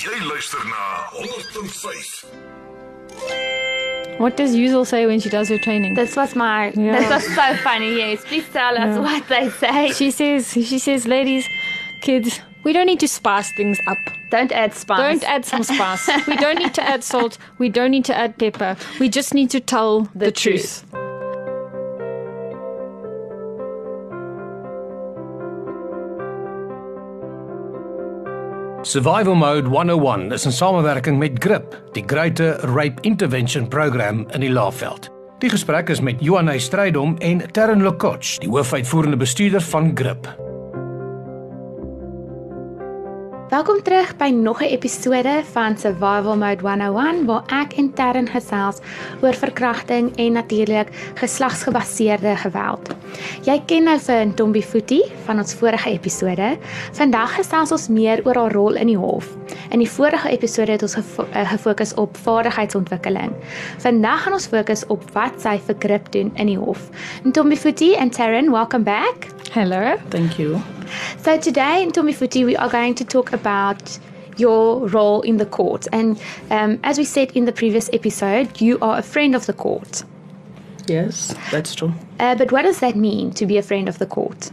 Jy 0.00 0.18
luister 0.24 0.58
na 0.64 1.10
105. 1.12 2.24
What 4.18 4.36
does 4.36 4.54
Yuzel 4.54 4.86
say 4.86 5.06
when 5.06 5.20
she 5.20 5.28
does 5.28 5.48
her 5.48 5.58
training? 5.58 5.94
This 5.94 6.16
was 6.16 6.34
my. 6.34 6.72
Yeah. 6.74 6.98
This 7.00 7.10
was 7.10 7.34
so 7.34 7.56
funny. 7.56 7.96
Yes, 7.96 8.22
please 8.24 8.46
tell 8.52 8.76
us 8.78 8.96
Yeah. 8.96 8.98
what 9.00 9.28
they 9.28 9.50
say. 9.50 9.92
She 9.92 10.10
says, 10.10 10.52
she 10.52 10.78
says, 10.78 11.06
ladies, 11.06 11.46
kids, 12.02 12.40
we 12.64 12.72
don't 12.72 12.86
need 12.86 13.00
to 13.00 13.08
spice 13.08 13.52
things 13.56 13.78
up. 13.86 13.98
Don't 14.30 14.52
add 14.52 14.74
spice. 14.74 14.98
Don't 14.98 15.24
add 15.24 15.44
some 15.44 15.62
spice. 15.62 16.08
we 16.26 16.36
don't 16.36 16.58
need 16.58 16.74
to 16.74 16.82
add 16.82 17.02
salt. 17.04 17.36
We 17.58 17.68
don't 17.68 17.90
need 17.90 18.04
to 18.06 18.14
add 18.16 18.38
pepper. 18.38 18.76
We 19.00 19.08
just 19.08 19.34
need 19.34 19.50
to 19.50 19.60
tell 19.60 20.02
the, 20.14 20.26
The 20.26 20.32
truth. 20.32 20.84
Survival 28.90 29.36
Mode 29.36 29.68
101 29.68 30.32
is 30.32 30.44
in 30.46 30.52
samewerking 30.52 31.18
met 31.18 31.38
GRIP, 31.38 31.76
die 31.94 32.02
Greater 32.06 32.58
Rape 32.74 32.98
Intervention 33.02 33.68
Program 33.68 34.26
in 34.34 34.42
die 34.42 34.50
Laagveld. 34.50 35.12
Die 35.38 35.52
gesprek 35.52 35.94
is 35.94 36.02
met 36.02 36.18
Johan 36.18 36.50
Strydom 36.58 37.14
en 37.22 37.46
Terren 37.52 37.86
Lekoch, 37.86 38.40
die 38.42 38.50
hoofuitvoerende 38.50 39.22
bestuurder 39.22 39.62
van 39.62 39.92
GRIP. 39.94 40.49
Welkom 43.50 43.82
terug 43.82 44.12
by 44.16 44.28
nog 44.30 44.60
'n 44.62 44.70
episode 44.70 45.42
van 45.52 45.78
Survival 45.78 46.36
Mode 46.36 46.62
101 46.62 47.24
waar 47.24 47.42
ek 47.46 47.72
en 47.72 47.92
Terren 47.92 48.28
gesels 48.28 48.78
oor 49.22 49.34
verkrachting 49.34 50.16
en 50.16 50.32
natuurlik 50.32 50.88
geslagsgebaseerde 51.14 52.36
geweld. 52.36 52.94
Jy 53.42 53.62
ken 53.66 53.82
nou 53.82 53.98
vir 53.98 54.26
Ntombi 54.26 54.62
Futi 54.62 55.02
van 55.24 55.38
ons 55.38 55.54
vorige 55.54 55.90
episode. 55.90 56.58
Vandag 56.92 57.34
gesels 57.34 57.72
ons 57.72 57.88
meer 57.88 58.20
oor 58.24 58.34
haar 58.34 58.52
rol 58.52 58.74
in 58.74 58.86
die 58.86 58.98
hof. 58.98 59.26
In 59.70 59.78
die 59.78 59.90
vorige 59.90 60.28
episode 60.28 60.70
het 60.70 60.82
ons 60.82 60.94
gefo 60.94 61.26
eh, 61.32 61.50
gefokus 61.50 61.94
op 61.94 62.16
vaardigheidsontwikkeling. 62.16 63.32
Vandag 63.78 64.22
gaan 64.22 64.32
ons 64.32 64.46
fokus 64.46 64.86
op 64.86 65.02
wat 65.12 65.40
sy 65.40 65.58
vir 65.66 65.74
grip 65.78 66.12
doen 66.12 66.30
in 66.34 66.46
die 66.46 66.58
hof. 66.58 66.88
Ntombi 67.24 67.56
Futi 67.56 67.96
and 67.96 68.12
Terren, 68.12 68.50
welcome 68.50 68.84
back. 68.84 69.26
Hello. 69.52 69.96
Thank 70.08 70.38
you. 70.38 70.60
So 71.22 71.38
today 71.38 71.82
in 71.82 71.90
Tomifuti 71.92 72.44
we 72.44 72.56
are 72.56 72.68
going 72.68 72.94
to 72.94 73.04
talk 73.04 73.32
about 73.32 73.39
your 74.36 74.88
role 74.88 75.20
in 75.22 75.36
the 75.36 75.46
court. 75.46 75.86
And 75.92 76.20
um, 76.50 76.80
as 76.82 76.98
we 76.98 77.04
said 77.04 77.30
in 77.32 77.44
the 77.44 77.52
previous 77.52 77.90
episode, 77.92 78.60
you 78.60 78.78
are 78.80 78.98
a 78.98 79.02
friend 79.02 79.34
of 79.34 79.46
the 79.46 79.52
court. 79.52 80.04
Yes, 80.86 81.34
that's 81.52 81.74
true. 81.74 81.92
Uh, 82.18 82.34
but 82.34 82.50
what 82.50 82.62
does 82.62 82.80
that 82.80 82.96
mean 82.96 83.32
to 83.32 83.46
be 83.46 83.58
a 83.58 83.62
friend 83.62 83.88
of 83.88 83.98
the 83.98 84.06
court? 84.06 84.50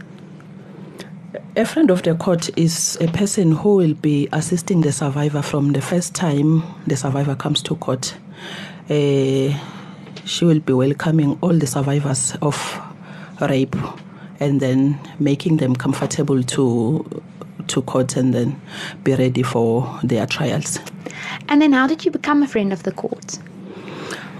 A 1.56 1.64
friend 1.64 1.90
of 1.90 2.02
the 2.02 2.14
court 2.14 2.56
is 2.56 2.96
a 3.00 3.08
person 3.08 3.52
who 3.52 3.76
will 3.76 3.94
be 3.94 4.28
assisting 4.32 4.82
the 4.82 4.92
survivor 4.92 5.42
from 5.42 5.72
the 5.72 5.80
first 5.80 6.14
time 6.14 6.62
the 6.86 6.96
survivor 6.96 7.34
comes 7.34 7.62
to 7.62 7.74
court. 7.76 8.14
Uh, 8.88 9.52
she 10.24 10.44
will 10.44 10.60
be 10.60 10.72
welcoming 10.72 11.36
all 11.40 11.54
the 11.54 11.66
survivors 11.66 12.36
of 12.42 12.80
rape 13.40 13.76
and 14.40 14.60
then 14.60 14.98
making 15.18 15.56
them 15.56 15.74
comfortable 15.74 16.42
to 16.42 17.22
to 17.68 17.82
court 17.82 18.16
and 18.16 18.34
then 18.34 18.60
be 19.04 19.14
ready 19.14 19.42
for 19.42 19.98
their 20.02 20.26
trials. 20.26 20.78
And 21.48 21.62
then 21.62 21.72
how 21.72 21.86
did 21.86 22.04
you 22.04 22.10
become 22.10 22.42
a 22.42 22.48
friend 22.48 22.72
of 22.72 22.82
the 22.82 22.92
court? 22.92 23.38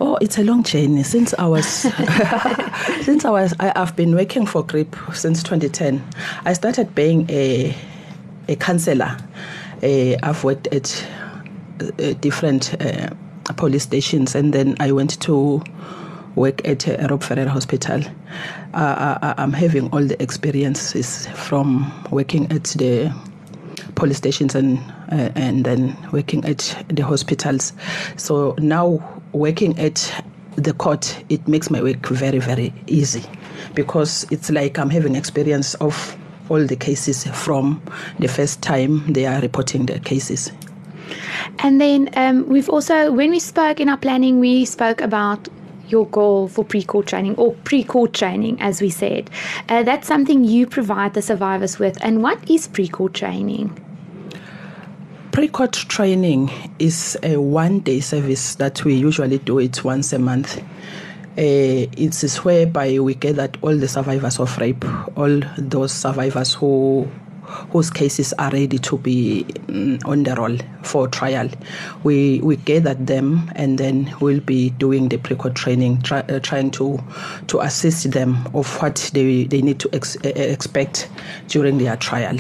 Oh, 0.01 0.17
it's 0.21 0.39
a 0.39 0.45
long 0.45 0.63
journey. 0.63 1.03
Since 1.03 1.35
I 1.39 1.47
was, 1.47 1.67
since 3.03 3.25
I 3.25 3.31
was, 3.31 3.53
I, 3.59 3.73
I've 3.75 3.97
been 3.97 4.15
working 4.15 4.47
for 4.47 4.63
GRIP 4.63 4.95
since 5.13 5.43
2010. 5.43 6.05
I 6.45 6.53
started 6.53 6.95
being 6.95 7.29
a, 7.31 7.75
a 8.49 8.57
counselor. 8.57 9.17
Uh, 9.83 10.17
I've 10.23 10.45
worked 10.45 10.69
at 10.69 11.05
uh, 11.81 12.13
different 12.21 12.81
uh, 12.81 13.11
police 13.57 13.83
stations, 13.83 14.37
and 14.37 14.53
then 14.53 14.77
I 14.79 14.93
went 14.93 15.21
to 15.23 15.63
work 16.39 16.67
at 16.67 16.89
uh, 16.89 17.07
Rob 17.11 17.23
Ferreira 17.23 17.51
Hospital. 17.51 18.03
Uh, 18.75 19.19
I, 19.21 19.35
I'm 19.37 19.53
having 19.53 19.91
all 19.91 20.05
the 20.05 20.21
experiences 20.23 21.27
from 21.29 21.93
working 22.11 22.51
at 22.53 22.65
the 22.65 23.13
police 23.95 24.19
stations 24.19 24.55
and 24.55 24.79
uh, 25.11 25.31
and 25.35 25.65
then 25.65 25.97
working 26.13 26.45
at 26.45 26.85
the 26.89 27.05
hospitals. 27.05 27.73
So 28.17 28.55
now 28.59 29.21
working 29.33 29.79
at 29.79 30.23
the 30.57 30.73
court, 30.73 31.23
it 31.29 31.47
makes 31.49 31.71
my 31.71 31.83
work 31.83 32.07
very 32.07 32.39
very 32.39 32.73
easy 32.87 33.25
because 33.75 34.27
it's 34.31 34.51
like 34.51 34.79
I'm 34.79 34.91
having 34.91 35.17
experience 35.17 35.75
of 35.77 36.17
all 36.49 36.65
the 36.65 36.77
cases 36.77 37.25
from 37.25 37.83
the 38.19 38.29
first 38.29 38.63
time 38.63 39.13
they 39.13 39.27
are 39.27 39.41
reporting 39.41 39.87
their 39.87 39.99
cases. 39.99 40.51
And 41.61 41.81
then 41.81 42.11
um, 42.15 42.49
we've 42.49 42.69
also, 42.69 43.11
when 43.13 43.31
we 43.31 43.39
spoke 43.39 43.81
in 43.81 43.89
our 43.89 43.97
planning, 43.97 44.41
we 44.41 44.65
spoke 44.65 45.01
about 45.01 45.49
your 45.91 46.07
goal 46.07 46.49
for 46.49 46.65
pre-court 46.65 47.07
training 47.07 47.35
or 47.37 47.55
pre-court 47.65 48.13
training, 48.13 48.61
as 48.61 48.81
we 48.81 48.91
said. 48.91 49.31
Uh, 49.69 49.83
that's 49.83 50.07
something 50.07 50.45
you 50.45 50.67
provide 50.67 51.15
the 51.15 51.23
survivors 51.23 51.79
with. 51.79 51.99
And 52.03 52.23
what 52.23 52.51
is 52.51 52.69
pre-court 52.69 53.15
training? 53.15 53.79
Pre-court 55.33 55.73
training 55.73 56.51
is 56.79 57.17
a 57.23 57.37
one-day 57.37 58.01
service 58.01 58.57
that 58.57 58.85
we 58.85 58.95
usually 58.95 59.39
do 59.39 59.59
it 59.59 59.85
once 59.85 60.13
a 60.13 60.19
month. 60.19 60.59
Uh, 61.39 61.87
it 61.97 62.25
is 62.25 62.39
whereby 62.39 62.99
we 62.99 63.15
gather 63.15 63.49
all 63.63 63.77
the 63.77 63.87
survivors 63.87 64.41
of 64.41 64.59
rape, 64.59 64.85
all 65.17 65.41
those 65.57 65.93
survivors 65.93 66.55
who 66.55 67.07
whose 67.71 67.91
cases 67.91 68.33
are 68.39 68.51
ready 68.51 68.79
to 68.79 68.99
be 68.99 69.45
mm, 69.67 70.05
on 70.07 70.25
the 70.25 70.35
roll 70.35 70.57
for 70.83 71.09
trial. 71.09 71.49
We 72.05 72.41
we 72.41 72.57
gather 72.57 72.95
them 72.95 73.51
and 73.55 73.79
then 73.79 74.15
we'll 74.21 74.41
be 74.41 74.71
doing 74.71 75.09
the 75.09 75.19
pre-court 75.19 75.55
training, 75.55 76.03
try, 76.03 76.21
uh, 76.21 76.41
trying 76.41 76.71
to 76.73 76.99
to 77.49 77.61
assist 77.61 78.11
them 78.11 78.49
of 78.55 78.81
what 78.81 79.11
they, 79.15 79.45
they 79.45 79.63
need 79.63 79.79
to 79.81 79.89
ex- 79.93 80.17
uh, 80.25 80.29
expect 80.29 81.09
during 81.49 81.79
their 81.79 81.97
trial. 81.97 82.39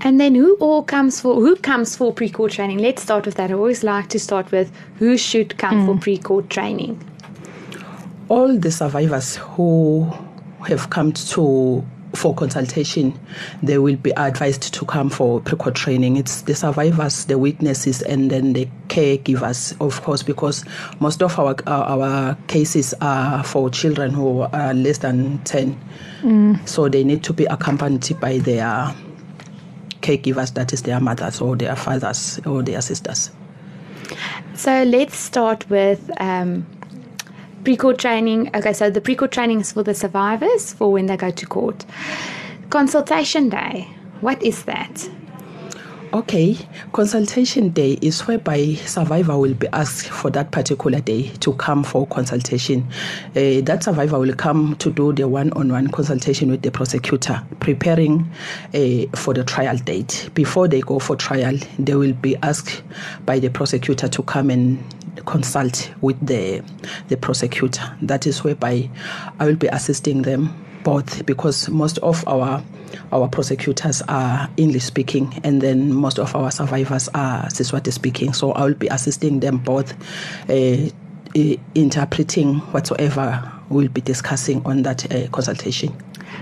And 0.00 0.20
then 0.20 0.34
who 0.34 0.54
all 0.56 0.82
comes 0.82 1.20
for 1.20 1.34
who 1.34 1.56
comes 1.56 1.96
for 1.96 2.12
pre-court 2.12 2.52
training? 2.52 2.78
Let's 2.78 3.02
start 3.02 3.26
with 3.26 3.36
that. 3.36 3.50
I 3.50 3.54
always 3.54 3.84
like 3.84 4.08
to 4.08 4.18
start 4.18 4.50
with 4.50 4.72
who 4.96 5.16
should 5.16 5.56
come 5.58 5.86
for 5.86 5.96
pre-court 6.00 6.50
training. 6.50 6.98
all 8.28 8.58
the 8.58 8.70
survivors 8.70 9.36
who 9.36 10.10
have 10.66 10.90
come 10.90 11.12
to 11.12 11.84
for 12.14 12.34
consultation 12.34 13.18
they 13.62 13.78
will 13.78 13.96
be 13.96 14.10
advised 14.12 14.74
to 14.74 14.84
come 14.84 15.10
for 15.10 15.40
pre-court 15.40 15.74
training. 15.74 16.16
It's 16.16 16.42
the 16.42 16.54
survivors 16.54 17.24
the 17.26 17.38
witnesses 17.38 18.02
and 18.02 18.30
then 18.30 18.52
the 18.52 18.68
caregivers 18.88 19.78
of 19.80 20.02
course 20.02 20.22
because 20.22 20.64
most 21.00 21.22
of 21.22 21.38
our 21.38 21.54
our, 21.66 21.84
our 21.84 22.38
cases 22.46 22.94
are 23.00 23.44
for 23.44 23.70
children 23.70 24.12
who 24.12 24.40
are 24.40 24.74
less 24.74 24.98
than 24.98 25.38
10 25.44 25.78
so 26.64 26.88
they 26.88 27.04
need 27.04 27.22
to 27.24 27.32
be 27.32 27.44
accompanied 27.44 28.18
by 28.20 28.38
their 28.38 28.94
caregivers 30.00 30.54
that 30.54 30.72
is 30.72 30.82
their 30.82 31.00
mothers 31.00 31.40
or 31.40 31.56
their 31.56 31.76
fathers 31.76 32.40
or 32.46 32.62
their 32.62 32.80
sisters. 32.80 33.30
So 34.54 34.82
let's 34.84 35.16
start 35.16 35.68
with 35.68 36.10
um, 36.18 36.66
pre-court 37.64 37.98
training. 37.98 38.50
Okay, 38.54 38.72
so 38.72 38.90
the 38.90 39.00
pre-court 39.00 39.32
training 39.32 39.60
is 39.60 39.72
for 39.72 39.82
the 39.82 39.94
survivors 39.94 40.72
for 40.72 40.92
when 40.92 41.06
they 41.06 41.16
go 41.16 41.30
to 41.30 41.46
court. 41.46 41.84
Consultation 42.70 43.48
day. 43.48 43.88
What 44.20 44.42
is 44.42 44.64
that? 44.64 45.08
Okay, 46.10 46.56
consultation 46.92 47.68
day 47.68 47.98
is 48.00 48.26
whereby 48.26 48.74
survivor 48.86 49.36
will 49.36 49.52
be 49.52 49.66
asked 49.74 50.08
for 50.08 50.30
that 50.30 50.50
particular 50.52 51.00
day 51.00 51.28
to 51.40 51.52
come 51.52 51.84
for 51.84 52.06
consultation. 52.06 52.88
Uh, 53.36 53.60
that 53.64 53.82
survivor 53.84 54.18
will 54.18 54.34
come 54.34 54.74
to 54.76 54.90
do 54.90 55.12
the 55.12 55.28
one-on-one 55.28 55.88
consultation 55.88 56.50
with 56.50 56.62
the 56.62 56.70
prosecutor, 56.70 57.44
preparing 57.60 58.20
uh, 58.72 59.02
for 59.14 59.34
the 59.34 59.44
trial 59.44 59.76
date. 59.76 60.30
Before 60.32 60.66
they 60.66 60.80
go 60.80 60.98
for 60.98 61.14
trial, 61.14 61.58
they 61.78 61.94
will 61.94 62.14
be 62.14 62.36
asked 62.36 62.82
by 63.26 63.38
the 63.38 63.50
prosecutor 63.50 64.08
to 64.08 64.22
come 64.22 64.48
and 64.48 64.82
consult 65.28 65.90
with 66.00 66.18
the 66.26 66.62
the 67.08 67.16
prosecutor. 67.16 67.82
That 68.02 68.26
is 68.26 68.42
whereby 68.42 68.88
I 69.38 69.46
will 69.46 69.56
be 69.56 69.68
assisting 69.68 70.22
them 70.22 70.64
both 70.84 71.26
because 71.26 71.68
most 71.68 71.98
of 71.98 72.26
our 72.26 72.62
our 73.12 73.28
prosecutors 73.28 74.02
are 74.08 74.48
English 74.56 74.84
speaking 74.84 75.38
and 75.44 75.60
then 75.60 75.92
most 75.92 76.18
of 76.18 76.34
our 76.34 76.50
survivors 76.50 77.08
are 77.14 77.46
Siswati 77.48 77.92
speaking. 77.92 78.32
So 78.32 78.52
I 78.52 78.64
will 78.64 78.74
be 78.74 78.88
assisting 78.88 79.40
them 79.40 79.58
both 79.58 79.92
uh, 80.48 80.90
interpreting 81.74 82.56
whatsoever 82.72 83.52
we'll 83.68 83.88
be 83.88 84.00
discussing 84.00 84.64
on 84.64 84.82
that 84.82 85.12
uh, 85.12 85.28
consultation. 85.28 85.94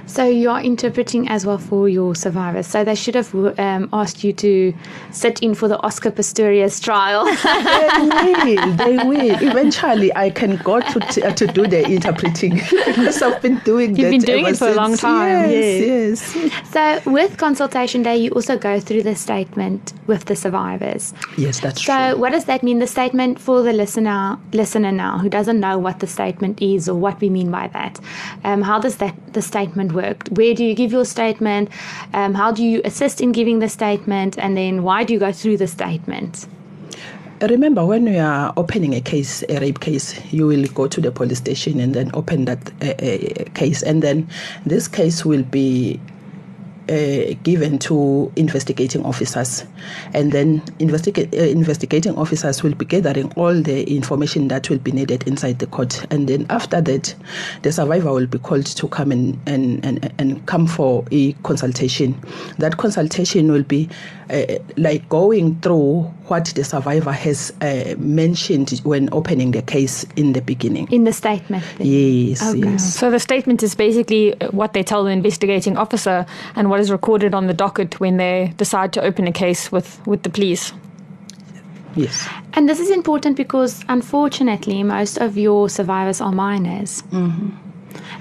So 0.07 0.25
you're 0.25 0.61
interpreting 0.61 1.29
as 1.29 1.45
well 1.47 1.59
for 1.59 1.89
your 1.89 2.15
survivors. 2.15 2.67
So 2.67 2.85
they 2.85 2.95
should 2.95 3.15
have 3.15 3.35
um, 3.59 3.89
asked 3.93 4.23
you 4.25 4.33
to 4.35 4.73
sit 5.11 5.43
in 5.43 5.55
for 5.55 5.69
the 5.69 5.79
Oscar 5.83 6.11
Pistorius 6.11 6.83
trial. 6.83 7.25
they 7.25 8.55
will. 8.55 8.73
They 8.77 8.97
will. 8.97 9.37
Eventually, 9.51 10.15
I 10.15 10.31
can 10.31 10.57
go 10.59 10.81
to 10.81 11.01
t- 11.11 11.23
uh, 11.23 11.33
to 11.35 11.47
do 11.47 11.67
the 11.67 11.85
interpreting 11.89 12.55
because 12.87 13.21
I've 13.23 13.41
been 13.43 13.59
doing 13.65 13.91
You've 13.97 14.05
that 14.07 14.11
been 14.11 14.21
doing 14.21 14.47
it 14.47 14.57
for 14.57 14.69
a 14.69 14.75
long 14.75 14.91
since. 14.91 15.01
time. 15.01 15.51
Yes, 15.51 16.35
yes, 16.37 16.71
so 16.73 17.11
with 17.11 17.37
consultation 17.37 18.03
day, 18.03 18.17
you 18.17 18.31
also 18.31 18.57
go 18.59 18.81
through 18.81 19.03
the 19.03 19.15
statement 19.15 19.93
with 20.07 20.25
the 20.27 20.37
survivors. 20.37 21.13
yes. 21.37 21.61
That's 21.61 21.83
So 21.85 21.93
true. 21.93 22.11
So 22.13 22.17
what 22.17 22.33
does 22.33 22.45
that 22.47 22.63
mean? 22.63 22.79
The 22.79 22.87
statement 22.87 23.41
for 23.41 23.63
the 23.63 23.73
listener 23.73 24.39
listener 24.53 24.93
now 24.93 25.19
who 25.19 25.29
doesn't 25.29 25.61
know 25.61 25.79
what 25.79 26.01
the 26.01 26.07
statement 26.07 26.61
is 26.63 26.89
or 26.89 26.95
what 26.95 27.21
we 27.21 27.29
mean 27.31 27.51
by 27.51 27.69
that. 27.69 27.99
Um, 28.45 28.63
how 28.63 28.79
does 28.79 28.97
that 28.97 29.15
the 29.33 29.43
statement 29.43 29.76
work? 29.77 30.29
Where 30.29 30.55
do 30.55 30.65
you 30.65 30.75
give 30.75 30.93
your 30.93 31.05
statement? 31.05 31.69
Um, 32.13 32.35
how 32.35 32.53
do 32.53 32.63
you 32.63 32.81
assist 32.85 33.21
in 33.21 33.33
giving 33.33 33.61
the 33.61 33.69
statement? 33.69 34.39
And 34.39 34.57
then 34.57 34.83
why 34.83 35.05
do 35.05 35.13
you 35.13 35.21
go 35.21 35.33
through 35.33 35.59
the 35.59 35.67
statement? 35.67 36.47
Remember, 37.43 37.85
when 37.85 38.07
you 38.07 38.19
are 38.19 38.55
opening 38.57 38.95
a 38.95 39.01
case, 39.01 39.45
a 39.51 39.61
rape 39.61 39.81
case, 39.81 40.19
you 40.33 40.47
will 40.47 40.67
go 40.69 40.87
to 40.87 41.01
the 41.03 41.11
police 41.11 41.39
station 41.39 41.81
and 41.81 41.93
then 41.93 42.11
open 42.15 42.47
that 42.47 42.73
uh, 42.83 42.87
uh, 42.87 43.45
case, 43.53 43.83
and 43.83 44.03
then 44.03 44.27
this 44.65 44.89
case 44.89 45.23
will 45.23 45.43
be 45.43 46.01
uh, 46.89 47.35
given 47.43 47.79
to 47.79 48.33
investigating 48.37 49.05
officers, 49.05 49.65
and 50.15 50.33
then 50.33 50.63
investigate, 50.79 51.33
uh, 51.35 51.39
investigating 51.39 52.17
officers 52.17 52.63
will 52.63 52.75
be 52.75 52.85
gathering 52.85 53.33
all 53.35 53.55
the 53.55 53.85
information 53.95 54.49
that 54.49 54.71
will 54.71 54.79
be 54.79 54.93
needed 54.93 55.27
inside 55.27 55.59
the 55.59 55.67
court, 55.67 56.07
and 56.11 56.29
then 56.29 56.47
after 56.51 56.81
that, 56.81 57.15
the 57.63 57.73
survivor 57.73 58.13
will 58.13 58.27
be 58.27 58.39
called 58.39 58.67
to 58.67 58.89
come 58.89 59.13
and 59.13 59.39
and, 59.47 59.85
and, 59.85 60.13
and 60.19 60.47
come 60.47 60.67
for 60.67 61.05
a 61.11 61.33
consultation. 61.45 62.21
That 62.59 62.77
consultation 62.77 63.51
will 63.53 63.65
be 63.65 63.89
uh, 64.31 64.45
like 64.77 65.09
going 65.09 65.61
through 65.61 66.13
what 66.29 66.47
the 66.47 66.65
survivor 66.65 67.13
has 67.13 67.53
uh, 67.61 67.95
mentioned 67.99 68.81
when 68.85 69.09
opening 69.13 69.53
the 69.53 69.63
case 69.63 70.05
in 70.17 70.33
the 70.33 70.41
beginning. 70.43 70.89
In 70.91 71.05
the 71.05 71.13
statement. 71.13 71.65
then? 71.79 71.87
Yes, 71.87 72.43
Okay. 72.43 72.59
yes. 72.61 72.95
So 72.95 73.11
the 73.11 73.21
statement 73.21 73.63
is 73.63 73.75
basically 73.75 74.35
what 74.51 74.73
they 74.73 74.83
tell 74.83 75.05
the 75.05 75.11
investigating 75.11 75.77
officer 75.77 76.27
and 76.55 76.69
what 76.71 76.81
is 76.81 76.91
recorded 76.91 77.35
on 77.35 77.47
the 77.47 77.55
docket 77.55 78.01
when 78.01 78.17
they 78.17 78.53
decide 78.57 78.93
to 78.95 79.03
open 79.03 79.27
a 79.27 79.33
case 79.33 79.71
with, 79.73 80.01
with 80.07 80.23
the 80.23 80.31
police. 80.31 80.73
Yes. 81.95 82.29
And 82.53 82.69
this 82.69 82.79
is 82.81 82.91
important 82.91 83.37
because 83.37 83.83
unfortunately, 83.89 84.83
most 84.83 85.17
of 85.19 85.39
your 85.39 85.69
survivors 85.71 86.21
are 86.21 86.33
minors. 86.33 87.03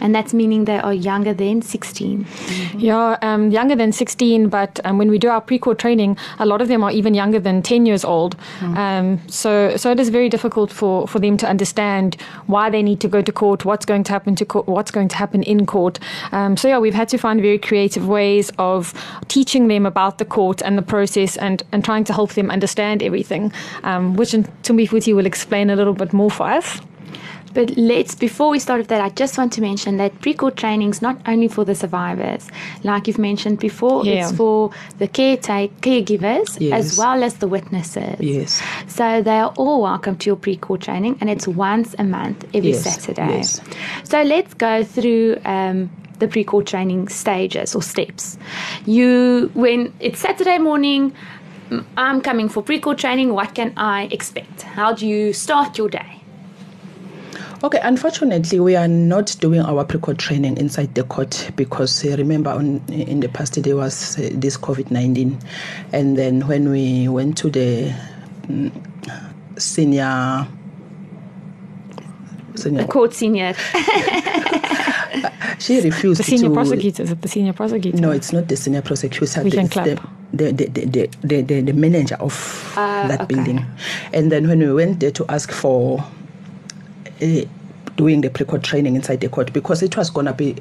And 0.02 0.14
that's 0.14 0.34
meaning 0.34 0.66
they 0.66 0.78
are 0.78 0.94
younger 0.94 1.34
than 1.34 1.62
16. 1.62 2.26
Yeah, 2.78 3.18
um, 3.22 3.52
younger 3.52 3.76
than 3.76 3.92
16, 3.92 4.50
but 4.50 4.80
um, 4.84 4.98
when 4.98 5.10
we 5.10 5.18
do 5.18 5.30
our 5.30 5.42
pre-court 5.42 5.80
training, 5.80 6.18
a 6.40 6.46
lot 6.46 6.62
of 6.62 6.68
them 6.68 6.84
are 6.84 6.92
even 6.92 7.14
younger 7.14 7.40
than 7.40 7.62
10 7.62 7.86
years 7.86 8.04
old. 8.04 8.36
Um, 8.62 9.20
so, 9.28 9.76
so 9.78 9.92
it 9.92 10.00
is 10.00 10.10
very 10.10 10.30
difficult 10.30 10.72
for, 10.72 11.08
for 11.08 11.20
them 11.20 11.38
to 11.38 11.48
understand 11.48 12.18
why 12.48 12.70
they 12.70 12.84
need 12.84 13.00
to 13.02 13.08
go 13.08 13.22
to 13.22 13.32
court, 13.32 13.66
what's 13.66 13.86
going 13.86 14.04
to 14.04 14.12
happen 14.12 14.36
to 14.36 14.46
court, 14.46 14.68
what's 14.68 14.92
going 14.92 15.08
to 15.08 15.16
happen 15.16 15.44
in 15.44 15.66
court. 15.66 16.00
Um, 16.32 16.58
so 16.58 16.68
yeah, 16.68 16.80
we've 16.80 16.94
had 16.94 17.10
to 17.10 17.18
find 17.18 17.42
very 17.42 17.58
creative 17.58 18.08
ways 18.08 18.52
of 18.58 18.94
teaching 19.28 19.68
them 19.68 19.86
about 19.86 20.18
the 20.18 20.26
court 20.26 20.62
and 20.62 20.78
the 20.78 20.82
process, 20.82 21.38
and, 21.38 21.64
and 21.72 21.84
trying 21.84 22.04
to 22.06 22.14
help 22.14 22.34
them 22.34 22.52
understand 22.52 23.02
everything, 23.02 23.52
um, 23.84 24.16
which 24.16 24.32
Ntombifuthi 24.32 25.16
will 25.16 25.26
explain 25.26 25.70
a 25.70 25.76
little 25.76 25.94
bit 25.94 26.14
more 26.14 26.32
for 26.32 26.48
us. 26.48 26.80
But 27.56 27.75
let's, 27.78 28.13
before 28.16 28.50
we 28.50 28.60
start 28.60 28.80
with 28.80 28.90
that, 28.90 29.02
I 29.02 29.10
just 29.10 29.38
want 29.38 29.54
to 29.54 29.62
mention 29.62 29.96
that 29.98 30.12
pre 30.22 30.34
court 30.34 30.57
training 30.57 30.90
is 30.92 31.02
not 31.02 31.18
only 31.25 31.48
for 31.48 31.63
the 31.66 31.74
survivors. 31.74 32.48
Like 32.84 33.07
you've 33.07 33.18
mentioned 33.18 33.60
before, 33.60 34.06
Yeah. 34.06 34.28
it's 34.28 34.31
for 34.38 34.72
the 35.00 35.07
caretake, 35.07 35.72
caregivers 35.81 36.57
Yes. 36.60 36.74
as 36.80 36.98
well 37.00 37.24
as 37.24 37.36
the 37.36 37.48
witnesses. 37.48 38.18
Yes. 38.19 38.62
So 38.88 39.22
they 39.22 39.40
are 39.40 39.54
all 39.57 39.81
welcome 39.81 40.16
to 40.18 40.25
your 40.30 40.36
pre 40.36 40.57
court 40.57 40.81
training, 40.81 41.18
and 41.22 41.30
it's 41.30 41.48
once 41.48 41.96
a 41.98 42.04
month, 42.04 42.44
every 42.54 42.72
Yes, 42.72 42.84
Saturday. 42.84 43.38
yes. 43.38 43.62
So 44.04 44.22
let's 44.22 44.54
go 44.54 44.84
through. 44.84 45.38
Um, 45.46 45.90
the 46.19 46.30
pre-court 46.30 46.66
training 46.66 47.10
stages 47.10 47.75
or 47.75 47.81
steps. 47.81 48.38
You, 48.86 49.51
when 49.54 49.92
it's 50.00 50.19
Saturday 50.19 50.60
morning, 50.60 51.12
I'm 51.98 52.22
coming 52.22 52.48
for 52.48 52.63
pre-court 52.63 52.98
training. 53.00 53.34
What 53.34 53.54
can 53.54 53.74
I 53.75 54.08
expect? 54.12 54.62
How 54.62 54.94
do 54.94 55.06
you 55.06 55.34
start 55.34 55.78
your 55.78 55.90
day? 55.90 56.22
Okay, 57.63 57.80
unfortunately, 57.81 58.60
we 58.60 58.75
are 58.75 58.88
not 58.88 59.36
doing 59.40 59.62
our 59.62 59.84
pre-court 59.86 60.18
training 60.19 60.57
inside 60.57 60.94
the 60.94 61.04
court 61.04 61.50
because 61.56 62.06
uh, 62.06 62.16
remember, 62.18 62.52
on, 62.52 62.81
in 62.90 63.22
the 63.22 63.30
past 63.30 63.62
there 63.63 63.75
was 63.75 64.19
uh, 64.19 64.30
this 64.34 64.57
COVID 64.57 64.92
nineteen, 64.92 65.40
and 65.94 66.18
then 66.18 66.46
when 66.48 66.69
we 66.69 67.07
went 67.07 67.38
to 67.40 67.50
the 67.50 67.94
mm, 68.48 68.72
senior. 69.57 70.48
Senior, 72.56 72.84
The 72.84 72.88
court 72.88 73.13
senior. 73.13 73.54
she 75.60 75.81
refused 75.81 76.19
The 76.19 76.24
senior 76.24 76.50
to. 76.50 76.54
prosecutors 76.54 77.12
at 77.12 77.22
the 77.22 77.28
senior 77.28 77.54
prosecutor. 77.54 77.98
No, 77.98 78.12
it's 78.12 78.31
not 78.31 78.48
the 78.48 78.56
senior 78.56 78.81
prosecutor. 78.81 79.44
We 79.44 79.51
can 79.51 79.68
clap. 79.68 79.86
The, 80.34 80.51
the, 80.51 80.66
the, 80.68 80.86
the, 80.86 81.10
the, 81.22 81.42
the, 81.42 81.62
the 81.62 81.74
manager 81.74 82.16
of 82.16 82.74
Ah, 82.78 83.08
that 83.10 83.22
okay. 83.22 83.36
building. 83.36 83.66
And 84.13 84.31
then 84.31 84.48
when 84.48 84.60
we 84.60 84.74
went 84.74 85.00
there 85.01 85.12
to 85.12 85.25
ask 85.28 85.51
for 85.51 86.00
uh, 86.00 86.04
Eh, 87.22 87.46
doing 87.96 88.20
the 88.22 88.30
pre-court 88.30 88.62
training 88.62 88.96
inside 88.96 89.22
the 89.22 89.30
court, 89.30 89.54
because 89.54 89.82
it 89.82 89.96
was 89.96 90.10
going 90.10 90.26
to 90.26 90.34
be 90.34 90.56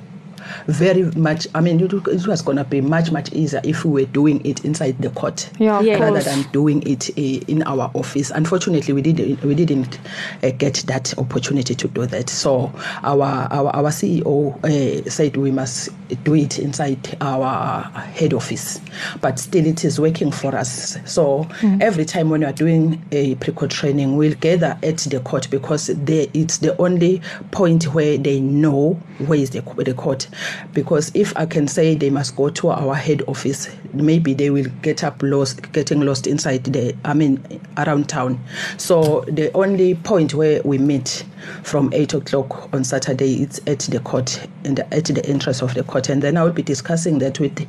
very 0.66 1.02
much, 1.12 1.46
I 1.54 1.60
mean, 1.60 1.80
it, 1.80 1.92
was 1.92 2.42
going 2.42 2.56
to 2.56 2.64
be 2.64 2.80
much, 2.80 3.10
much 3.10 3.32
easier 3.32 3.60
if 3.64 3.84
we 3.84 4.02
were 4.02 4.10
doing 4.10 4.44
it 4.44 4.64
inside 4.64 4.98
the 4.98 5.10
court. 5.10 5.50
Yeah, 5.58 5.80
Yeah. 5.80 5.98
rather 5.98 6.20
than 6.22 6.42
doing 6.52 6.82
it 6.86 7.10
uh, 7.10 7.44
in 7.48 7.62
our 7.64 7.90
office. 7.94 8.30
Unfortunately, 8.30 8.92
we 8.94 9.02
didn't 9.02 9.42
we 9.44 9.54
didn't 9.54 9.98
uh, 10.42 10.50
get 10.50 10.74
that 10.86 11.16
opportunity 11.18 11.74
to 11.74 11.88
do 11.88 12.06
that. 12.06 12.30
So 12.30 12.72
our 13.02 13.48
our, 13.50 13.70
our 13.74 13.90
CEO 13.90 14.56
uh, 14.64 15.10
said 15.10 15.36
we 15.36 15.50
must 15.50 15.90
do 16.24 16.34
it 16.34 16.58
inside 16.58 17.16
our 17.20 17.82
head 17.82 18.32
office, 18.34 18.80
but 19.20 19.38
still 19.38 19.66
it 19.66 19.84
is 19.84 20.00
working 20.00 20.30
for 20.30 20.54
us. 20.54 20.98
So 21.04 21.48
every 21.80 22.04
time 22.04 22.30
when 22.30 22.40
we 22.40 22.46
are 22.46 22.52
doing 22.52 23.02
a 23.12 23.34
pre-court 23.36 23.70
training, 23.70 24.16
we'll 24.16 24.34
gather 24.34 24.78
at 24.82 24.98
the 24.98 25.20
court 25.20 25.48
because 25.50 25.86
they, 25.86 26.30
it's 26.34 26.58
the 26.58 26.76
only 26.78 27.20
point 27.50 27.94
where 27.94 28.16
they 28.18 28.40
know 28.40 28.94
where 29.26 29.38
is 29.38 29.50
the, 29.50 29.60
the 29.84 29.94
court. 29.94 30.28
Because 30.72 31.10
if 31.14 31.36
I 31.36 31.46
can 31.46 31.68
say 31.68 31.94
they 31.94 32.10
must 32.10 32.36
go 32.36 32.48
to 32.50 32.70
our 32.70 32.94
head 32.94 33.22
office, 33.26 33.68
maybe 33.92 34.34
they 34.34 34.50
will 34.50 34.70
get 34.82 35.04
up 35.04 35.22
lost, 35.22 35.72
getting 35.72 36.00
lost 36.00 36.26
inside 36.26 36.64
the, 36.64 36.96
I 37.04 37.14
mean, 37.14 37.42
around 37.76 38.08
town. 38.08 38.40
So 38.76 39.24
the 39.28 39.52
only 39.52 39.94
point 39.94 40.34
where 40.34 40.60
we 40.64 40.78
meet 40.78 41.24
from 41.62 41.92
eight 41.92 42.14
o'clock 42.14 42.72
on 42.72 42.84
Saturday 42.84 43.42
is 43.42 43.60
at 43.66 43.80
the 43.80 44.00
court, 44.00 44.46
and 44.64 44.80
at 44.80 45.04
the 45.04 45.24
entrance 45.26 45.62
of 45.62 45.74
the 45.74 45.82
court, 45.82 46.08
and 46.08 46.22
then 46.22 46.36
I 46.36 46.44
will 46.44 46.52
be 46.52 46.62
discussing 46.62 47.18
that 47.18 47.40
with. 47.40 47.60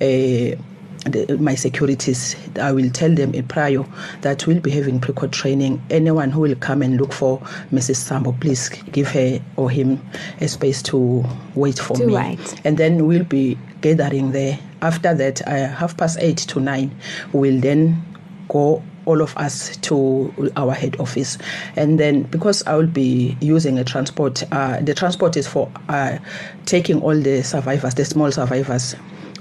Uh, 0.00 0.60
the, 1.06 1.36
my 1.38 1.54
securities, 1.54 2.36
I 2.60 2.72
will 2.72 2.90
tell 2.90 3.14
them 3.14 3.34
in 3.34 3.46
prior 3.46 3.84
that 4.22 4.46
we'll 4.46 4.60
be 4.60 4.70
having 4.70 5.00
pre-court 5.00 5.32
training. 5.32 5.82
Anyone 5.90 6.30
who 6.30 6.40
will 6.40 6.56
come 6.56 6.82
and 6.82 7.00
look 7.00 7.12
for 7.12 7.40
Mrs. 7.72 7.96
Sambo, 7.96 8.32
please 8.32 8.68
give 8.68 9.08
her 9.08 9.40
or 9.56 9.70
him 9.70 10.00
a 10.40 10.48
space 10.48 10.82
to 10.84 11.24
wait 11.54 11.78
for 11.78 11.96
To 11.96 12.06
me. 12.06 12.38
And 12.64 12.76
then 12.78 13.06
we'll 13.06 13.24
be 13.24 13.58
gathering 13.80 14.32
there. 14.32 14.58
After 14.82 15.14
that, 15.14 15.46
uh, 15.46 15.68
half 15.68 15.96
past 15.96 16.18
eight 16.20 16.38
to 16.38 16.60
nine, 16.60 16.94
we'll 17.32 17.60
then 17.60 18.02
go 18.48 18.82
all 19.06 19.22
of 19.22 19.36
us 19.36 19.76
to 19.78 20.50
our 20.56 20.72
head 20.72 20.96
office 20.98 21.38
and 21.76 21.98
then 21.98 22.22
because 22.24 22.66
i 22.66 22.74
will 22.74 22.88
be 22.88 23.36
using 23.40 23.78
a 23.78 23.84
transport 23.84 24.42
uh, 24.52 24.80
the 24.80 24.92
transport 24.94 25.36
is 25.36 25.46
for 25.46 25.70
uh, 25.88 26.18
taking 26.64 27.00
all 27.02 27.14
the 27.14 27.42
survivors 27.42 27.94
the 27.94 28.04
small 28.04 28.32
survivors 28.32 28.96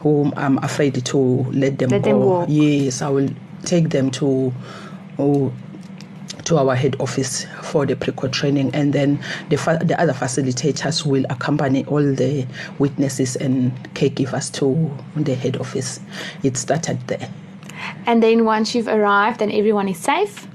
whom 0.05 0.31
i'm 0.37 0.59
afraid 0.59 1.03
to 1.03 1.17
let 1.51 1.79
them 1.79 1.89
Let 1.89 2.03
go 2.03 2.09
them 2.09 2.19
walk. 2.19 2.45
yes 2.47 3.01
i 3.01 3.09
will 3.09 3.29
take 3.63 3.89
them 3.89 4.11
to 4.11 4.53
oh, 5.17 5.51
to 6.43 6.57
our 6.59 6.75
head 6.75 6.95
office 6.99 7.47
for 7.63 7.87
the 7.87 7.95
pre-court 7.95 8.31
training 8.31 8.69
and 8.75 8.93
then 8.93 9.17
the, 9.49 9.57
fa- 9.57 9.79
the 9.83 9.99
other 9.99 10.13
facilitators 10.13 11.03
will 11.03 11.25
accompany 11.31 11.83
all 11.85 12.03
the 12.03 12.45
witnesses 12.77 13.35
and 13.35 13.71
caregivers 13.95 14.51
to 14.53 14.91
the 15.23 15.33
head 15.33 15.57
office 15.57 15.99
it 16.43 16.55
started 16.55 16.99
there 17.07 17.29
And 18.05 18.21
then 18.21 18.45
once 18.45 18.75
you've 18.75 18.87
arrived 18.87 19.41
and 19.41 19.51
everyone 19.51 19.87
is 19.89 19.97
safe, 19.97 20.47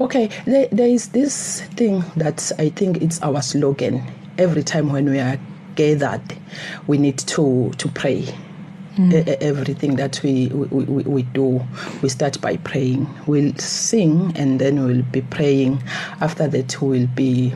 Okay, 0.00 0.28
there, 0.44 0.66
there 0.72 0.88
is 0.88 1.08
this 1.08 1.62
thing 1.76 2.02
that 2.16 2.50
I 2.58 2.70
think 2.70 3.02
it's 3.02 3.20
our 3.22 3.42
slogan. 3.42 4.02
Every 4.38 4.62
time 4.62 4.90
when 4.92 5.06
we 5.10 5.18
are 5.20 5.38
gathered, 5.76 6.22
we 6.86 6.98
need 6.98 7.18
to 7.34 7.70
to 7.78 7.88
pray. 7.88 8.26
E- 8.98 9.36
everything 9.40 9.96
that 9.96 10.20
we, 10.22 10.48
we, 10.48 10.84
we, 10.84 11.02
we 11.04 11.22
do, 11.22 11.60
we 12.02 12.08
start 12.08 12.40
by 12.40 12.56
praying. 12.58 13.06
We'll 13.26 13.54
sing 13.56 14.32
and 14.36 14.60
then 14.60 14.84
we'll 14.84 15.02
be 15.02 15.22
praying. 15.22 15.82
After 16.20 16.46
that, 16.48 16.80
we'll 16.82 17.06
be 17.08 17.54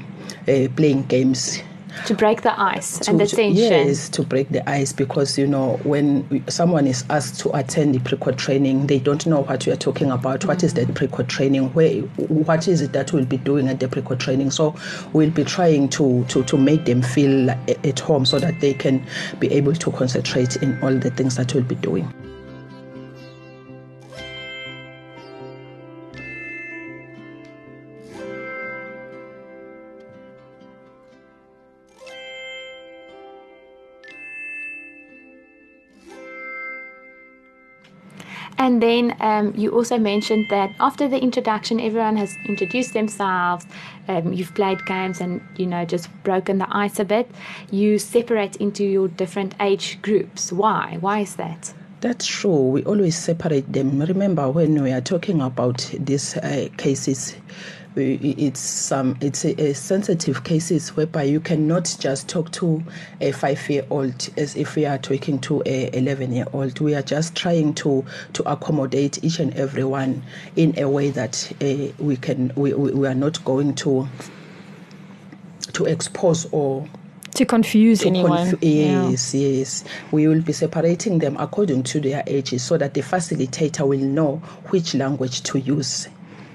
uh, 0.49 0.69
playing 0.76 1.05
games. 1.05 1.61
To 2.05 2.15
break 2.15 2.43
the 2.43 2.59
ice 2.61 2.99
to, 3.00 3.11
and 3.11 3.21
the 3.21 3.26
to- 3.26 3.37
tension. 3.37 3.57
Yes, 3.57 4.09
to 4.11 4.23
break 4.23 4.50
the 4.50 4.69
ice 4.69 4.93
because 4.93 5.38
you 5.38 5.47
know 5.47 5.81
when 5.85 6.45
someone 6.49 6.87
is 6.87 7.05
asked 7.11 7.41
to 7.41 7.57
attend 7.57 7.95
the 7.95 8.00
pre-court 8.00 8.37
training, 8.37 8.87
they 8.87 8.99
don't 8.99 9.26
know 9.26 9.41
what 9.41 9.67
we 9.67 9.73
are 9.73 9.76
talking 9.76 10.11
about. 10.11 10.45
What 10.45 10.62
is 10.62 10.75
the 10.75 10.87
pre-court 10.87 11.29
training? 11.29 11.73
Where 11.73 12.00
what 12.19 12.69
is 12.69 12.81
it 12.83 12.93
that 12.93 13.12
we'll 13.12 13.25
be 13.25 13.38
doing 13.38 13.69
at 13.69 13.81
the 13.81 13.88
pre-court 13.88 14.21
training? 14.21 14.50
So 14.50 14.75
we'll 15.12 15.31
be 15.31 15.45
trying 15.45 15.88
to 15.91 16.25
to, 16.29 16.45
to 16.45 16.57
make 16.57 16.85
them 16.85 17.03
feel 17.03 17.50
at 17.50 17.99
home 18.00 18.26
so 18.26 18.38
that 18.38 18.61
they 18.61 18.75
can 18.75 19.05
be 19.38 19.50
able 19.53 19.75
to 19.75 19.91
concentrate 19.91 20.57
in 20.57 20.79
all 20.83 20.95
the 20.95 21.11
things 21.11 21.37
that 21.37 21.55
we'll 21.55 21.65
be 21.65 21.76
doing. 21.76 22.12
And 38.59 38.83
then 38.83 39.17
um, 39.21 39.55
you 39.55 39.71
also 39.71 39.99
mentioned 39.99 40.47
that 40.51 40.75
after 40.81 41.09
the 41.09 41.21
introduction, 41.21 41.79
everyone 41.79 42.17
has 42.17 42.35
introduced 42.49 42.95
themselves. 42.95 43.67
Um, 44.09 44.33
you've 44.33 44.55
played 44.55 44.85
games 44.87 45.21
and 45.21 45.41
you 45.57 45.67
know 45.67 45.85
just 45.85 46.09
broken 46.23 46.59
the 46.59 46.67
ice 46.71 46.99
a 46.99 47.05
bit. 47.05 47.31
You 47.71 47.99
separate 47.99 48.57
into 48.57 48.85
your 48.85 49.09
different 49.09 49.55
age 49.61 50.01
groups. 50.01 50.53
Why? 50.53 50.97
Why 51.01 51.21
is 51.21 51.37
that? 51.37 51.75
That's 52.01 52.27
true. 52.27 52.69
We 52.69 52.85
always 52.85 53.17
separate 53.17 53.73
them. 53.73 54.01
Remember, 54.01 54.51
when 54.51 54.83
we 54.83 54.93
are 54.93 55.01
talking 55.01 55.41
about 55.41 55.91
these 55.99 56.37
uh, 56.37 56.69
cases, 56.77 57.37
it's 57.97 58.61
some 58.61 59.17
it's 59.21 59.45
a, 59.45 59.61
a 59.61 59.75
sensitive 59.75 60.45
cases 60.45 60.97
whereby 60.97 61.23
you 61.25 61.41
cannot 61.41 61.97
just 61.99 62.29
talk 62.29 62.50
to 62.53 62.83
a 63.21 63.33
five-year-old 63.33 64.29
as 64.37 64.55
if 64.57 64.76
we 64.76 64.85
are 64.87 64.99
talking 64.99 65.38
to 65.41 65.62
a 65.67 65.97
eleven-year-old. 65.97 66.79
We 66.81 66.95
are 66.95 67.03
just 67.03 67.35
trying 67.35 67.75
to 67.75 68.05
to 68.35 68.43
accommodate 68.50 69.23
each 69.25 69.38
and 69.41 69.55
everyone 69.57 70.23
in 70.57 70.79
a 70.79 70.88
way 70.88 71.11
that 71.11 71.53
uh, 71.62 71.93
we 72.03 72.17
can. 72.17 72.53
We, 72.57 72.75
we 72.75 73.07
are 73.09 73.15
not 73.15 73.45
going 73.45 73.75
to 73.76 74.09
to 75.73 75.85
expose 75.87 76.47
or 76.53 76.87
To 77.35 77.45
confuse 77.45 78.00
to 78.00 78.09
anyone. 78.09 78.50
confu- 78.50 78.59
Yeah. 78.67 79.09
yes, 79.11 79.35
yes. 79.35 79.85
We 80.12 80.26
will 80.29 80.41
be 80.43 80.53
separating 80.53 81.19
them 81.19 81.37
according 81.38 81.83
to 81.85 82.00
their 82.00 82.23
ages 82.26 82.62
so 82.62 82.79
that 82.79 82.95
the 82.95 83.03
facilitator 83.03 83.87
will 83.87 83.99
know 84.00 84.37
which 84.71 84.95
language 84.95 85.43
to 85.43 85.59
use 85.59 86.09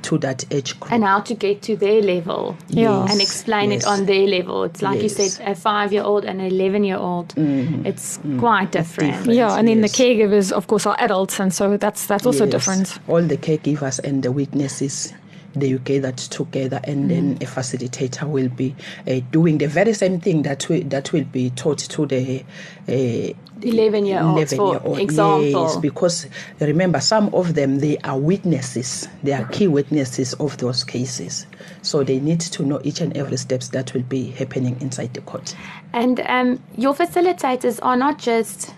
to 0.03 0.17
that 0.19 0.45
age 0.51 0.79
group. 0.79 0.91
And 0.91 1.03
how 1.03 1.19
to 1.21 1.33
get 1.33 1.61
to 1.63 1.75
their 1.75 2.01
level. 2.01 2.55
Yeah. 2.69 3.05
And 3.09 3.21
explain 3.21 3.71
it 3.71 3.85
on 3.85 4.05
their 4.05 4.27
level. 4.27 4.63
It's 4.63 4.81
like 4.81 4.97
you 4.97 5.03
Yes. 5.03 5.13
Mm-hmm. 5.17 5.27
said, 5.43 5.47
a 5.51 5.55
five 5.55 5.93
year 5.93 6.03
old 6.03 6.25
and 6.25 6.39
an 6.41 6.47
11 6.47 6.83
year 6.83 6.97
old. 6.97 7.33
It's 7.37 8.19
quite 8.39 8.71
different. 8.71 9.13
different. 9.17 9.33
Yeah, 9.37 9.55
and 9.57 9.67
then 9.67 9.81
the 9.81 9.87
caregivers, 9.89 10.51
of 10.51 10.67
course, 10.67 10.85
are 10.85 10.95
adults, 10.99 11.39
and 11.39 11.53
so 11.53 11.77
that's 11.77 12.05
that's 12.07 12.25
also 12.25 12.45
Yes. 12.45 12.51
different. 12.51 12.99
All 13.07 13.21
the 13.21 13.37
caregivers 13.37 13.99
and 14.03 14.23
the 14.23 14.31
witnesses. 14.31 15.13
They 15.53 15.73
gather 15.73 16.13
together, 16.13 16.79
and 16.85 17.11
then 17.11 17.37
a 17.41 17.45
facilitator 17.45 18.25
will 18.25 18.47
be 18.47 18.73
uh, 19.05 19.19
doing 19.31 19.57
the 19.57 19.67
very 19.67 19.91
same 19.93 20.21
thing 20.21 20.43
that 20.43 20.69
we, 20.69 20.83
that 20.83 21.11
will 21.11 21.25
be 21.25 21.49
taught 21.49 21.79
to 21.79 22.05
the 22.05 22.45
uh, 22.87 23.33
11 23.63 24.05
year 24.05 24.21
olds, 24.21 24.53
for 24.53 24.75
11-year-old. 24.75 24.99
example. 24.99 25.63
Yes, 25.63 25.77
because 25.77 26.27
remember, 26.59 26.99
some 26.99 27.33
of 27.33 27.55
them 27.55 27.79
they 27.79 27.97
are 27.99 28.17
witnesses. 28.17 29.07
They 29.23 29.33
are 29.33 29.45
key 29.49 29.67
witnesses 29.67 30.33
of 30.35 30.57
those 30.57 30.83
cases. 30.83 31.45
So 31.81 32.03
they 32.03 32.19
need 32.19 32.41
to 32.41 32.63
know 32.63 32.81
each 32.83 33.01
and 33.01 33.15
every 33.15 33.37
steps 33.37 33.69
that 33.69 33.93
will 33.93 34.03
be 34.03 34.31
happening 34.31 34.79
inside 34.81 35.13
the 35.13 35.21
court. 35.21 35.55
And 35.93 36.19
um, 36.21 36.61
your 36.77 36.93
facilitators 36.93 37.79
are 37.81 37.95
not 37.95 38.19
just 38.19 38.73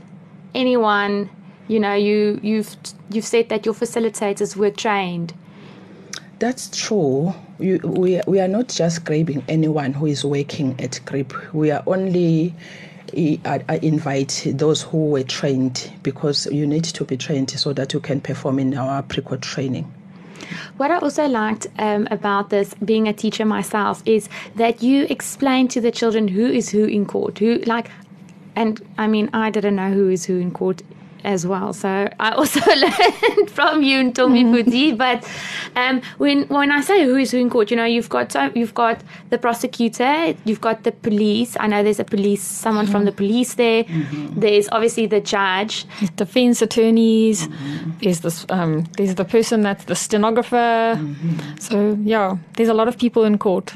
anyone. 0.55 1.29
You 1.67 1.79
know, 1.79 1.93
you 1.93 2.39
you've 2.43 2.75
you've 3.09 3.25
said 3.25 3.49
that 3.49 3.65
your 3.65 3.73
facilitators 3.75 4.55
were 4.55 4.71
trained. 4.71 5.33
That's 6.39 6.69
true. 6.75 7.33
You, 7.59 7.79
we, 7.83 8.19
we 8.27 8.41
are 8.41 8.49
not 8.49 8.67
just 8.67 9.05
grabbing 9.05 9.45
anyone 9.47 9.93
who 9.93 10.07
is 10.07 10.25
working 10.25 10.75
at 10.77 10.99
GRIP. 11.05 11.53
We 11.53 11.71
are 11.71 11.81
only 11.87 12.53
I, 13.15 13.79
invite 13.81 14.43
those 14.45 14.81
who 14.81 15.09
were 15.09 15.23
trained 15.23 15.91
because 16.03 16.47
you 16.47 16.65
need 16.65 16.83
to 16.85 17.05
be 17.05 17.17
trained 17.17 17.51
so 17.51 17.73
that 17.73 17.93
you 17.93 17.99
can 17.99 18.21
perform 18.21 18.59
in 18.59 18.75
our 18.75 19.03
pre-court 19.03 19.41
training. 19.41 19.91
What 20.77 20.91
I 20.91 20.97
also 20.97 21.27
liked 21.27 21.67
um, 21.77 22.07
about 22.11 22.49
this, 22.49 22.73
being 22.85 23.07
a 23.07 23.13
teacher 23.13 23.45
myself, 23.45 24.01
is 24.05 24.29
that 24.55 24.81
you 24.81 25.05
explain 25.09 25.67
to 25.69 25.81
the 25.81 25.91
children 25.91 26.27
who 26.27 26.45
is 26.45 26.69
who 26.69 26.85
in 26.85 27.05
court. 27.05 27.39
Who 27.39 27.57
like, 27.65 27.89
and 28.55 28.81
I 28.97 29.07
mean, 29.07 29.29
I 29.33 29.49
didn't 29.49 29.75
know 29.75 29.91
who 29.91 30.09
is 30.09 30.25
who 30.25 30.39
in 30.39 30.51
court 30.51 30.81
as 31.23 31.45
well. 31.47 31.73
So 31.73 32.09
I 32.19 32.31
also 32.31 32.59
learned 32.75 33.49
from 33.49 33.83
you 33.83 33.99
and 33.99 34.15
Tommy 34.15 34.43
mm-hmm. 34.43 34.69
Fuji. 34.69 34.91
But 34.93 35.27
um, 35.75 36.01
when 36.17 36.43
when 36.47 36.71
I 36.71 36.81
say 36.81 37.03
who 37.03 37.15
is 37.17 37.31
who 37.31 37.37
in 37.37 37.49
court, 37.49 37.71
you 37.71 37.77
know, 37.77 37.85
you've 37.85 38.09
got 38.09 38.31
so 38.31 38.51
you've 38.55 38.73
got 38.73 39.01
the 39.29 39.37
prosecutor, 39.37 40.35
you've 40.45 40.61
got 40.61 40.83
the 40.83 40.91
police. 40.91 41.55
I 41.59 41.67
know 41.67 41.83
there's 41.83 41.99
a 41.99 42.05
police, 42.05 42.43
someone 42.43 42.85
from 42.85 43.01
mm-hmm. 43.01 43.05
the 43.05 43.11
police 43.11 43.53
there. 43.55 43.83
Mm-hmm. 43.83 44.39
There's 44.39 44.69
obviously 44.69 45.05
the 45.05 45.21
judge. 45.21 45.85
Defense 46.15 46.61
attorneys. 46.61 47.47
There's 48.01 48.19
this. 48.21 48.45
Um, 48.49 48.83
there's 48.97 49.15
the 49.15 49.25
person 49.25 49.61
that's 49.61 49.85
the 49.85 49.95
stenographer. 49.95 50.99
So 51.59 51.97
yeah, 52.03 52.37
there's 52.57 52.69
a 52.69 52.73
lot 52.73 52.87
of 52.87 52.97
people 52.97 53.23
in 53.23 53.37
court. 53.37 53.75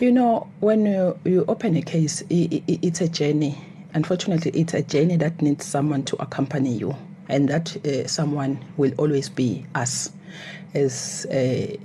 You 0.00 0.12
know, 0.12 0.48
when 0.60 0.86
you, 0.86 1.18
you 1.24 1.44
open 1.46 1.76
a 1.76 1.82
case, 1.82 2.22
i 2.30 2.48
i 2.68 2.78
it's 2.82 3.00
a 3.00 3.08
journey. 3.08 3.58
Unfortunately, 3.94 4.50
it's 4.52 4.74
a 4.74 4.82
journey 4.82 5.16
that 5.16 5.40
needs 5.40 5.64
someone 5.64 6.02
to 6.04 6.16
accompany 6.20 6.72
you, 6.72 6.96
and 7.28 7.48
that 7.48 7.76
uh, 7.86 8.06
someone 8.06 8.62
will 8.76 8.92
always 8.98 9.28
be 9.28 9.64
us 9.74 10.12
as 10.74 11.26
uh, 11.26 11.76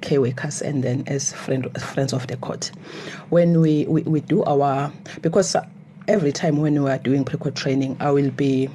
care 0.00 0.20
workers 0.20 0.62
and 0.62 0.84
then 0.84 1.02
as 1.08 1.32
friend, 1.32 1.68
friends 1.80 2.12
of 2.12 2.26
the 2.28 2.36
court. 2.36 2.70
When 3.30 3.60
we, 3.60 3.86
we, 3.86 4.02
we 4.02 4.20
do 4.20 4.44
our, 4.44 4.92
because 5.20 5.56
every 6.06 6.32
time 6.32 6.58
when 6.58 6.82
we 6.82 6.90
are 6.90 6.98
doing 6.98 7.24
pre-court 7.24 7.56
training, 7.56 7.96
I 8.00 8.12
will 8.12 8.30
be 8.30 8.70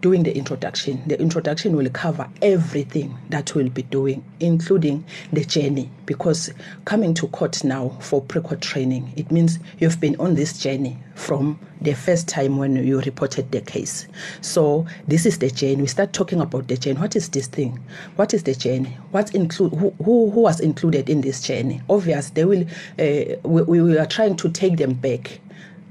doing 0.00 0.22
the 0.22 0.36
introduction. 0.36 1.02
The 1.06 1.20
introduction 1.20 1.76
will 1.76 1.90
cover 1.90 2.28
everything 2.40 3.16
that 3.30 3.54
we'll 3.54 3.68
be 3.68 3.82
doing, 3.82 4.24
including 4.40 5.04
the 5.32 5.44
journey. 5.44 5.90
Because 6.06 6.52
coming 6.84 7.14
to 7.14 7.26
court 7.28 7.64
now 7.64 7.90
for 8.00 8.22
pre-court 8.22 8.60
training, 8.60 9.12
it 9.16 9.30
means 9.32 9.58
you've 9.78 10.00
been 10.00 10.16
on 10.20 10.34
this 10.34 10.58
journey 10.58 10.98
from 11.14 11.58
the 11.80 11.94
first 11.94 12.28
time 12.28 12.56
when 12.58 12.76
you 12.76 13.00
reported 13.00 13.50
the 13.50 13.60
case. 13.60 14.06
So 14.40 14.86
this 15.06 15.26
is 15.26 15.38
the 15.38 15.50
journey. 15.50 15.82
We 15.82 15.86
start 15.88 16.12
talking 16.12 16.40
about 16.40 16.68
the 16.68 16.76
journey. 16.76 17.00
What 17.00 17.16
is 17.16 17.28
this 17.28 17.48
thing? 17.48 17.78
What 18.16 18.32
is 18.32 18.44
the 18.44 18.54
journey? 18.54 18.96
What's 19.10 19.32
include? 19.32 19.72
Who, 19.72 19.90
who, 20.02 20.30
who 20.30 20.40
was 20.40 20.60
included 20.60 21.10
in 21.10 21.22
this 21.22 21.40
journey? 21.42 21.82
Obvious, 21.88 22.30
they 22.30 22.44
will. 22.44 22.64
Uh, 22.98 23.36
we, 23.42 23.80
we 23.80 23.98
are 23.98 24.06
trying 24.06 24.36
to 24.36 24.48
take 24.50 24.76
them 24.76 24.94
back. 24.94 25.40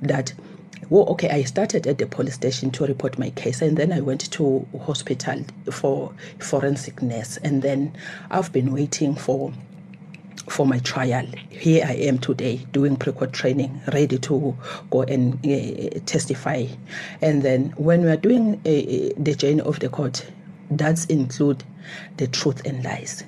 That 0.02 0.32
well, 0.90 1.06
okay, 1.10 1.30
I 1.30 1.44
started 1.44 1.86
at 1.86 1.98
the 1.98 2.08
police 2.08 2.36
station 2.36 2.72
to 2.72 2.86
report 2.86 3.20
my 3.20 3.30
case, 3.32 3.62
and 3.62 3.76
then 3.76 3.92
I 3.92 4.00
went 4.00 4.32
to 4.32 4.66
hospital 4.86 5.44
for 5.72 6.14
forensic 6.40 7.02
nurse, 7.02 7.38
and 7.38 7.62
then 7.62 7.96
I've 8.32 8.52
been 8.54 8.72
waiting 8.74 9.16
for 9.16 9.54
for 10.50 10.66
my 10.66 10.80
trial. 10.80 11.26
Here 11.50 11.84
I 11.86 11.94
am 11.94 12.20
today 12.20 12.66
doing 12.72 12.96
pre-court 12.96 13.34
training, 13.34 13.82
ready 13.92 14.18
to 14.18 14.56
go 14.90 15.02
and 15.02 15.34
uh, 15.46 16.00
testify. 16.06 16.68
And 17.22 17.44
then 17.44 17.74
when 17.76 18.04
we 18.04 18.10
are 18.10 18.16
doing 18.16 18.56
uh, 18.56 19.14
the 19.22 19.36
journey 19.38 19.60
of 19.62 19.82
the 19.82 19.90
court, 19.90 20.26
that's 20.72 21.04
include 21.06 21.66
the 22.16 22.28
truth 22.28 22.66
and 22.66 22.82
lies. 22.84 23.26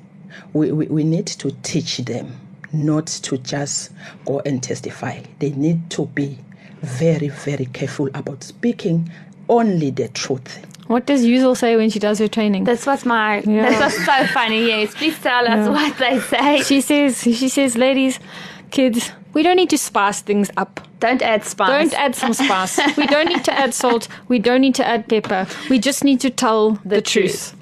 We, 0.53 0.71
we, 0.71 0.87
we 0.87 1.03
need 1.03 1.27
to 1.27 1.51
teach 1.63 1.97
them 1.97 2.39
not 2.71 3.07
to 3.07 3.37
just 3.37 3.91
go 4.25 4.41
and 4.45 4.63
testify. 4.63 5.21
They 5.39 5.49
need 5.51 5.89
to 5.91 6.05
be 6.05 6.37
very, 6.81 7.29
very 7.29 7.65
careful 7.67 8.07
about 8.13 8.43
speaking 8.43 9.09
only 9.47 9.91
the 9.91 10.07
truth. 10.09 10.65
What 10.87 11.05
does 11.05 11.23
Yuzel 11.23 11.55
say 11.55 11.75
when 11.75 11.89
she 11.89 11.99
does 11.99 12.17
her 12.19 12.27
training? 12.27 12.63
This 12.63 12.85
was 12.87 13.05
my. 13.05 13.41
Yeah. 13.41 13.69
This 13.69 13.79
was 13.79 14.05
so 14.05 14.25
funny. 14.27 14.67
Yes, 14.67 14.93
please 14.95 15.17
tell 15.19 15.45
us 15.47 15.65
Yeah. 15.65 15.69
what 15.69 15.97
they 15.97 16.19
say. 16.19 16.61
She 16.63 16.81
says, 16.81 17.21
she 17.21 17.47
says, 17.49 17.77
ladies, 17.77 18.19
kids, 18.71 19.11
we 19.33 19.43
don't 19.43 19.55
need 19.57 19.69
to 19.69 19.77
spice 19.77 20.21
things 20.21 20.49
up. 20.57 20.81
Don't 20.99 21.21
add 21.21 21.43
spice. 21.45 21.69
Don't 21.69 21.93
add 21.93 22.15
some 22.15 22.33
spice. 22.33 22.79
we 22.97 23.05
don't 23.05 23.27
need 23.29 23.43
to 23.45 23.53
add 23.53 23.73
salt. 23.73 24.07
We 24.27 24.39
don't 24.39 24.61
need 24.61 24.75
to 24.75 24.85
add 24.85 25.07
pepper. 25.07 25.47
We 25.69 25.77
just 25.79 26.03
need 26.03 26.19
to 26.21 26.29
tell 26.31 26.71
the, 26.85 27.01
truth. 27.01 27.55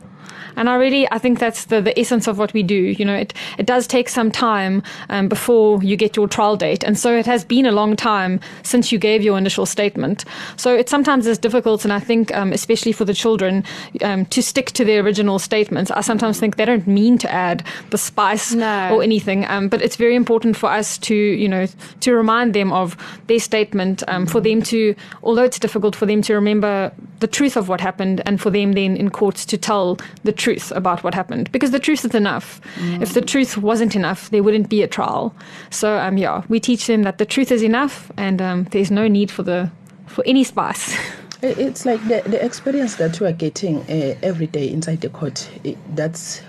And 0.58 0.70
I 0.70 0.76
really, 0.76 1.08
I 1.12 1.20
think 1.20 1.40
that's 1.40 1.66
the, 1.66 1.82
the 1.82 1.98
essence 1.98 2.28
of 2.28 2.38
what 2.38 2.52
we 2.54 2.64
do. 2.64 2.76
You 2.76 3.06
know, 3.06 3.16
it, 3.16 3.34
it 3.58 3.66
does 3.66 3.88
take 3.88 4.10
some 4.10 4.32
time 4.32 4.84
um, 5.10 5.30
before 5.30 5.82
you 5.84 5.96
get 5.96 6.16
your 6.16 6.28
trial 6.28 6.58
date. 6.58 6.84
And 6.84 6.98
so 6.98 7.16
it 7.16 7.26
has 7.28 7.46
been 7.46 7.66
a 7.66 7.72
long 7.72 7.96
time 7.96 8.40
since 8.64 8.92
you 8.92 8.98
gave 8.98 9.22
your 9.22 9.38
initial 9.38 9.66
statement. 9.66 10.26
So 10.58 10.76
it 10.76 10.90
sometimes 10.90 11.28
is 11.28 11.38
difficult. 11.38 11.84
And 11.86 11.94
I 11.94 12.00
think, 12.00 12.34
um, 12.36 12.52
especially 12.52 12.92
for 12.92 13.06
the 13.06 13.14
children, 13.14 13.64
um, 14.02 14.26
to 14.26 14.42
stick 14.42 14.72
to 14.72 14.84
their 14.84 15.04
original 15.04 15.40
statements. 15.40 15.92
I 15.92 16.02
sometimes 16.02 16.40
think 16.40 16.56
they 16.56 16.66
don't 16.66 16.88
mean 16.88 17.18
to 17.20 17.32
add 17.32 17.64
the 17.92 17.98
spice 17.98 18.52
No. 18.54 18.96
or 18.96 19.04
anything. 19.04 19.46
Um, 19.46 19.70
but 19.70 19.82
it's 19.84 19.96
very 19.96 20.16
important 20.16 20.58
for 20.58 20.70
us 20.70 20.98
to, 21.00 21.16
you 21.16 21.48
know, 21.48 21.68
to 22.00 22.16
remind 22.16 22.54
them 22.54 22.74
of 22.74 22.98
their 23.28 23.40
statement, 23.40 24.04
um, 24.08 24.26
for 24.26 24.42
them 24.42 24.64
to, 24.64 24.96
although 25.22 25.44
it's 25.44 25.60
difficult 25.60 25.96
for 25.96 26.08
them 26.08 26.24
to 26.24 26.34
remember 26.34 26.92
the 27.20 27.28
truth 27.28 27.56
of 27.56 27.70
what 27.70 27.80
happened 27.80 28.22
and 28.26 28.42
for 28.42 28.50
them 28.50 28.74
then 28.74 28.98
in 28.98 29.10
courts 29.10 29.46
to 29.46 29.58
tell 29.58 29.98
the 30.24 30.32
truth 30.32 30.47
about 30.72 31.04
what 31.04 31.14
happened. 31.14 31.52
Because 31.52 31.72
the 31.72 31.80
truth 31.80 32.06
is 32.06 32.16
enough. 32.16 32.62
If 33.02 33.14
the 33.14 33.22
truth 33.22 33.58
wasn't 33.58 33.96
enough, 33.96 34.30
there 34.30 34.44
wouldn't 34.44 34.70
be 34.70 34.84
a 34.84 34.88
trial. 34.88 35.36
So, 35.70 35.98
um, 35.98 36.18
yeah, 36.18 36.44
we 36.50 36.60
teach 36.60 36.88
them 36.88 37.04
that 37.04 37.18
the 37.18 37.26
truth 37.26 37.52
is 37.52 37.64
enough 37.64 38.12
and 38.18 38.42
um, 38.42 38.64
there's 38.72 38.92
no 38.92 39.08
need 39.08 39.32
for 39.32 39.44
the 39.44 39.70
for 40.08 40.24
any 40.26 40.44
spice. 40.44 40.96
It's 41.44 41.86
like 41.86 42.02
the, 42.08 42.24
the 42.26 42.44
experience 42.44 42.96
that 42.96 43.20
we 43.22 43.28
are 43.28 43.32
getting 43.32 43.82
uh, 43.82 44.16
every 44.24 44.48
day 44.48 44.68
inside 44.68 45.02
the 45.02 45.10
court. 45.10 45.48
It, 45.64 45.78
that's 45.96 46.42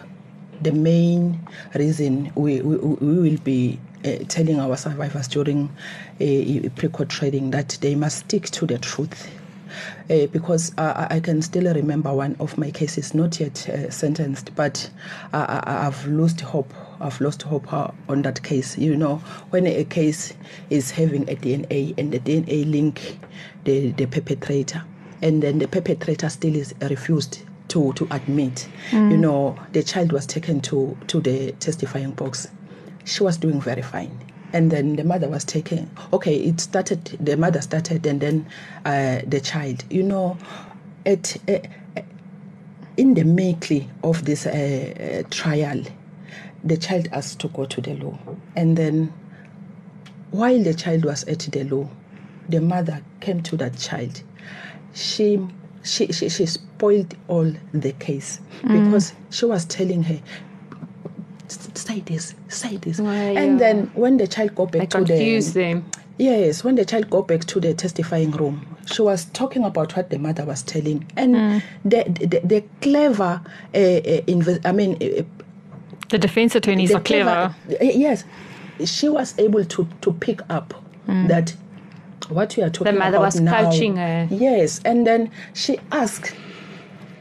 the 0.63 0.73
main 0.73 1.39
reason 1.75 2.33
we, 2.35 2.63
we, 2.63 2.77
we 2.77 3.31
will 3.31 3.39
be 3.41 3.79
uh, 4.05 4.25
telling 4.29 4.59
our 4.61 4.79
survivors 4.79 5.29
during 5.29 5.69
uh, 6.21 6.69
pre-court 6.77 7.11
training 7.11 7.51
that 7.51 7.77
they 7.83 7.95
must 7.95 8.21
stick 8.21 8.45
to 8.45 8.67
the 8.67 8.79
truth. 8.79 9.29
Uh, 10.11 10.27
because 10.27 10.73
uh, 10.79 11.07
I 11.11 11.17
I 11.17 11.21
can 11.21 11.43
still 11.43 11.73
remember 11.75 12.13
one 12.15 12.37
of 12.41 12.57
my 12.59 12.71
cases, 12.71 13.15
not 13.15 13.39
yet 13.41 13.69
uh, 13.69 13.91
sentenced, 13.91 14.55
but 14.55 14.91
I- 15.33 15.87
I've 15.87 16.07
lost 16.07 16.41
hope. 16.41 16.73
I've 17.01 17.21
lost 17.21 17.43
hope 17.43 17.73
uh, 17.73 17.91
on 18.09 18.23
that 18.23 18.43
case. 18.43 18.77
You 18.79 18.97
know, 18.97 19.17
when 19.51 19.67
a 19.67 19.85
case 19.85 20.35
is 20.71 20.91
having 20.91 21.23
a 21.31 21.37
DNA 21.37 21.95
and 21.99 22.13
the 22.13 22.19
DNA 22.21 22.71
link 22.71 23.19
the, 23.65 23.93
the 23.93 24.07
perpetrator, 24.07 24.83
and 25.23 25.43
then 25.43 25.59
the 25.59 25.69
perpetrator 25.69 26.29
still 26.29 26.55
is 26.57 26.75
refused 26.83 27.41
to, 27.69 27.93
to 27.95 28.09
admit, 28.11 28.67
you 28.93 29.17
know, 29.17 29.55
the 29.73 29.83
child 29.83 30.11
was 30.13 30.27
taken 30.27 30.61
to, 30.63 30.97
to 31.07 31.21
the 31.21 31.53
testifying 31.61 32.13
box. 32.13 32.49
She 33.05 33.23
was 33.23 33.37
doing 33.37 33.61
very 33.61 33.83
fine. 33.83 34.11
And 34.53 34.71
then 34.71 34.97
the 34.97 35.05
mother 35.05 35.29
was 35.29 35.45
taken. 35.45 35.91
Okay, 36.13 36.37
it 36.37 36.61
started. 36.61 37.05
The 37.21 37.37
mother 37.37 37.61
started, 37.61 38.07
and 38.07 38.21
then 38.21 38.47
uh, 38.85 39.21
the 39.27 39.41
child. 39.41 39.85
You 39.91 40.03
know, 40.03 40.39
at 41.05 41.37
uh, 41.49 41.59
in 42.97 43.15
the 43.15 43.25
making 43.25 43.91
of 44.03 44.25
this 44.25 44.47
uh, 44.47 45.23
uh, 45.25 45.29
trial, 45.31 45.83
the 46.65 46.77
child 46.77 47.09
asked 47.13 47.41
to 47.41 47.49
go 47.49 47.67
to 47.67 47.81
the 47.81 47.95
law, 47.95 48.19
and 48.57 48.77
then 48.77 49.13
while 50.31 50.63
the 50.63 50.75
child 50.75 51.05
was 51.05 51.25
at 51.25 51.41
the 51.41 51.65
law, 51.65 51.89
the 52.49 52.61
mother 52.61 53.03
came 53.21 53.43
to 53.43 53.57
that 53.59 53.77
child. 53.79 54.23
She 54.95 55.47
she 55.83 56.11
she, 56.13 56.29
she 56.29 56.47
spoiled 56.47 57.15
all 57.29 57.53
the 57.73 57.93
case 57.93 58.41
because 58.73 59.13
she 59.31 59.45
was 59.47 59.65
telling 59.67 60.03
her 60.05 60.15
"S- 60.15 60.21
say 61.75 62.01
this 62.01 62.35
say 62.49 62.77
this 62.77 63.01
Well, 63.01 63.11
and 63.13 63.53
yeah. 63.53 63.59
then 63.59 63.91
when 63.95 64.17
the 64.17 64.27
child 64.27 64.55
go 64.55 64.67
back 64.67 64.81
They 64.81 64.87
to 64.87 64.99
confuse 64.99 65.53
the 65.53 65.61
them. 65.61 65.85
Yes, 66.19 66.65
when 66.65 66.75
the 66.75 66.85
child 66.85 67.09
go 67.11 67.23
back 67.23 67.45
to 67.45 67.61
the 67.61 67.75
testifying 67.75 68.33
room, 68.33 68.77
she 68.87 69.03
was 69.03 69.27
talking 69.27 69.63
about 69.63 69.95
what 69.97 70.11
the 70.11 70.19
mother 70.19 70.45
was 70.45 70.63
telling, 70.65 71.07
and 71.17 71.63
the, 71.85 72.03
the 72.09 72.41
the 72.45 72.65
clever, 72.81 73.41
uh, 73.73 73.79
uh, 73.79 74.59
I 74.65 74.73
mean, 74.73 74.97
uh, 75.01 75.23
the 76.09 76.19
defense 76.19 76.57
attorneys 76.57 76.91
the 76.91 76.97
are 76.97 77.01
clever. 77.01 77.55
uh, 77.71 77.75
Yes, 77.81 78.25
she 78.85 79.09
was 79.09 79.39
able 79.39 79.65
to 79.65 79.87
to 80.01 80.13
pick 80.13 80.41
up 80.51 80.75
that 81.07 81.55
what 82.31 82.57
we 82.57 82.65
are 82.65 82.71
talking 82.71 82.89
about. 82.89 82.93
The 82.95 82.99
mother 82.99 83.17
about 83.19 83.27
was 83.27 83.41
now. 83.41 83.71
coaching 83.71 83.97
her. 83.97 84.27
Yes, 84.29 84.81
and 84.85 85.07
then 85.07 85.31
she 85.55 85.79
asked 85.93 86.35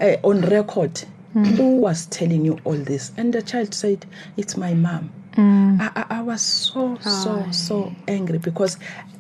uh, 0.01 0.15
on 0.24 0.41
record 0.41 1.03
who 1.46 1.77
was 1.77 2.06
telling 2.08 2.44
you 2.46 2.58
all 2.65 2.77
this, 2.77 3.12
and 3.17 3.34
the 3.34 3.41
child 3.41 3.74
said, 3.74 4.06
"It's 4.38 4.58
my 4.58 4.74
mom." 4.74 5.12
I, 5.39 5.91
I, 5.96 6.06
I 6.17 6.22
was 6.24 6.41
so 6.41 6.98
so 7.01 7.46
so 7.51 7.94
angry 8.08 8.39
because 8.39 8.77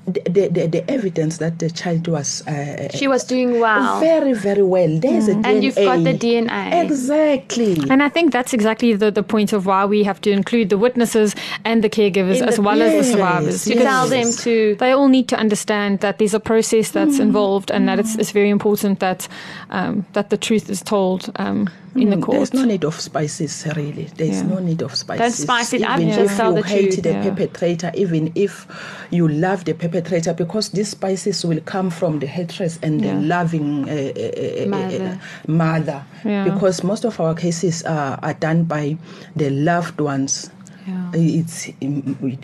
the, 0.07 0.21
the, 0.21 0.47
the, 0.47 0.67
the 0.67 0.89
evidence 0.89 1.37
that 1.37 1.59
the 1.59 1.69
child 1.69 2.07
was 2.07 2.41
uh, 2.47 2.87
She 2.95 3.07
was 3.07 3.23
doing 3.23 3.59
well. 3.59 3.99
very 3.99 4.33
very 4.33 4.63
well. 4.63 4.99
There's 4.99 5.27
a 5.27 5.33
DNA. 5.35 5.45
And 5.45 5.63
you've 5.63 5.75
got 5.75 6.03
the 6.03 6.13
DNA. 6.17 6.83
Exactly. 6.85 7.77
And 7.89 8.01
I 8.01 8.09
think 8.09 8.31
that's 8.33 8.53
exactly 8.53 8.93
the, 8.93 9.11
the 9.11 9.21
point 9.21 9.53
of 9.53 9.65
why 9.67 9.85
we 9.85 10.03
have 10.03 10.19
to 10.21 10.31
include 10.31 10.69
the 10.69 10.77
witnesses 10.77 11.35
and 11.65 11.83
the 11.83 11.89
caregivers 11.89 12.37
In 12.41 12.47
as 12.49 12.55
the- 12.55 12.61
well 12.63 12.81
as 12.81 12.93
the 12.93 13.03
survivors. 13.13 13.65
to 13.65 13.73
yes. 13.75 13.83
tell 13.83 14.07
them 14.07 14.31
to 14.45 14.75
they 14.79 14.93
all 14.93 15.09
need 15.09 15.27
to 15.29 15.37
understand 15.37 15.99
that 15.99 16.17
there's 16.17 16.33
a 16.33 16.39
process 16.39 16.89
that's 16.91 17.19
involved 17.19 17.69
and 17.69 17.87
that 17.87 17.99
it's, 17.99 18.15
it's 18.15 18.31
very 18.31 18.49
important 18.49 18.99
that 19.01 19.27
um, 19.69 20.05
that 20.13 20.29
the 20.31 20.37
truth 20.37 20.69
is 20.69 20.81
told 20.81 21.29
um, 21.35 21.69
in 21.97 22.09
the 22.09 22.15
Mm, 22.17 22.21
court. 22.21 22.37
There's 22.37 22.53
no 22.53 22.63
need 22.65 22.83
of 22.85 22.99
spices, 22.99 23.67
really. 23.75 24.07
There's 24.15 24.37
Yeah. 24.41 24.47
no 24.53 24.59
need 24.59 24.81
of 24.81 24.95
spices. 24.95 25.21
Don't 25.21 25.47
spice 25.47 25.73
it 25.73 25.81
up, 25.83 25.99
Even 25.99 26.13
just 26.13 26.31
if 26.31 26.37
tell 26.37 26.55
you 26.55 26.61
the 26.61 26.67
hate 26.67 26.91
truth, 26.91 27.03
the 27.03 27.09
yeah. 27.11 27.23
perpetrator, 27.23 27.91
even 27.95 28.31
if 28.35 28.67
you 29.11 29.27
love 29.27 29.65
the 29.65 29.73
perpetrator, 29.73 30.33
because 30.33 30.69
these 30.69 30.89
spices 30.89 31.43
will 31.45 31.61
come 31.65 31.89
from 31.89 32.19
the 32.19 32.27
hatred 32.27 32.77
and 32.81 33.01
Yeah. 33.01 33.15
the 33.15 33.21
loving 33.21 33.89
uh, 33.89 33.93
uh, 33.93 34.63
uh, 34.63 34.67
Mother. 34.67 35.19
uh, 35.47 35.51
mother. 35.51 36.01
Because 36.23 36.83
most 36.83 37.05
of 37.05 37.19
our 37.19 37.33
cases 37.33 37.83
are, 37.83 38.19
are 38.23 38.33
done 38.33 38.63
by 38.63 38.97
the 39.35 39.49
loved 39.49 39.99
ones. 40.01 40.49
Yeah. 40.87 41.11
It's 41.13 41.69
um, 41.83 42.37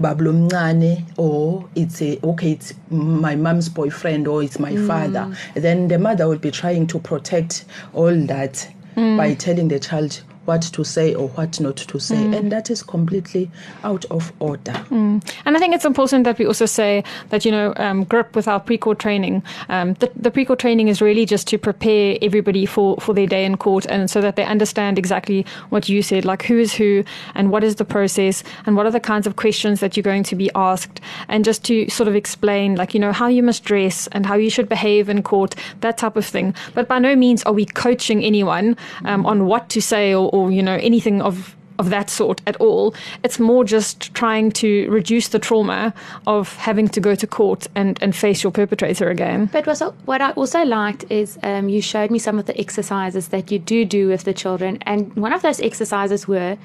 Bablo 0.00 0.32
Mngane, 0.32 1.04
or 1.18 1.68
it's 1.74 2.00
a 2.00 2.18
okay, 2.24 2.52
it's 2.52 2.72
my 2.90 3.36
mom's 3.36 3.68
boyfriend, 3.68 4.26
or 4.26 4.42
it's 4.42 4.58
my 4.58 4.72
mm. 4.72 4.86
father. 4.86 5.36
Then 5.54 5.88
the 5.88 5.98
mother 5.98 6.26
will 6.26 6.38
be 6.38 6.50
trying 6.50 6.86
to 6.88 6.98
protect 6.98 7.64
all 7.92 8.14
that 8.26 8.68
mm. 8.96 9.16
by 9.16 9.34
telling 9.34 9.68
the 9.68 9.78
child 9.78 10.22
what 10.50 10.62
to 10.62 10.82
say 10.82 11.14
or 11.14 11.28
what 11.36 11.60
not 11.60 11.76
to 11.76 12.00
say, 12.00 12.16
and 12.36 12.50
that 12.50 12.70
is 12.70 12.82
completely 12.82 13.48
out 13.84 14.04
of 14.16 14.32
order. 14.40 14.74
And 15.44 15.56
I 15.56 15.60
think 15.60 15.76
it's 15.76 15.84
important 15.84 16.24
that 16.24 16.38
we 16.40 16.44
also 16.44 16.66
say 16.66 17.04
that, 17.28 17.44
you 17.44 17.52
know, 17.52 17.72
um, 17.76 18.02
GRIP 18.02 18.34
with 18.34 18.48
our 18.48 18.58
pre-court 18.58 18.98
training, 18.98 19.44
um, 19.68 19.94
the, 20.00 20.10
the 20.16 20.30
pre-court 20.30 20.58
training 20.58 20.88
is 20.88 21.00
really 21.00 21.24
just 21.24 21.46
to 21.48 21.56
prepare 21.56 22.18
everybody 22.20 22.66
for, 22.66 22.96
for 22.96 23.14
their 23.14 23.28
day 23.28 23.44
in 23.44 23.56
court 23.56 23.86
and 23.86 24.10
so 24.10 24.20
that 24.20 24.34
they 24.34 24.44
understand 24.44 24.98
exactly 24.98 25.46
what 25.68 25.88
you 25.88 26.02
said, 26.02 26.24
like 26.24 26.42
who 26.42 26.58
is 26.58 26.74
who 26.74 27.04
and 27.36 27.52
what 27.52 27.62
is 27.62 27.76
the 27.76 27.84
process 27.84 28.42
and 28.66 28.76
what 28.76 28.86
are 28.86 28.90
the 28.98 29.06
kinds 29.12 29.28
of 29.28 29.36
questions 29.36 29.78
that 29.78 29.96
you're 29.96 30.10
going 30.12 30.24
to 30.24 30.34
be 30.34 30.50
asked 30.56 31.00
and 31.28 31.44
just 31.44 31.62
to 31.64 31.88
sort 31.90 32.08
of 32.08 32.16
explain, 32.16 32.74
like, 32.74 32.92
you 32.92 32.98
know, 32.98 33.12
how 33.12 33.28
you 33.28 33.42
must 33.42 33.62
dress 33.62 34.08
and 34.08 34.26
how 34.26 34.34
you 34.34 34.50
should 34.50 34.68
behave 34.68 35.08
in 35.08 35.22
court, 35.22 35.54
that 35.80 35.96
type 35.96 36.16
of 36.16 36.26
thing. 36.26 36.52
But 36.74 36.88
by 36.88 36.98
no 36.98 37.14
means 37.14 37.44
are 37.44 37.52
we 37.52 37.66
coaching 37.66 38.24
anyone 38.24 38.76
um, 39.04 39.24
on 39.26 39.46
what 39.46 39.68
to 39.68 39.80
say 39.80 40.12
or, 40.12 40.28
or, 40.34 40.39
you 40.48 40.62
know, 40.62 40.78
anything 40.80 41.20
of 41.20 41.56
of 41.80 41.90
that 41.90 42.10
sort 42.10 42.40
at 42.46 42.56
all. 42.56 42.94
It's 43.24 43.40
more 43.40 43.64
just 43.64 44.14
trying 44.14 44.52
to 44.52 44.88
reduce 44.90 45.28
the 45.28 45.38
trauma 45.38 45.92
of 46.26 46.54
having 46.56 46.88
to 46.88 47.00
go 47.00 47.14
to 47.14 47.26
court 47.26 47.66
and, 47.74 47.98
and 48.02 48.14
face 48.14 48.44
your 48.44 48.52
perpetrator 48.52 49.08
again. 49.08 49.48
But 49.50 49.66
was, 49.66 49.80
what 50.04 50.20
I 50.20 50.30
also 50.32 50.62
liked 50.62 51.04
is 51.10 51.38
um, 51.42 51.68
you 51.68 51.80
showed 51.80 52.10
me 52.10 52.18
some 52.18 52.38
of 52.38 52.44
the 52.46 52.56
exercises 52.60 53.28
that 53.28 53.50
you 53.50 53.58
do 53.58 53.84
do 53.84 54.08
with 54.08 54.24
the 54.24 54.34
children, 54.34 54.78
and 54.82 55.12
one 55.16 55.32
of 55.32 55.42
those 55.42 55.58
exercises 55.60 56.28
were, 56.28 56.58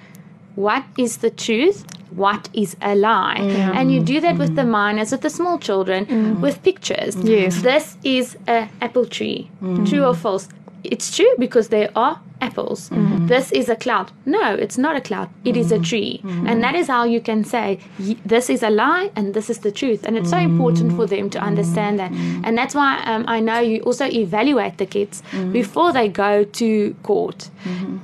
"What 0.56 0.84
is 0.98 1.18
the 1.18 1.30
truth? 1.30 1.86
What 2.12 2.50
is 2.54 2.76
a 2.82 2.94
lie?" 2.96 3.38
Mm. 3.40 3.76
And 3.78 3.94
you 3.94 4.02
do 4.02 4.20
that 4.20 4.38
with 4.38 4.56
the 4.56 4.64
mm. 4.64 4.70
minors, 4.80 5.12
with 5.12 5.22
the 5.22 5.30
small 5.30 5.58
children, 5.58 6.06
mm. 6.06 6.42
with 6.42 6.62
pictures. 6.64 7.16
Yes. 7.16 7.62
This 7.62 7.98
is 8.04 8.38
a 8.48 8.68
apple 8.82 9.06
tree. 9.06 9.50
True 9.86 10.04
or 10.04 10.14
false? 10.14 10.50
It's 10.92 11.16
true 11.16 11.34
because 11.38 11.70
there 11.70 11.90
are 11.96 12.20
apples. 12.42 12.90
Mm-hmm. 12.90 13.14
Mm-hmm. 13.14 13.28
This 13.28 13.52
is 13.52 13.70
a 13.70 13.76
cloud. 13.76 14.12
No, 14.26 14.54
it's 14.54 14.78
not 14.78 14.96
a 14.96 15.02
cloud. 15.02 15.30
It 15.44 15.56
is 15.58 15.72
a 15.72 15.76
mm-hmm. 15.76 15.84
tree. 15.84 16.22
And 16.24 16.64
that 16.64 16.76
is 16.76 16.88
how 16.88 17.04
you 17.04 17.22
can 17.22 17.44
say 17.44 17.80
this 18.26 18.50
is 18.50 18.64
a 18.64 18.70
lie 18.70 19.12
and 19.16 19.34
this 19.34 19.50
is 19.50 19.60
the 19.60 19.72
truth. 19.72 20.04
And 20.06 20.18
it's 20.18 20.30
so 20.30 20.38
important 20.38 20.96
for 20.96 21.06
them 21.08 21.30
to 21.32 21.40
understand 21.40 22.00
that. 22.00 22.12
And 22.44 22.58
that's 22.58 22.76
why 22.76 23.02
um, 23.06 23.26
I 23.28 23.40
know 23.40 23.60
you 23.60 23.82
also 23.82 24.06
evaluate 24.06 24.78
the 24.78 24.86
kids 24.86 25.24
before 25.52 25.92
they 25.94 26.08
go 26.08 26.44
to 26.44 26.96
court. 27.04 27.50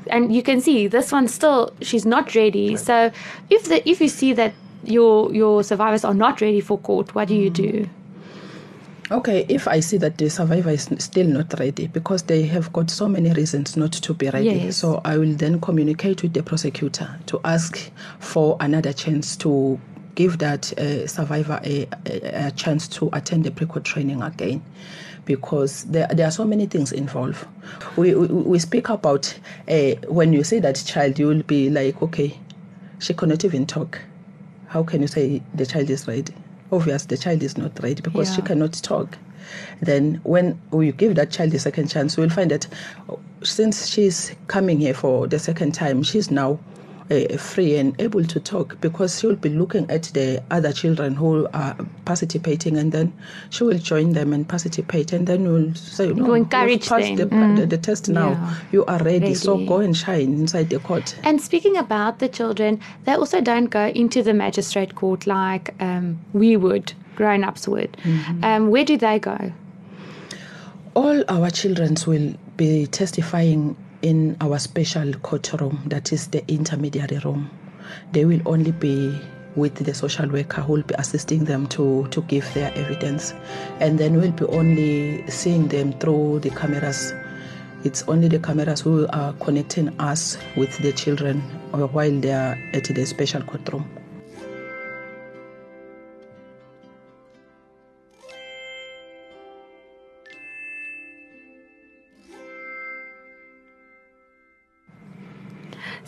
And 0.08 0.34
you 0.34 0.44
can 0.44 0.62
see 0.62 0.88
this 0.88 1.12
one 1.12 1.28
still 1.28 1.74
she's 1.82 2.06
not 2.06 2.36
ready. 2.36 2.76
So 2.78 3.12
if 3.50 3.66
the 3.66 3.88
if 3.88 4.02
you 4.02 4.08
see 4.08 4.34
that 4.34 4.54
your 4.84 5.34
your 5.34 5.64
survivors 5.64 6.04
are 6.04 6.14
not 6.14 6.42
ready 6.42 6.62
for 6.62 6.78
court, 6.78 7.14
what 7.16 7.28
do 7.28 7.36
you 7.36 7.50
do? 7.50 7.88
Okay, 9.12 9.46
if 9.50 9.68
I 9.68 9.82
see 9.82 9.98
that 9.98 10.18
the 10.18 10.30
survivor 10.30 10.70
is 10.70 10.88
still 11.00 11.28
not 11.28 11.60
ready 11.60 11.88
because 11.88 12.24
they 12.24 12.44
have 12.44 12.72
got 12.72 12.90
so 12.90 13.10
many 13.10 13.30
reasons 13.34 13.76
not 13.76 13.92
to 13.92 14.14
be 14.14 14.30
ready, 14.30 14.46
Yes. 14.52 14.78
so 14.78 15.02
I 15.04 15.18
will 15.18 15.34
then 15.36 15.60
communicate 15.60 16.24
with 16.24 16.34
the 16.34 16.42
prosecutor 16.42 17.20
to 17.26 17.42
ask 17.44 17.92
for 18.20 18.56
another 18.62 18.94
chance 18.94 19.36
to 19.38 19.78
give 20.16 20.38
that 20.38 20.72
uh, 20.80 21.08
survivor 21.08 21.60
a, 21.66 21.88
a, 22.06 22.48
a 22.48 22.52
chance 22.52 22.88
to 22.88 23.10
attend 23.12 23.44
the 23.44 23.52
pre-court 23.52 23.84
training 23.84 24.22
again 24.22 24.64
because 25.26 25.84
there, 25.86 26.08
there 26.14 26.28
are 26.28 26.32
so 26.32 26.46
many 26.46 26.66
things 26.66 26.94
involved. 26.94 27.46
We, 27.98 28.16
we, 28.16 28.28
we 28.28 28.60
speak 28.60 28.88
about 28.88 29.38
uh, 29.68 29.96
when 30.08 30.32
you 30.32 30.46
say 30.46 30.60
that 30.60 30.82
child, 30.86 31.20
you 31.20 31.28
will 31.28 31.44
be 31.44 31.70
like, 31.70 32.02
okay, 32.02 32.40
she 33.00 33.14
cannot 33.14 33.44
even 33.44 33.66
talk. 33.66 34.00
How 34.68 34.84
can 34.84 35.02
you 35.02 35.08
say 35.08 35.42
the 35.54 35.66
child 35.66 35.90
is 35.90 36.08
ready? 36.08 36.34
Obvious, 36.72 37.06
the 37.06 37.18
child 37.18 37.44
is 37.44 37.58
not 37.58 37.72
right 37.84 38.02
because 38.02 38.34
she 38.34 38.42
cannot 38.42 38.74
talk. 38.74 39.18
Then, 39.82 40.22
when 40.24 40.60
oh, 40.72 40.78
we 40.78 40.92
give 40.92 41.16
that 41.16 41.32
child 41.32 41.54
a 41.54 41.60
second 41.60 41.90
chance, 41.90 42.16
we'll 42.16 42.30
find 42.30 42.52
that 42.52 42.68
since 43.44 43.88
she's 43.88 44.34
coming 44.48 44.80
here 44.80 44.94
for 44.94 45.28
the 45.28 45.40
second 45.40 45.74
time, 45.74 46.04
she's 46.04 46.32
now 46.32 46.60
uh, 47.12 47.38
free 47.38 47.76
and 47.76 48.00
able 48.02 48.24
to 48.24 48.40
talk 48.40 48.80
because 48.82 49.20
she 49.20 49.28
will 49.28 49.36
be 49.36 49.50
looking 49.50 49.90
at 49.92 50.04
the 50.14 50.42
other 50.50 50.72
children 50.72 51.14
who 51.14 51.48
are 51.54 51.76
participating 52.06 52.78
and 52.78 52.92
then 52.92 53.12
she 53.50 53.64
will 53.64 53.78
join 53.78 54.14
them 54.14 54.32
and 54.34 54.48
participate 54.48 55.12
and 55.12 55.28
then 55.28 55.44
we'll 55.52 55.74
say 55.76 56.08
no, 56.08 56.26
Go 56.26 56.34
encourage 56.34 56.88
passed 56.88 57.16
them. 57.18 57.56
The, 57.56 57.62
the, 57.62 57.68
the 57.68 57.78
test 57.78 58.10
now 58.10 58.32
Yeah. 58.32 58.54
you 58.72 58.86
are 58.86 59.04
ready, 59.04 59.34
so 59.34 59.58
go 59.66 59.80
and 59.80 59.96
shine 59.96 60.34
inside 60.34 60.70
the 60.70 60.80
court 60.80 61.16
And 61.24 61.42
speaking 61.42 61.76
about 61.78 62.20
the 62.20 62.30
children, 62.30 62.80
they 63.06 63.14
also 63.14 63.42
don't 63.42 63.66
go 63.66 63.88
into 63.88 64.24
the 64.24 64.34
magistrate 64.34 64.96
court 64.96 65.28
like 65.28 65.74
um, 65.82 66.20
we 66.34 66.56
would, 66.58 66.94
grown 67.16 67.44
ups 67.44 67.68
would. 67.68 67.98
Um, 68.42 68.70
where 68.72 68.86
do 68.86 68.98
they 68.98 69.20
go? 69.20 69.52
all 70.94 71.24
our 71.30 71.50
children 71.50 71.96
will 72.06 72.34
be 72.58 72.86
testifying 72.88 73.76
in 74.02 74.38
our 74.42 74.60
special 74.60 75.14
courtroom 75.16 75.82
that 75.88 76.12
is 76.12 76.28
the 76.28 76.44
intermediary 76.52 77.20
room. 77.20 77.50
They 78.12 78.26
will 78.26 78.42
only 78.46 78.72
be 78.72 79.20
with 79.56 79.76
the 79.76 79.94
social 79.94 80.30
worker 80.30 80.62
who 80.62 80.74
will 80.74 80.84
be 80.84 80.96
assisting 80.98 81.46
them 81.46 81.68
to, 81.68 82.08
to 82.08 82.22
give 82.24 82.52
their 82.54 82.74
evidence. 82.76 83.34
And 83.80 84.00
then 84.00 84.16
we'll 84.16 84.32
be 84.32 84.46
only 84.46 85.30
seeing 85.30 85.68
them 85.68 85.94
through 85.94 86.40
the 86.40 86.50
cameras. 86.52 87.14
It's 87.84 88.04
only 88.04 88.28
the 88.28 88.40
cameras 88.40 88.82
who 88.82 89.08
are 89.10 89.34
connecting 89.34 89.90
us 90.00 90.38
with 90.56 90.78
the 90.80 90.94
children 90.94 91.42
while 91.72 92.20
they 92.20 92.32
are 92.32 92.58
at 92.74 92.86
the 92.86 93.06
special 93.06 93.42
courtroom 93.42 93.90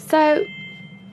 So 0.07 0.45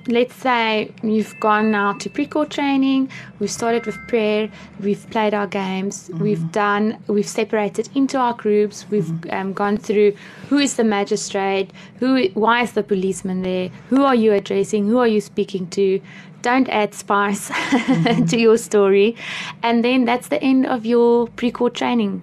let's 0.07 0.35
say 0.35 0.91
you've 1.03 1.39
gone 1.41 1.71
now 1.71 1.93
to 1.95 2.11
pre-court 2.11 2.51
training, 2.51 3.11
we've 3.39 3.51
started 3.51 3.87
with 3.87 3.97
prayer, 4.09 4.51
we've 4.81 5.09
played 5.11 5.35
our 5.35 5.47
games, 5.47 6.09
mm-hmm. 6.09 6.23
we've 6.23 6.53
done, 6.53 6.99
we've 7.07 7.29
separated 7.29 7.89
into 7.95 8.19
our 8.19 8.35
groups, 8.35 8.87
we've 8.91 9.05
mm-hmm. 9.05 9.31
um, 9.31 9.53
gone 9.53 9.77
through 9.77 10.15
who 10.49 10.59
is 10.59 10.77
the 10.77 10.85
magistrate, 10.85 11.71
who, 11.99 12.29
why 12.35 12.63
is 12.63 12.73
the 12.73 12.83
policeman 12.83 13.43
there, 13.43 13.69
who 13.89 14.03
are 14.03 14.15
you 14.15 14.33
addressing, 14.33 14.87
who 14.87 14.99
are 14.99 15.09
you 15.09 15.21
speaking 15.21 15.69
to. 15.69 16.01
Don't 16.43 16.69
add 16.71 16.95
spice 16.95 17.51
mm-hmm. 17.51 18.25
to 18.25 18.39
your 18.39 18.57
story, 18.57 19.15
and 19.63 19.85
then 19.85 20.07
that's 20.07 20.29
the 20.29 20.43
end 20.43 20.67
of 20.67 20.87
your 20.87 21.29
pre-court 21.29 21.75
training. 21.75 22.23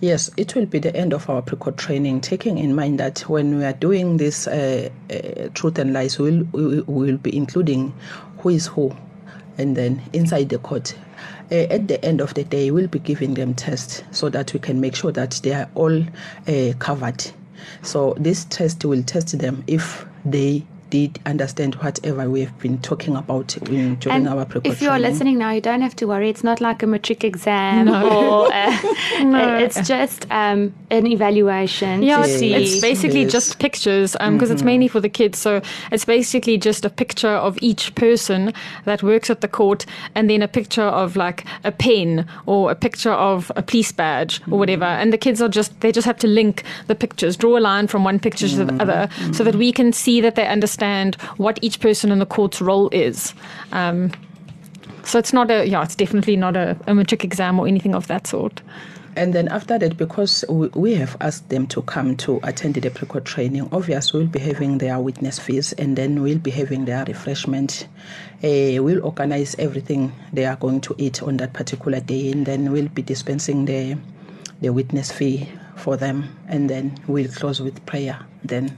Yes, 0.00 0.30
it 0.36 0.54
will 0.54 0.66
be 0.66 0.80
the 0.80 0.94
end 0.94 1.12
of 1.12 1.30
our 1.30 1.40
pre-court 1.40 1.76
training, 1.78 2.20
taking 2.20 2.58
in 2.58 2.74
mind 2.74 2.98
that 3.00 3.20
when 3.20 3.56
we 3.56 3.64
are 3.64 3.72
doing 3.72 4.16
this 4.16 4.46
uh, 4.46 4.90
uh, 5.10 5.48
truth 5.54 5.78
and 5.78 5.92
lies, 5.92 6.18
we'll, 6.18 6.42
we 6.52 6.82
will 6.82 7.16
be 7.16 7.34
including 7.34 7.94
who 8.38 8.50
is 8.50 8.66
who, 8.66 8.94
and 9.56 9.76
then 9.76 10.02
inside 10.12 10.48
the 10.48 10.58
court. 10.58 10.94
Uh, 11.50 11.66
at 11.70 11.88
the 11.88 12.04
end 12.04 12.20
of 12.20 12.34
the 12.34 12.44
day, 12.44 12.70
we'll 12.70 12.88
be 12.88 12.98
giving 12.98 13.34
them 13.34 13.54
tests 13.54 14.02
so 14.10 14.28
that 14.28 14.52
we 14.52 14.58
can 14.58 14.80
make 14.80 14.94
sure 14.96 15.12
that 15.12 15.40
they 15.42 15.52
are 15.52 15.70
all 15.74 16.02
uh, 16.48 16.72
covered. 16.78 17.24
So 17.82 18.14
this 18.18 18.44
test 18.46 18.84
will 18.84 19.02
test 19.02 19.38
them 19.38 19.62
if 19.66 20.04
they 20.24 20.66
did 20.90 21.18
understand 21.26 21.74
whatever 21.76 22.28
we 22.30 22.40
have 22.42 22.58
been 22.60 22.78
talking 22.78 23.16
about 23.16 23.56
in, 23.56 23.96
during 23.96 24.16
And 24.18 24.28
our 24.28 24.44
pre-court 24.44 24.72
if 24.74 24.82
you 24.82 24.90
are 24.90 24.98
listening 24.98 25.38
now, 25.38 25.50
you 25.50 25.60
don't 25.60 25.80
have 25.80 25.96
to 25.96 26.06
worry. 26.06 26.30
It's 26.30 26.44
not 26.44 26.60
like 26.60 26.82
a 26.82 26.86
matric 26.86 27.24
exam 27.24 27.88
or 27.88 28.46
uh, 28.52 28.78
it's 29.60 29.86
just 29.86 30.26
um, 30.30 30.74
an 30.90 31.06
evaluation. 31.06 32.02
Yeah, 32.02 32.18
to 32.18 32.22
it's, 32.22 32.38
see. 32.38 32.54
it's 32.54 32.80
basically 32.80 33.22
Yes. 33.22 33.32
just 33.32 33.58
pictures 33.58 34.16
because 34.20 34.50
it's 34.50 34.62
mainly 34.62 34.88
for 34.88 35.00
the 35.00 35.08
kids. 35.08 35.38
So 35.38 35.62
it's 35.90 36.04
basically 36.04 36.58
just 36.58 36.84
a 36.84 36.90
picture 36.90 37.28
of 37.28 37.58
each 37.62 37.94
person 37.94 38.52
that 38.84 39.02
works 39.02 39.30
at 39.30 39.40
the 39.40 39.48
court, 39.48 39.86
and 40.14 40.28
then 40.28 40.42
a 40.42 40.48
picture 40.48 40.82
of 40.82 41.16
like 41.16 41.44
a 41.64 41.72
pen 41.72 42.26
or 42.46 42.70
a 42.70 42.74
picture 42.74 43.12
of 43.12 43.50
a 43.56 43.62
police 43.62 43.92
badge 43.92 44.40
or 44.50 44.58
whatever. 44.58 44.84
And 44.84 45.12
the 45.12 45.18
kids 45.18 45.40
are 45.40 45.48
just 45.48 45.80
they 45.80 45.92
just 45.92 46.06
have 46.06 46.18
to 46.18 46.26
link 46.26 46.62
the 46.86 46.94
pictures, 46.94 47.36
draw 47.36 47.58
a 47.58 47.60
line 47.60 47.86
from 47.86 48.04
one 48.04 48.18
picture 48.18 48.48
to 48.48 48.64
the 48.64 48.82
other, 48.82 49.08
so 49.32 49.44
that 49.44 49.54
we 49.54 49.72
can 49.72 49.92
see 49.92 50.20
that 50.20 50.34
they 50.34 50.46
understand 50.46 50.73
what 51.36 51.58
each 51.62 51.80
person 51.80 52.10
in 52.10 52.18
the 52.18 52.26
court's 52.26 52.60
role 52.60 52.88
is. 52.90 53.34
Um, 53.72 54.10
so 55.04 55.18
it's 55.18 55.32
not 55.32 55.50
a 55.50 55.66
yeah, 55.66 55.82
it's 55.82 55.94
definitely 55.94 56.36
not 56.36 56.56
a, 56.56 56.76
a 56.86 57.24
exam 57.24 57.60
or 57.60 57.66
anything 57.66 57.94
of 57.94 58.06
that 58.06 58.26
sort. 58.26 58.62
And 59.16 59.32
then 59.32 59.46
after 59.48 59.78
that, 59.78 59.96
because 59.96 60.44
we, 60.48 60.68
we 60.68 60.94
have 60.96 61.16
asked 61.20 61.48
them 61.48 61.68
to 61.68 61.82
come 61.82 62.16
to 62.16 62.40
attend 62.42 62.74
the 62.74 62.90
pre-court 62.90 63.24
training, 63.24 63.68
obviously 63.70 64.20
we'll 64.20 64.28
be 64.28 64.40
having 64.40 64.78
their 64.78 64.98
witness 64.98 65.38
fees 65.38 65.72
and 65.74 65.96
then 65.96 66.20
we'll 66.20 66.38
be 66.38 66.50
having 66.50 66.84
their 66.84 67.04
refreshment. 67.04 67.86
Uh, 68.42 68.82
we'll 68.82 69.04
organize 69.04 69.54
everything 69.58 70.12
they 70.32 70.44
are 70.44 70.56
going 70.56 70.80
to 70.80 70.96
eat 70.98 71.22
on 71.22 71.36
that 71.36 71.52
particular 71.52 72.00
day 72.00 72.32
and 72.32 72.44
then 72.44 72.72
we'll 72.72 72.88
be 72.88 73.02
dispensing 73.02 73.66
the, 73.66 73.96
the 74.60 74.72
witness 74.72 75.12
fee 75.12 75.48
for 75.76 75.96
them 75.96 76.36
and 76.48 76.68
then 76.68 76.98
we'll 77.06 77.30
close 77.30 77.60
with 77.60 77.84
prayer. 77.86 78.18
Then 78.42 78.76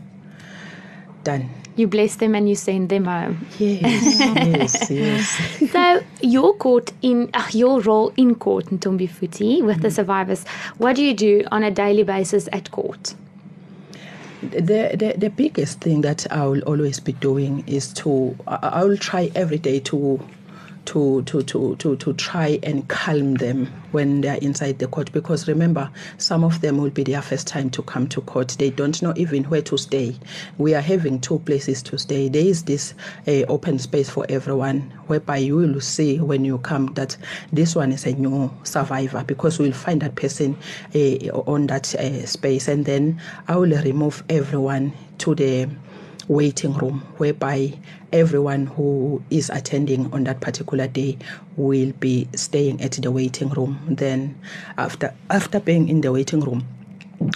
done. 1.24 1.48
You 1.76 1.86
bless 1.86 2.16
them 2.16 2.34
and 2.34 2.48
you 2.48 2.54
send 2.54 2.88
them 2.88 3.04
home. 3.04 3.46
Yes, 3.58 4.20
yes, 4.90 4.90
yes. 4.90 5.70
So 5.70 6.02
your 6.22 6.54
court 6.54 6.92
in 7.02 7.30
uh, 7.34 7.46
your 7.52 7.80
role 7.80 8.12
in 8.16 8.34
court 8.34 8.72
in 8.72 8.78
Ntombifuthi 8.78 9.62
with 9.62 9.82
the 9.82 9.90
survivors, 9.90 10.44
what 10.78 10.96
do 10.96 11.04
you 11.04 11.14
do 11.14 11.44
on 11.52 11.62
a 11.62 11.70
daily 11.70 12.02
basis 12.02 12.48
at 12.52 12.70
court? 12.70 13.14
the, 14.50 14.90
the 14.94 15.14
the 15.16 15.30
biggest 15.30 15.80
thing 15.80 16.02
that 16.02 16.26
I 16.30 16.46
will 16.46 16.62
always 16.62 17.00
be 17.00 17.12
doing 17.12 17.64
is 17.66 17.92
to 17.94 18.36
I, 18.46 18.58
I 18.80 18.84
will 18.84 18.96
try 18.96 19.30
every 19.34 19.58
day 19.58 19.80
to 19.80 20.20
to 20.87 21.22
to 21.22 21.42
to 21.42 21.77
to 21.77 21.96
to 21.96 22.12
try 22.14 22.59
and 22.62 22.87
calm 22.88 23.35
them 23.35 23.66
when 23.92 24.20
they 24.20 24.29
are 24.29 24.38
inside 24.38 24.79
the 24.79 24.87
court. 24.87 25.12
Because 25.12 25.46
remember 25.46 25.90
some 26.18 26.44
of 26.44 26.61
them 26.61 26.79
will 26.79 26.90
be 26.90 27.05
their 27.05 27.22
first 27.22 27.46
time 27.46 27.70
to 27.70 27.83
come 27.83 28.09
to 28.09 28.20
court. 28.22 28.57
They 28.59 28.70
don't 28.70 29.01
know 29.03 29.12
even 29.16 29.44
where 29.44 29.62
to 29.62 29.77
stay. 29.77 30.16
We 30.59 30.75
are 30.75 30.81
having 30.81 31.20
two 31.20 31.38
places 31.40 31.83
to 31.85 31.99
stay. 31.99 32.29
There 32.29 32.44
is 32.44 32.64
this 32.64 32.94
uh, 33.27 33.42
open 33.49 33.79
space 33.79 34.09
for 34.09 34.27
everyone 34.29 34.81
whereby 35.07 35.38
you 35.38 35.57
will 35.57 35.81
see 35.81 36.18
when 36.18 36.44
you 36.44 36.59
come 36.59 36.87
that 36.94 37.16
this 37.53 37.75
one 37.75 37.92
is 37.92 38.07
a 38.07 38.12
new 38.12 38.53
survivor 38.64 39.25
because 39.27 39.59
we'll 39.59 39.72
find 39.72 40.03
that 40.03 40.14
person 40.14 40.57
uh, 40.94 41.29
on 41.46 41.66
that 41.66 41.94
uh, 41.94 42.27
space. 42.27 42.68
And 42.68 42.85
then 42.85 43.20
I 43.49 43.57
will 43.57 43.77
remove 43.83 44.22
everyone 44.29 44.92
to 45.18 45.35
the 45.35 45.68
waiting 46.28 46.72
room 46.74 47.00
whereby 47.18 47.72
everyone 48.12 48.66
who 48.66 49.22
is 49.30 49.50
attending 49.50 50.12
on 50.12 50.24
that 50.24 50.40
particular 50.40 50.86
day 50.86 51.16
will 51.56 51.92
be 52.00 52.28
staying 52.34 52.80
at 52.80 52.92
the 52.92 53.10
waiting 53.10 53.48
room. 53.50 53.78
Then 53.88 54.38
after 54.78 55.14
after 55.30 55.60
being 55.60 55.88
in 55.88 56.00
the 56.00 56.12
waiting 56.12 56.40
room 56.40 56.66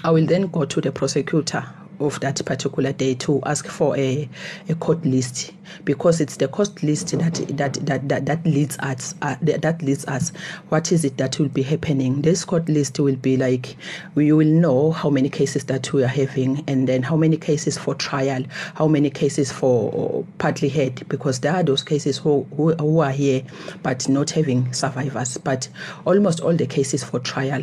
I 0.04 0.10
will 0.10 0.26
then 0.26 0.46
go 0.48 0.64
to 0.64 0.80
the 0.80 0.92
prosecutor 0.92 1.64
of 2.00 2.18
that 2.20 2.44
particular 2.44 2.92
day 2.92 3.14
to 3.14 3.40
ask 3.44 3.66
for 3.66 3.96
a, 3.96 4.28
a 4.68 4.74
court 4.74 5.04
list 5.04 5.52
because 5.84 6.20
it's 6.20 6.36
the 6.36 6.48
court 6.48 6.82
list 6.82 7.18
that 7.18 7.34
that 7.56 7.74
that 7.86 8.08
that, 8.08 8.26
that 8.26 8.44
leads 8.44 8.78
us 8.78 9.14
uh, 9.22 9.36
that 9.40 9.82
leads 9.82 10.04
us. 10.06 10.32
What 10.68 10.92
is 10.92 11.04
it 11.04 11.16
that 11.18 11.38
will 11.38 11.48
be 11.48 11.62
happening? 11.62 12.22
This 12.22 12.44
court 12.44 12.68
list 12.68 12.98
will 12.98 13.16
be 13.16 13.36
like 13.36 13.76
we 14.14 14.32
will 14.32 14.46
know 14.46 14.92
how 14.92 15.10
many 15.10 15.28
cases 15.28 15.64
that 15.64 15.92
we 15.92 16.04
are 16.04 16.08
having 16.08 16.64
and 16.66 16.88
then 16.88 17.02
how 17.02 17.16
many 17.16 17.36
cases 17.36 17.78
for 17.78 17.94
trial 17.94 18.44
how 18.74 18.86
many 18.86 19.10
cases 19.10 19.52
for 19.52 20.24
partly 20.38 20.68
head 20.68 21.06
because 21.08 21.40
there 21.40 21.54
are 21.54 21.62
those 21.62 21.82
cases 21.82 22.18
who, 22.18 22.46
who, 22.56 22.74
who 22.74 23.00
are 23.00 23.10
here 23.10 23.42
but 23.82 24.08
not 24.08 24.30
having 24.30 24.72
survivors. 24.72 25.38
But 25.38 25.68
almost 26.04 26.40
all 26.40 26.54
the 26.54 26.66
cases 26.66 27.04
for 27.04 27.20
trial 27.20 27.62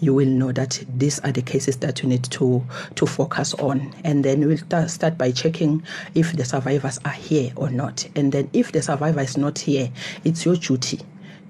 you 0.00 0.14
will 0.14 0.28
know 0.28 0.52
that 0.52 0.84
these 0.96 1.18
are 1.20 1.32
the 1.32 1.42
cases 1.42 1.76
that 1.78 2.02
you 2.02 2.08
need 2.08 2.24
to 2.24 2.64
to 2.96 3.06
focus 3.06 3.54
on. 3.54 3.92
And 4.04 4.24
then 4.24 4.46
we'll 4.46 4.88
start 4.88 5.18
by 5.18 5.30
checking 5.32 5.82
if 6.14 6.32
the 6.32 6.44
survivors 6.44 6.98
are 7.04 7.12
here 7.12 7.41
or 7.56 7.70
not 7.70 8.06
and 8.14 8.30
then 8.30 8.48
if 8.52 8.70
the 8.72 8.82
survivor 8.82 9.20
is 9.20 9.36
not 9.36 9.58
here 9.58 9.90
it's 10.24 10.44
your 10.44 10.54
duty 10.56 11.00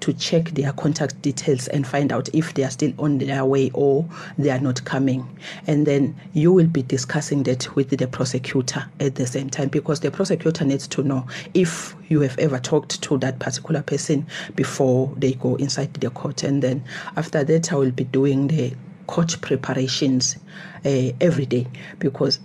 to 0.03 0.11
check 0.11 0.49
their 0.49 0.73
contact 0.73 1.21
details 1.21 1.69
and 1.69 1.87
find 1.87 2.11
out 2.11 2.27
if 2.33 2.53
they 2.55 2.63
are 2.65 2.69
still 2.69 2.91
on 2.99 3.19
their 3.19 3.45
way 3.45 3.71
or 3.73 4.05
they 4.37 4.49
are 4.49 4.59
not 4.59 4.83
coming. 4.83 5.25
And 5.65 5.87
then 5.87 6.13
you 6.33 6.51
will 6.51 6.67
be 6.67 6.81
discussing 6.83 7.43
that 7.43 7.73
with 7.77 7.89
the 7.89 8.05
prosecutor 8.07 8.85
at 8.99 9.15
the 9.15 9.25
same 9.25 9.49
time 9.49 9.69
because 9.69 10.01
the 10.01 10.11
prosecutor 10.11 10.65
needs 10.65 10.89
to 10.89 11.03
know 11.03 11.25
if 11.53 11.95
you 12.09 12.19
have 12.19 12.37
ever 12.37 12.59
talked 12.59 13.01
to 13.01 13.17
that 13.19 13.39
particular 13.39 13.81
person 13.81 14.27
before 14.55 15.09
they 15.15 15.35
go 15.35 15.55
inside 15.55 15.93
the 15.93 16.09
court. 16.09 16.43
And 16.43 16.61
then 16.61 16.83
after 17.15 17.45
that, 17.45 17.71
I 17.71 17.77
will 17.77 17.91
be 17.91 18.03
doing 18.03 18.47
the 18.47 18.73
court 19.07 19.37
preparations 19.39 20.35
uh, 20.85 21.11
every 21.21 21.45
day 21.45 21.65
because 21.99 22.39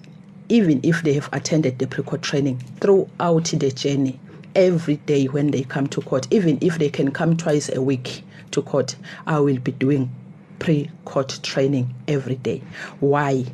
even 0.49 0.81
if 0.83 1.03
they 1.03 1.13
have 1.13 1.29
attended 1.33 1.79
the 1.79 1.87
pre-court 1.87 2.23
training 2.23 2.59
throughout 2.81 3.45
the 3.45 3.71
journey 3.71 4.19
every 4.55 4.97
day 4.97 5.27
when 5.27 5.51
they 5.51 5.63
come 5.63 5.87
to 5.87 6.01
court 6.03 6.27
even 6.31 6.59
if 6.61 6.79
they 6.79 6.89
can 6.89 7.11
come 7.11 7.37
twice 7.37 7.69
a 7.75 7.83
week 7.83 8.23
to 8.51 8.63
court 8.63 8.97
i 9.27 9.39
will 9.39 9.59
be 9.59 9.73
doing 9.73 10.11
pre-court 10.59 11.41
training 11.43 11.95
every 12.07 12.37
day. 12.37 12.63
Why? 13.01 13.45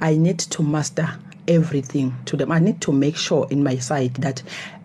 I 0.00 0.16
need 0.16 0.38
to 0.38 0.62
master 0.62 1.08
everything 1.48 2.14
to 2.26 2.36
them. 2.36 2.52
I 2.52 2.58
need 2.58 2.80
to 2.82 2.92
make 2.92 3.16
sure 3.16 3.46
in 3.50 3.62
my 3.62 3.76
side 3.76 4.14
that 4.16 4.42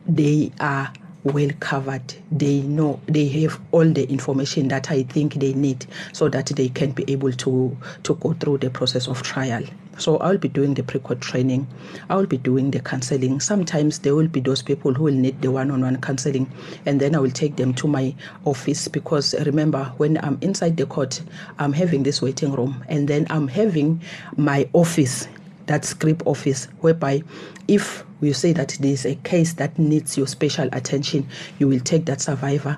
they 0.08 0.52
are 0.60 0.92
well 1.34 1.50
covered 1.60 2.16
they 2.32 2.62
know 2.62 3.00
they 3.06 3.28
have 3.28 3.60
all 3.72 3.86
the 3.86 4.10
information 4.10 4.68
that 4.68 4.92
i 4.92 5.04
think 5.04 5.36
they 5.36 5.54
need 5.54 5.86
so 6.14 6.30
that 6.30 6.48
they 6.48 6.70
can 6.70 6.92
be 6.92 7.04
able 7.12 7.32
to 7.32 7.76
to 8.04 8.16
go 8.16 8.34
through 8.34 8.58
the 8.58 8.70
process 8.70 9.08
of 9.08 9.22
trial 9.22 9.64
so 9.98 10.18
I'll 10.18 10.38
be 10.38 10.48
doing 10.48 10.76
the 10.76 10.84
pre-court 10.84 11.22
training. 11.22 11.68
I'll 12.10 12.26
be 12.26 12.38
doing 12.38 12.72
the 12.72 12.80
counseling. 12.80 13.40
Sometimes 13.40 14.00
there 14.00 14.16
will 14.16 14.28
be 14.28 14.40
those 14.40 14.62
people 14.62 14.94
who 14.94 15.06
will 15.06 15.14
need 15.14 15.42
the 15.42 15.52
one-on-one 15.52 16.02
counseling, 16.02 16.52
and 16.86 17.00
then 17.00 17.16
I 17.16 17.20
will 17.20 17.32
take 17.32 17.56
them 17.56 17.74
to 17.76 17.88
my 17.88 18.14
office 18.46 18.88
because 18.88 19.34
remember, 19.46 19.86
when 19.98 20.24
I'm 20.24 20.38
inside 20.42 20.78
the 20.78 20.86
court, 20.86 21.22
I'm 21.58 21.74
having 21.74 22.04
this 22.04 22.22
waiting 22.22 22.52
room, 22.52 22.84
and 22.88 23.08
then 23.08 23.26
I'm 23.30 23.48
having 23.48 24.02
my 24.36 24.70
office, 24.74 25.28
that 25.66 25.84
script 25.84 26.22
office, 26.26 26.66
whereby 26.82 27.24
if 27.68 28.04
you 28.22 28.34
say 28.34 28.54
that 28.54 28.78
there's 28.80 29.06
a 29.06 29.16
case 29.16 29.54
that 29.54 29.78
needs 29.78 30.18
your 30.18 30.28
special 30.28 30.70
attention, 30.72 31.28
you 31.60 31.68
will 31.68 31.80
take 31.80 32.06
that 32.06 32.22
survivor 32.22 32.78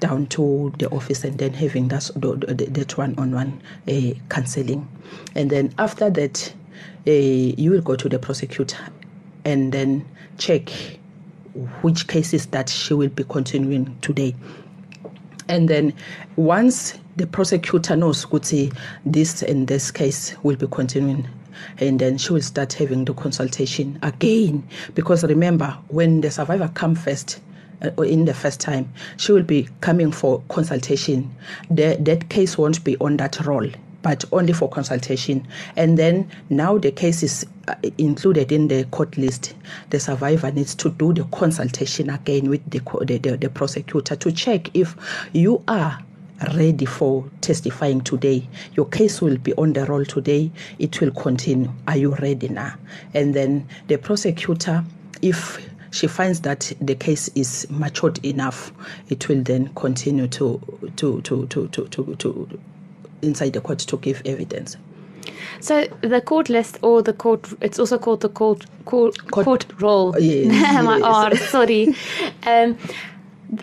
down 0.00 0.26
to 0.26 0.72
the 0.78 0.88
office 0.90 1.24
and 1.24 1.38
then 1.38 1.52
having 1.52 1.88
that, 1.88 2.10
that 2.14 2.96
one-on-one 2.96 3.62
uh, 3.88 4.10
counseling. 4.28 4.88
And 5.34 5.50
then 5.50 5.72
after 5.78 6.10
that, 6.10 6.52
uh, 7.06 7.10
you 7.10 7.70
will 7.70 7.82
go 7.82 7.96
to 7.96 8.08
the 8.08 8.18
prosecutor 8.18 8.78
and 9.44 9.72
then 9.72 10.06
check 10.38 10.70
which 11.82 12.06
cases 12.06 12.46
that 12.46 12.68
she 12.68 12.94
will 12.94 13.08
be 13.08 13.24
continuing 13.24 13.96
today. 14.00 14.34
And 15.48 15.68
then 15.68 15.92
once 16.36 16.98
the 17.16 17.26
prosecutor 17.26 17.96
knows 17.96 18.24
Guti, 18.24 18.74
this 19.04 19.42
in 19.42 19.66
this 19.66 19.90
case 19.90 20.36
will 20.42 20.56
be 20.56 20.68
continuing 20.68 21.28
and 21.78 21.98
then 21.98 22.18
she 22.18 22.32
will 22.32 22.42
start 22.42 22.72
having 22.72 23.04
the 23.04 23.14
consultation 23.14 23.98
again 24.02 24.66
because 24.94 25.24
remember 25.24 25.76
when 25.88 26.20
the 26.20 26.30
survivor 26.30 26.70
come 26.74 26.94
first 26.94 27.40
or 27.96 28.04
in 28.04 28.24
the 28.26 28.34
first 28.34 28.60
time 28.60 28.92
she 29.16 29.32
will 29.32 29.42
be 29.42 29.68
coming 29.80 30.12
for 30.12 30.42
consultation 30.48 31.34
the, 31.70 31.96
that 32.00 32.28
case 32.28 32.58
won't 32.58 32.82
be 32.84 32.96
on 32.98 33.16
that 33.16 33.40
roll 33.46 33.68
but 34.02 34.24
only 34.32 34.52
for 34.52 34.68
consultation. 34.68 35.46
And 35.76 35.98
then 35.98 36.30
now 36.48 36.78
the 36.78 36.90
case 36.90 37.22
is 37.22 37.46
uh, 37.68 37.74
included 37.98 38.52
in 38.52 38.68
the 38.68 38.84
court 38.84 39.16
list. 39.16 39.54
The 39.90 40.00
survivor 40.00 40.50
needs 40.50 40.74
to 40.76 40.90
do 40.90 41.12
the 41.12 41.24
consultation 41.24 42.10
again 42.10 42.48
with 42.48 42.68
the, 42.70 42.80
the, 43.04 43.18
the, 43.18 43.36
the 43.36 43.50
prosecutor 43.50 44.16
to 44.16 44.32
check 44.32 44.74
if 44.74 44.96
you 45.32 45.62
are 45.68 45.98
ready 46.54 46.84
for 46.84 47.24
testifying 47.40 48.00
today. 48.00 48.46
Your 48.74 48.86
case 48.86 49.20
will 49.20 49.36
be 49.38 49.52
on 49.54 49.72
the 49.72 49.84
roll 49.86 50.04
today. 50.04 50.50
It 50.78 51.00
will 51.00 51.10
continue. 51.12 51.70
Are 51.86 51.96
you 51.96 52.14
ready 52.16 52.48
now? 52.48 52.74
And 53.14 53.34
then 53.34 53.68
the 53.88 53.98
prosecutor, 53.98 54.84
if 55.22 55.66
she 55.90 56.06
finds 56.06 56.40
that 56.42 56.72
the 56.80 56.94
case 56.94 57.28
is 57.34 57.66
matured 57.70 58.24
enough, 58.24 58.72
it 59.08 59.28
will 59.28 59.42
then 59.42 59.70
continue 59.74 60.28
to 60.28 60.60
to 60.96 61.20
to 61.22 61.46
to 61.46 61.68
to 61.68 61.88
to, 61.88 62.14
to 62.16 62.60
inside 63.22 63.52
the 63.52 63.60
court 63.60 63.80
to 63.80 63.96
give 63.98 64.22
evidence. 64.24 64.76
So 65.60 65.86
the 66.00 66.20
court 66.20 66.48
list 66.48 66.78
or 66.82 67.02
the 67.02 67.12
court, 67.12 67.52
it's 67.60 67.78
also 67.78 67.98
called 67.98 68.22
the 68.22 68.28
court 68.28 68.64
court, 68.84 69.18
court, 69.30 69.44
court 69.44 69.66
roll. 69.80 70.18
Yes, 70.18 70.84
My 70.84 70.98
yes. 70.98 71.04
R, 71.04 71.36
sorry. 71.36 71.94
um, 72.46 72.78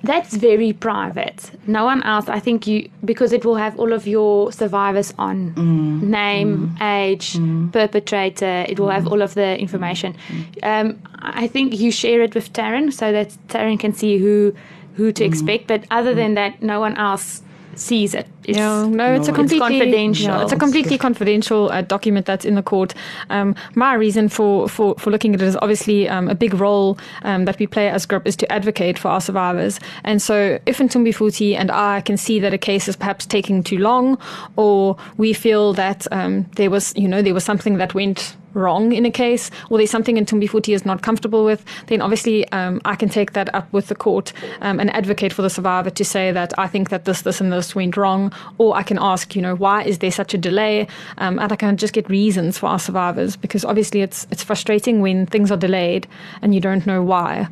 that's 0.04 0.36
very 0.36 0.74
private. 0.74 1.52
No 1.66 1.86
one 1.86 2.04
else, 2.04 2.28
I 2.28 2.40
think 2.40 2.68
you, 2.68 2.90
because 3.06 3.32
it 3.32 3.46
will 3.46 3.56
have 3.56 3.80
all 3.80 3.94
of 3.94 4.06
your 4.06 4.52
survivors 4.52 5.14
on 5.18 5.54
Mm. 5.54 6.02
name, 6.04 6.76
mm. 6.78 6.82
age, 6.82 7.34
mm. 7.34 7.72
perpetrator, 7.72 8.66
it 8.68 8.80
will 8.80 8.90
have 8.90 9.04
mm. 9.04 9.12
all 9.12 9.22
of 9.22 9.34
the 9.34 9.58
information. 9.60 10.16
Um, 10.64 11.00
I 11.20 11.48
think 11.48 11.80
you 11.80 11.92
share 11.92 12.22
it 12.22 12.36
with 12.36 12.52
Tarryn 12.54 12.92
so 12.92 13.12
that 13.12 13.30
Tarryn 13.48 13.80
can 13.80 13.94
see 13.94 14.18
who 14.18 14.54
who 14.96 15.12
to 15.12 15.24
expect, 15.24 15.68
but 15.68 15.84
other 15.92 16.16
than 16.16 16.34
that, 16.34 16.64
no 16.64 16.80
one 16.80 16.98
else 16.98 17.44
sees 17.80 18.14
it. 18.14 18.28
It's, 18.44 18.58
Yeah, 18.58 18.86
no, 18.88 19.14
it's 19.14 19.28
a 19.28 19.32
No, 19.32 19.42
it's 19.44 19.52
completely 19.52 19.60
confidential. 19.60 20.26
yeah, 20.26 20.42
it's 20.42 20.52
a 20.52 20.58
completely 20.58 20.98
confidential 20.98 21.70
uh, 21.70 21.82
document 21.82 22.26
that's 22.26 22.46
in 22.46 22.56
the 22.56 22.64
court. 22.64 22.94
Um, 23.30 23.56
my 23.76 23.94
reason 23.94 24.30
for, 24.30 24.70
for, 24.70 24.96
for 24.96 25.12
looking 25.12 25.34
at 25.36 25.42
it 25.42 25.48
is 25.48 25.58
obviously 25.62 26.08
um, 26.10 26.30
a 26.30 26.36
big 26.36 26.54
role 26.54 26.98
um, 27.24 27.46
that 27.46 27.60
we 27.60 27.68
play 27.68 27.90
as 27.90 28.06
GRIP 28.06 28.28
is 28.28 28.36
to 28.38 28.52
advocate 28.52 28.98
for 28.98 29.10
our 29.10 29.22
survivors. 29.22 29.80
And 30.04 30.22
so, 30.22 30.60
if 30.66 30.78
Ntombifuthi 30.78 31.56
and 31.56 31.72
I 31.72 32.02
can 32.02 32.18
see 32.18 32.40
that 32.40 32.54
a 32.54 32.58
case 32.58 32.88
is 32.88 32.96
perhaps 32.96 33.26
taking 33.26 33.64
too 33.64 33.78
long, 33.78 34.18
or 34.56 34.98
we 35.18 35.34
feel 35.34 35.74
that 35.74 36.08
um, 36.12 36.46
there 36.56 36.70
was, 36.70 36.94
you 36.96 37.08
know, 37.08 37.22
there 37.22 37.34
was 37.34 37.44
something 37.44 37.78
that 37.78 37.94
went 37.94 38.36
wrong 38.54 38.92
in 38.92 39.06
a 39.06 39.12
case, 39.12 39.52
or 39.70 39.78
there's 39.78 39.92
something 39.92 40.16
Ntombifuthi 40.16 40.74
is 40.74 40.86
not 40.86 41.02
comfortable 41.02 41.46
with, 41.46 41.64
then 41.88 42.02
obviously 42.02 42.48
um, 42.52 42.82
I 42.86 42.96
can 42.96 43.10
take 43.10 43.34
that 43.34 43.54
up 43.54 43.72
with 43.72 43.88
the 43.88 43.96
court 43.96 44.34
um, 44.62 44.80
and 44.80 44.90
advocate 44.96 45.34
for 45.34 45.42
the 45.42 45.50
survivor 45.50 45.90
to 45.90 46.06
say 46.06 46.32
that 46.32 46.58
I 46.58 46.68
think 46.68 46.90
that 46.90 47.06
this, 47.06 47.22
this, 47.22 47.42
and 47.42 47.52
this 47.52 47.76
went 47.76 47.98
wrong, 47.98 48.34
or 48.58 48.76
I 48.76 48.84
can 48.84 48.98
ask, 49.00 49.36
you 49.36 49.42
know, 49.42 49.56
why 49.56 49.84
is 49.84 50.00
there 50.00 50.12
such 50.12 50.34
a 50.34 50.38
delay, 50.38 50.88
um, 51.18 51.40
and 51.40 51.52
I 51.52 51.56
can 51.56 51.78
just 51.78 51.94
get 51.94 52.10
reasons 52.10 52.58
for 52.58 52.68
our 52.68 52.80
survivors 52.80 53.36
because 53.36 53.66
obviously 53.66 54.02
it's 54.02 54.28
it's 54.32 54.44
frustrating 54.44 55.02
when 55.02 55.26
things 55.26 55.52
are 55.52 55.58
delayed 55.58 56.08
and 56.42 56.54
you 56.54 56.62
don't 56.62 56.86
know 56.86 57.02
why. 57.04 57.48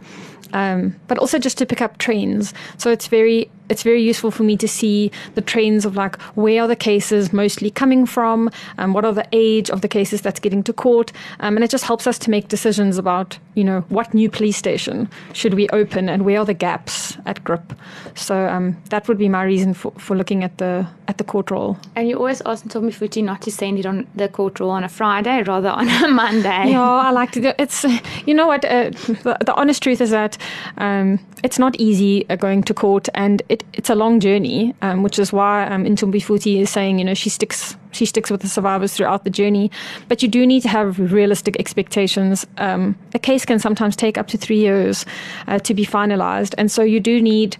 Um, 0.54 0.96
but 1.08 1.18
also 1.18 1.40
just 1.40 1.58
to 1.58 1.66
pick 1.66 1.82
up 1.82 1.98
trends. 1.98 2.54
So 2.78 2.90
it's 2.90 3.08
very 3.08 3.50
it's 3.70 3.84
very 3.84 4.02
useful 4.02 4.32
for 4.32 4.44
me 4.44 4.58
to 4.58 4.68
see 4.68 5.12
the 5.36 5.42
trends 5.42 5.86
of 5.86 5.96
like 5.96 6.22
where 6.36 6.64
are 6.64 6.68
the 6.68 6.76
cases 6.76 7.34
mostly 7.34 7.70
coming 7.70 8.06
from, 8.06 8.50
um, 8.78 8.94
what 8.94 9.06
are 9.06 9.14
the 9.14 9.28
age 9.32 9.70
of 9.70 9.82
the 9.82 9.88
cases 9.88 10.22
that's 10.22 10.40
getting 10.40 10.64
to 10.64 10.74
court, 10.74 11.12
um, 11.40 11.56
and 11.56 11.64
it 11.64 11.70
just 11.70 11.86
helps 11.86 12.08
us 12.08 12.18
to 12.20 12.30
make 12.30 12.48
decisions 12.48 12.98
about 12.98 13.38
you 13.56 13.64
know 13.64 13.82
what 13.90 14.14
new 14.14 14.30
police 14.30 14.58
station 14.58 15.10
should 15.34 15.54
we 15.54 15.68
open 15.70 16.10
and 16.10 16.26
where 16.26 16.40
are 16.40 16.46
the 16.46 16.54
gaps 16.54 17.18
at 17.26 17.44
GRIP. 17.44 17.74
So 18.16 18.48
um, 18.48 18.78
that 18.90 19.08
would 19.08 19.18
be 19.18 19.30
my 19.30 19.44
reason 19.44 19.74
for, 19.74 19.92
for 19.98 20.16
looking 20.16 20.44
at 20.44 20.58
the 20.58 20.88
at 21.08 21.18
the 21.18 21.24
court 21.24 21.52
roll. 21.52 21.78
And 21.96 22.10
you 22.10 22.18
always 22.18 22.42
ask 22.46 22.66
Ntombifuthi 22.66 23.24
not 23.24 23.42
to 23.44 23.52
send 23.52 23.80
it 23.80 23.86
on 23.86 24.08
the 24.16 24.28
court 24.28 24.60
roll 24.60 24.72
on 24.72 24.84
a 24.84 24.90
Friday, 24.90 25.44
rather 25.44 25.70
on 25.70 25.88
a 25.88 26.08
Monday. 26.24 26.72
Yeah, 26.72 26.82
I 26.82 27.12
like 27.12 27.32
to 27.32 27.42
do 27.42 27.54
it's 27.58 27.84
you 28.26 28.34
know 28.34 28.48
what 28.48 28.66
uh, 28.66 28.90
the, 29.24 29.38
the 29.46 29.54
honest 29.56 29.82
truth 29.84 30.02
is 30.02 30.10
that 30.10 30.38
um, 30.78 31.20
it's 31.44 31.60
not 31.60 31.76
easy 31.80 32.28
uh, 32.30 32.36
going 32.36 32.64
to 32.64 32.74
court 32.74 33.08
and 33.14 33.42
it, 33.50 33.55
it's 33.74 33.90
a 33.90 33.96
long 33.96 34.20
journey 34.20 34.74
um, 34.82 35.04
which 35.04 35.20
is 35.20 35.32
why 35.32 35.66
um, 35.68 35.86
Ntombifuthi 35.86 36.62
is 36.62 36.70
saying 36.70 37.00
you 37.00 37.06
know 37.06 37.14
she 37.14 37.30
sticks 37.30 37.76
she 37.96 38.06
sticks 38.06 38.30
with 38.30 38.42
the 38.42 38.48
survivors 38.48 38.94
throughout 38.94 39.24
the 39.24 39.30
journey. 39.30 39.72
But 40.08 40.22
you 40.22 40.28
do 40.28 40.46
need 40.46 40.62
to 40.62 40.70
have 40.70 41.00
realistic 41.00 41.58
expectations. 41.60 42.46
Um, 42.58 42.98
a 43.14 43.20
case 43.20 43.46
can 43.46 43.58
sometimes 43.58 43.96
take 43.96 44.18
up 44.18 44.28
to 44.28 44.38
three 44.38 44.60
years 44.60 45.06
uh, 45.48 45.60
to 45.60 45.74
be 45.74 45.86
finalized. 45.86 46.54
And 46.58 46.70
so 46.70 46.84
you 46.84 47.00
do 47.00 47.22
need 47.22 47.58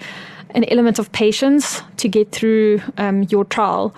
an 0.52 0.66
element 0.66 1.00
of 1.00 1.12
patience 1.12 1.82
to 1.98 2.08
get 2.08 2.32
through 2.32 2.82
um, 2.98 3.24
your 3.24 3.46
trial. 3.46 3.96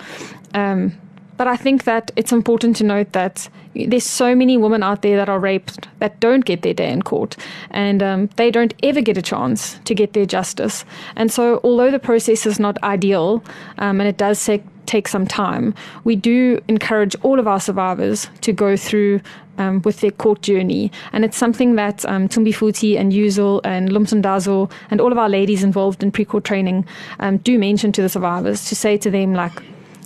Um, 0.54 0.98
but 1.38 1.46
I 1.46 1.56
think 1.56 1.84
that 1.84 2.10
it's 2.16 2.32
important 2.32 2.76
to 2.76 2.84
note 2.84 3.12
that 3.12 3.48
there's 3.74 4.04
so 4.04 4.34
many 4.34 4.56
women 4.56 4.82
out 4.82 5.02
there 5.02 5.16
that 5.16 5.28
are 5.28 5.38
raped 5.38 5.88
that 6.00 6.18
don't 6.20 6.44
get 6.44 6.62
their 6.62 6.74
day 6.74 6.90
in 6.90 7.02
court, 7.02 7.36
and 7.70 8.02
um, 8.02 8.28
they 8.36 8.50
don't 8.50 8.74
ever 8.82 9.00
get 9.00 9.16
a 9.16 9.22
chance 9.22 9.78
to 9.84 9.94
get 9.94 10.12
their 10.12 10.26
justice. 10.26 10.84
And 11.16 11.32
so, 11.32 11.60
although 11.62 11.90
the 11.90 12.00
process 12.00 12.44
is 12.44 12.58
not 12.58 12.82
ideal, 12.82 13.42
um, 13.78 14.00
and 14.00 14.08
it 14.08 14.18
does 14.18 14.44
take 14.44 14.64
take 14.86 15.06
some 15.06 15.26
time, 15.26 15.74
we 16.04 16.16
do 16.16 16.60
encourage 16.66 17.14
all 17.22 17.38
of 17.38 17.46
our 17.46 17.60
survivors 17.60 18.28
to 18.40 18.52
go 18.52 18.76
through 18.76 19.20
um, 19.58 19.82
with 19.82 20.00
their 20.00 20.10
court 20.10 20.40
journey. 20.40 20.90
And 21.12 21.24
it's 21.24 21.36
something 21.36 21.74
that 21.74 22.06
um, 22.06 22.28
Ntombifuthi 22.28 22.98
and 22.98 23.12
Yuzul 23.12 23.60
and 23.64 23.90
Lumsandazo 23.90 24.70
and 24.90 25.00
all 25.00 25.12
of 25.12 25.18
our 25.18 25.28
ladies 25.28 25.62
involved 25.62 26.02
in 26.02 26.10
pre-court 26.10 26.44
training 26.44 26.86
um, 27.20 27.36
do 27.38 27.58
mention 27.58 27.92
to 27.92 28.02
the 28.02 28.08
survivors 28.08 28.64
to 28.66 28.74
say 28.74 28.96
to 28.96 29.10
them 29.10 29.34
like, 29.34 29.62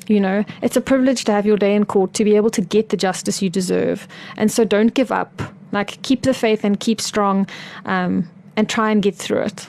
you 0.09 0.21
know, 0.21 0.45
it's 0.63 0.77
a 0.77 0.81
privilege 0.81 1.25
to 1.25 1.33
have 1.33 1.47
your 1.47 1.57
day 1.57 1.75
in 1.75 1.85
court 1.85 2.15
to 2.15 2.25
be 2.25 2.37
able 2.37 2.51
to 2.51 2.61
get 2.61 2.89
the 2.89 2.97
justice 2.97 3.43
you 3.43 3.51
deserve. 3.51 4.07
And 4.37 4.51
so 4.51 4.65
don't 4.65 4.95
give 4.95 5.13
up. 5.13 5.43
Like, 5.73 6.01
keep 6.03 6.23
the 6.23 6.35
faith 6.35 6.65
and 6.65 6.79
keep 6.79 7.01
strong 7.01 7.49
um, 7.87 8.29
and 8.57 8.69
try 8.69 8.91
and 8.91 9.03
get 9.03 9.15
through 9.17 9.43
it. 9.43 9.69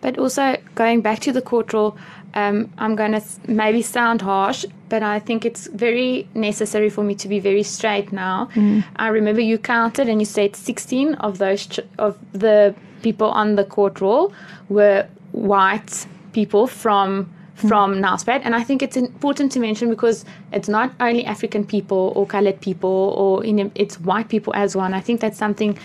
But 0.00 0.18
also 0.18 0.56
going 0.74 1.00
back 1.00 1.20
to 1.20 1.32
the 1.32 1.40
court 1.40 1.72
roll, 1.72 1.96
um, 2.34 2.72
I'm 2.78 2.96
going 2.96 3.12
to 3.12 3.22
maybe 3.46 3.82
sound 3.82 4.22
harsh, 4.22 4.64
but 4.88 5.02
I 5.02 5.18
think 5.18 5.44
it's 5.44 5.66
very 5.68 6.28
necessary 6.34 6.90
for 6.90 7.04
me 7.04 7.14
to 7.16 7.28
be 7.28 7.40
very 7.40 7.62
straight 7.62 8.12
now. 8.12 8.48
I 8.96 9.08
remember 9.08 9.40
you 9.40 9.58
counted 9.58 10.08
and 10.08 10.20
you 10.20 10.24
said 10.26 10.56
16 10.56 11.14
of 11.14 11.38
those 11.38 11.66
ch- 11.66 11.80
of 11.98 12.18
the 12.32 12.74
people 13.02 13.28
on 13.28 13.56
the 13.56 13.64
court 13.64 14.00
roll 14.00 14.32
were 14.68 15.06
white 15.32 16.06
people 16.32 16.66
from 16.66 17.30
from 17.68 17.94
Nelspruit. 18.02 18.40
And 18.44 18.54
I 18.54 18.62
think 18.64 18.82
it's 18.82 18.96
important 18.96 19.52
to 19.52 19.60
mention 19.60 19.88
because 19.90 20.24
it's 20.52 20.68
not 20.68 20.90
only 21.00 21.24
African 21.24 21.64
people 21.64 22.12
or 22.16 22.26
colored 22.26 22.60
people 22.60 23.14
or 23.16 23.44
in, 23.44 23.70
it's 23.74 23.96
white 24.00 24.28
people 24.28 24.52
as 24.54 24.74
well. 24.76 24.84
And 24.86 24.94
I 24.94 25.00
think 25.00 25.20
that's 25.20 25.38
something 25.38 25.78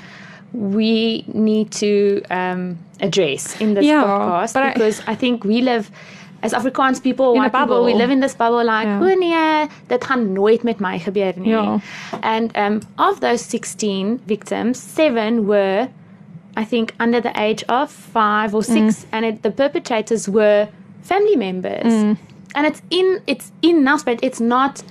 we 0.53 1.23
need 1.33 1.71
to 1.71 2.21
um, 2.29 2.77
address 3.01 3.59
in 3.61 3.73
this 3.73 3.85
Yeah, 3.85 4.03
podcast 4.03 4.53
but 4.53 4.63
I- 4.63 4.73
because 4.73 5.01
I, 5.07 5.15
think 5.15 5.43
we 5.43 5.61
live 5.61 5.91
as 6.43 6.53
Afrikaans 6.53 7.01
people, 7.01 7.33
In 7.33 7.39
white 7.41 7.51
people, 7.53 7.83
we 7.83 7.93
live 7.93 8.11
in 8.11 8.19
this 8.19 8.35
bubble 8.35 8.63
like, 8.63 8.85
Ja. 8.87 8.99
oh 9.01 9.15
nee, 9.15 9.67
dit 9.87 10.03
gaan 10.03 10.33
nooit 10.33 10.63
met 10.63 10.79
my 10.79 10.97
gebeur 10.99 11.33
nie. 11.35 11.49
Ja. 11.49 11.79
And 12.21 12.51
um, 12.55 12.79
of 12.97 13.19
those 13.19 13.43
16 13.43 14.19
victims, 14.25 14.77
seven 14.95 15.45
were, 15.47 15.87
I 16.55 16.63
think, 16.65 16.93
under 16.99 17.21
the 17.21 17.31
age 17.39 17.63
of 17.69 17.91
five 17.91 18.53
or 18.55 18.63
six, 18.63 19.03
Mm. 19.03 19.05
and 19.11 19.25
it, 19.25 19.41
the 19.41 19.51
perpetrators 19.51 20.27
were 20.27 20.67
family 21.01 21.35
members. 21.35 21.83
Mm. 21.83 22.17
And 22.55 22.65
it's 22.65 22.81
in 22.89 23.21
it's 23.27 23.51
in 23.61 23.83
Nelspruit. 23.83 24.19
It's 24.21 24.39
not 24.39 24.83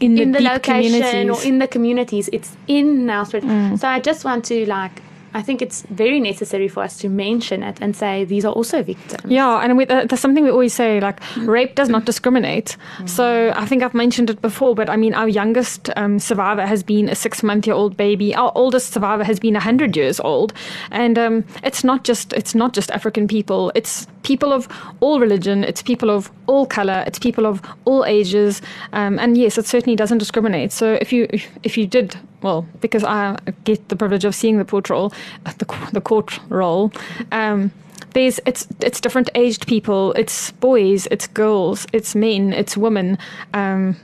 in 0.00 0.14
the, 0.14 0.22
in 0.22 0.32
the 0.32 0.40
location 0.40 1.30
or 1.30 1.42
in 1.42 1.58
the 1.58 1.66
communities. 1.66 2.28
It's 2.32 2.56
in 2.66 3.06
Nelspruit. 3.06 3.42
Mm. 3.42 3.78
So 3.78 3.88
I 3.88 4.00
just 4.00 4.24
want 4.24 4.44
to 4.46 4.66
like. 4.66 5.02
I 5.34 5.42
think 5.42 5.62
it's 5.62 5.82
very 5.90 6.20
necessary 6.20 6.68
for 6.68 6.82
us 6.82 6.96
to 6.98 7.08
mention 7.08 7.62
it 7.62 7.78
and 7.80 7.94
say 7.94 8.24
these 8.24 8.44
are 8.44 8.52
also 8.52 8.82
victims. 8.82 9.30
Yeah, 9.30 9.60
and 9.62 9.76
we, 9.76 9.86
uh, 9.86 10.06
there's 10.06 10.20
something 10.20 10.44
we 10.44 10.50
always 10.50 10.74
say 10.74 11.00
like 11.00 11.20
rape 11.38 11.74
does 11.74 11.88
not 11.88 12.04
discriminate. 12.04 12.76
So 13.06 13.52
I 13.54 13.66
think 13.66 13.82
I've 13.82 13.94
mentioned 13.94 14.30
it 14.30 14.40
before, 14.40 14.74
but 14.74 14.88
I 14.88 14.96
mean, 14.96 15.14
our 15.14 15.28
youngest 15.28 15.90
um, 15.96 16.18
survivor 16.18 16.66
has 16.66 16.82
been 16.82 17.08
a 17.08 17.14
six 17.14 17.42
month 17.42 17.66
year 17.66 17.74
old 17.74 17.96
baby. 17.96 18.34
Our 18.34 18.52
oldest 18.54 18.92
survivor 18.92 19.24
has 19.24 19.38
been 19.38 19.54
100 19.54 19.96
years 19.96 20.20
old. 20.20 20.52
And 20.90 21.18
um, 21.18 21.44
it's 21.62 21.84
not 21.84 22.04
just 22.04 22.32
it's 22.32 22.54
not 22.54 22.72
just 22.72 22.90
African 22.90 23.28
people, 23.28 23.72
it's 23.74 24.06
people 24.22 24.52
of 24.52 24.68
all 25.00 25.20
religion, 25.20 25.64
it's 25.64 25.82
people 25.82 26.10
of 26.10 26.30
all 26.46 26.66
color, 26.66 27.04
it's 27.06 27.18
people 27.18 27.46
of 27.46 27.62
all 27.84 28.04
ages. 28.04 28.62
Um, 28.92 29.18
and 29.18 29.36
yes, 29.36 29.58
it 29.58 29.66
certainly 29.66 29.96
doesn't 29.96 30.18
discriminate. 30.18 30.72
So 30.72 30.94
if 31.00 31.12
you 31.12 31.28
if 31.62 31.76
you 31.76 31.86
did 31.86 32.16
well, 32.42 32.66
because 32.80 33.04
I 33.04 33.36
get 33.64 33.88
the 33.88 33.96
privilege 33.96 34.24
of 34.24 34.34
seeing 34.34 34.58
the 34.58 34.64
court 34.64 34.90
roll, 34.90 35.12
uh, 35.46 35.52
the, 35.58 35.88
the 35.92 36.00
court 36.00 36.38
roll. 36.48 36.92
Um, 37.32 37.72
there's 38.14 38.40
it's 38.46 38.66
it's 38.80 39.00
different 39.00 39.28
aged 39.34 39.66
people 39.66 40.12
it's 40.14 40.50
boys 40.52 41.06
it's 41.10 41.26
girls 41.26 41.86
it's 41.92 42.14
men 42.14 42.52
it's 42.52 42.76
women 42.76 43.18
um, 43.54 43.96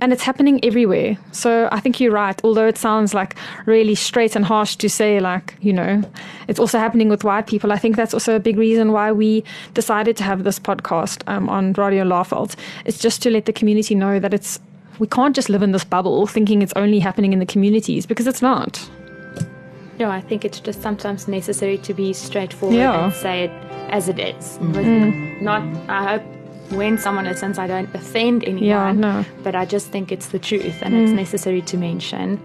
and 0.00 0.12
it's 0.12 0.22
happening 0.22 0.64
everywhere 0.64 1.16
so 1.32 1.68
i 1.70 1.78
think 1.78 2.00
you're 2.00 2.12
right 2.12 2.40
although 2.44 2.66
it 2.66 2.78
sounds 2.78 3.14
like 3.14 3.36
really 3.66 3.94
straight 3.94 4.34
and 4.34 4.44
harsh 4.44 4.76
to 4.76 4.88
say 4.88 5.20
like 5.20 5.54
you 5.60 5.72
know 5.72 6.02
it's 6.48 6.58
also 6.58 6.78
happening 6.78 7.08
with 7.08 7.22
white 7.22 7.46
people 7.46 7.72
i 7.72 7.78
think 7.78 7.96
that's 7.96 8.14
also 8.14 8.34
a 8.34 8.40
big 8.40 8.56
reason 8.56 8.92
why 8.92 9.12
we 9.12 9.44
decided 9.74 10.16
to 10.16 10.24
have 10.24 10.44
this 10.44 10.58
podcast 10.58 11.22
um, 11.28 11.48
on 11.48 11.72
radio 11.74 12.04
Laeveld 12.04 12.56
it's 12.84 12.98
just 12.98 13.22
to 13.22 13.30
let 13.30 13.44
the 13.44 13.52
community 13.52 13.94
know 13.94 14.18
that 14.18 14.34
it's 14.34 14.58
we 14.98 15.06
can't 15.06 15.34
just 15.34 15.48
live 15.48 15.62
in 15.62 15.72
this 15.72 15.84
bubble 15.84 16.26
thinking 16.26 16.62
it's 16.62 16.72
only 16.76 16.98
happening 16.98 17.32
in 17.32 17.38
the 17.38 17.46
communities 17.46 18.06
because 18.06 18.26
it's 18.26 18.42
not 18.42 18.88
No, 19.98 20.10
I 20.10 20.20
think 20.20 20.44
it's 20.44 20.60
just 20.60 20.82
sometimes 20.82 21.28
necessary 21.28 21.78
to 21.78 21.94
be 21.94 22.12
straightforward 22.12 22.76
Yeah. 22.78 23.04
and 23.04 23.12
say 23.12 23.44
it 23.44 23.52
as 23.90 24.08
it 24.08 24.18
is. 24.18 24.58
Mm. 24.58 24.76
With 24.76 24.86
mm. 24.86 25.40
Not, 25.40 25.62
I 25.88 26.02
hope 26.10 26.22
when 26.72 26.98
someone 26.98 27.26
listens, 27.26 27.58
I 27.58 27.66
don't 27.66 27.94
offend 27.94 28.42
anyone. 28.44 28.66
Yeah, 28.66 28.92
no. 28.92 29.24
But 29.44 29.54
I 29.54 29.64
just 29.66 29.88
think 29.92 30.10
it's 30.10 30.28
the 30.28 30.38
truth 30.38 30.82
and 30.82 30.94
mm. 30.94 31.02
it's 31.02 31.12
necessary 31.12 31.62
to 31.62 31.76
mention. 31.76 32.40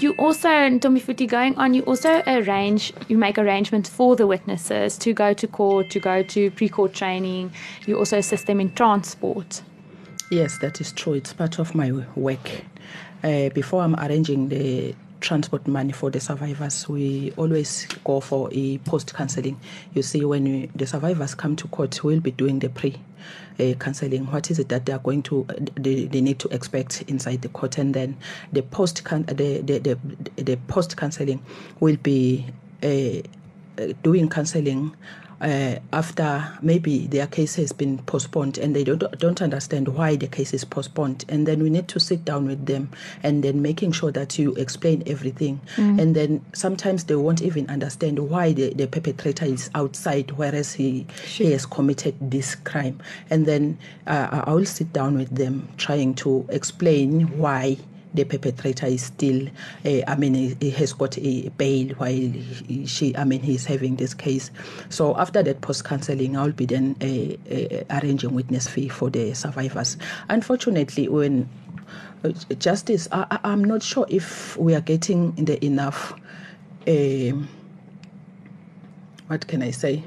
You 0.00 0.12
also, 0.18 0.48
Ntombifuthi, 0.48 1.28
going 1.28 1.56
on, 1.56 1.72
you 1.72 1.82
also 1.82 2.20
arrange, 2.26 2.92
you 3.08 3.16
make 3.16 3.38
arrangements 3.38 3.88
for 3.88 4.16
the 4.16 4.26
witnesses 4.26 4.98
to 4.98 5.12
go 5.12 5.32
to 5.32 5.46
court, 5.46 5.90
to 5.90 6.00
go 6.00 6.22
to 6.24 6.50
pre 6.50 6.68
court 6.68 6.94
training. 6.94 7.52
You 7.86 7.98
also 7.98 8.18
assist 8.18 8.46
them 8.46 8.60
in 8.60 8.74
transport. 8.74 9.62
Yes, 10.30 10.58
that 10.58 10.80
is 10.80 10.92
true. 10.92 11.12
It's 11.12 11.32
part 11.32 11.60
of 11.60 11.74
my 11.74 11.92
work. 12.16 12.50
Uh, 13.22 13.50
before 13.50 13.82
I'm 13.82 13.94
arranging 13.96 14.48
the 14.48 14.94
transport 15.24 15.66
money 15.66 15.92
for 15.92 16.10
the 16.10 16.20
survivors, 16.20 16.86
we 16.88 17.32
always 17.36 17.86
go 18.04 18.20
for 18.20 18.50
a 18.52 18.78
post 18.78 19.14
counseling. 19.14 19.58
You 19.94 20.02
see, 20.02 20.24
when 20.24 20.70
the 20.74 20.86
survivors 20.86 21.34
come 21.34 21.56
to 21.56 21.68
court, 21.68 22.04
we'll 22.04 22.20
be 22.20 22.30
doing 22.30 22.58
the 22.58 22.68
pre 22.68 22.94
uh, 23.58 23.72
counseling. 23.80 24.26
What 24.26 24.50
is 24.50 24.58
it 24.58 24.68
that 24.68 24.84
they 24.84 24.92
are 24.92 24.98
going 24.98 25.22
to, 25.24 25.46
they, 25.76 26.04
they 26.04 26.20
need 26.20 26.38
to 26.40 26.48
expect 26.48 27.02
inside 27.08 27.40
the 27.40 27.48
court, 27.48 27.78
and 27.78 27.94
then 27.94 28.18
the 28.52 28.62
post 28.62 29.02
the 29.02 29.60
the 29.62 29.78
the, 29.78 30.42
the 30.42 30.56
post 30.68 30.96
counseling 30.96 31.42
will 31.80 31.96
be. 31.96 32.46
Uh, 32.82 33.22
doing 34.04 34.28
counseling 34.28 34.94
uh, 35.44 35.78
after 35.92 36.58
maybe 36.62 37.06
their 37.06 37.26
case 37.26 37.54
has 37.56 37.70
been 37.72 37.98
postponed 37.98 38.56
and 38.56 38.74
they 38.74 38.82
don't 38.82 39.04
don't 39.18 39.42
understand 39.42 39.88
why 39.88 40.16
the 40.16 40.26
case 40.26 40.54
is 40.54 40.64
postponed. 40.64 41.24
And 41.28 41.46
then 41.46 41.62
we 41.62 41.70
need 41.70 41.86
to 41.88 42.00
sit 42.00 42.24
down 42.24 42.46
with 42.46 42.64
them 42.66 42.90
and 43.22 43.44
then 43.44 43.60
making 43.60 43.92
sure 43.92 44.10
that 44.12 44.38
you 44.38 44.54
explain 44.54 45.02
everything. 45.06 45.60
And 45.76 46.16
then 46.16 46.44
sometimes 46.54 47.04
they 47.04 47.14
won't 47.14 47.42
even 47.42 47.68
understand 47.68 48.18
why 48.18 48.52
the, 48.52 48.72
the 48.72 48.86
perpetrator 48.86 49.44
is 49.44 49.70
outside 49.74 50.30
whereas 50.32 50.72
he 50.72 51.06
he 51.26 51.52
has 51.52 51.66
committed 51.66 52.14
this 52.20 52.54
crime. 52.54 53.00
And 53.28 53.44
then 53.44 53.78
uh, 54.06 54.42
I 54.46 54.54
will 54.54 54.64
sit 54.64 54.92
down 54.92 55.18
with 55.18 55.34
them 55.34 55.68
trying 55.76 56.14
to 56.14 56.46
explain 56.48 57.38
why 57.38 57.76
the 58.14 58.24
perpetrator 58.24 58.86
is 58.86 59.02
still, 59.02 59.48
uh, 59.84 60.00
I 60.06 60.16
mean, 60.16 60.56
he, 60.60 60.70
has 60.70 60.92
got 60.92 61.18
a 61.18 61.48
bail 61.50 61.88
while 61.96 62.10
he, 62.10 62.84
she, 62.86 63.16
I 63.16 63.24
mean, 63.24 63.42
he's 63.42 63.66
having 63.66 63.96
this 63.96 64.14
case. 64.14 64.50
So 64.88 65.16
after 65.18 65.42
that 65.42 65.60
post 65.60 65.84
counseling, 65.84 66.36
I'll 66.36 66.52
be 66.52 66.66
then 66.66 66.96
uh, 67.02 67.52
uh, 67.54 68.00
arranging 68.00 68.34
witness 68.34 68.68
fee 68.68 68.88
for 68.88 69.10
the 69.10 69.34
survivors. 69.34 69.96
Unfortunately, 70.28 71.08
when 71.08 71.48
uh, 72.24 72.30
justice, 72.58 73.08
I, 73.12 73.38
I'm 73.44 73.64
not 73.64 73.82
sure 73.82 74.06
if 74.08 74.56
we 74.56 74.74
are 74.74 74.80
getting 74.80 75.32
the 75.34 75.62
enough. 75.64 76.14
What 79.26 79.46
can 79.48 79.62
I 79.62 79.70
say? 79.70 80.04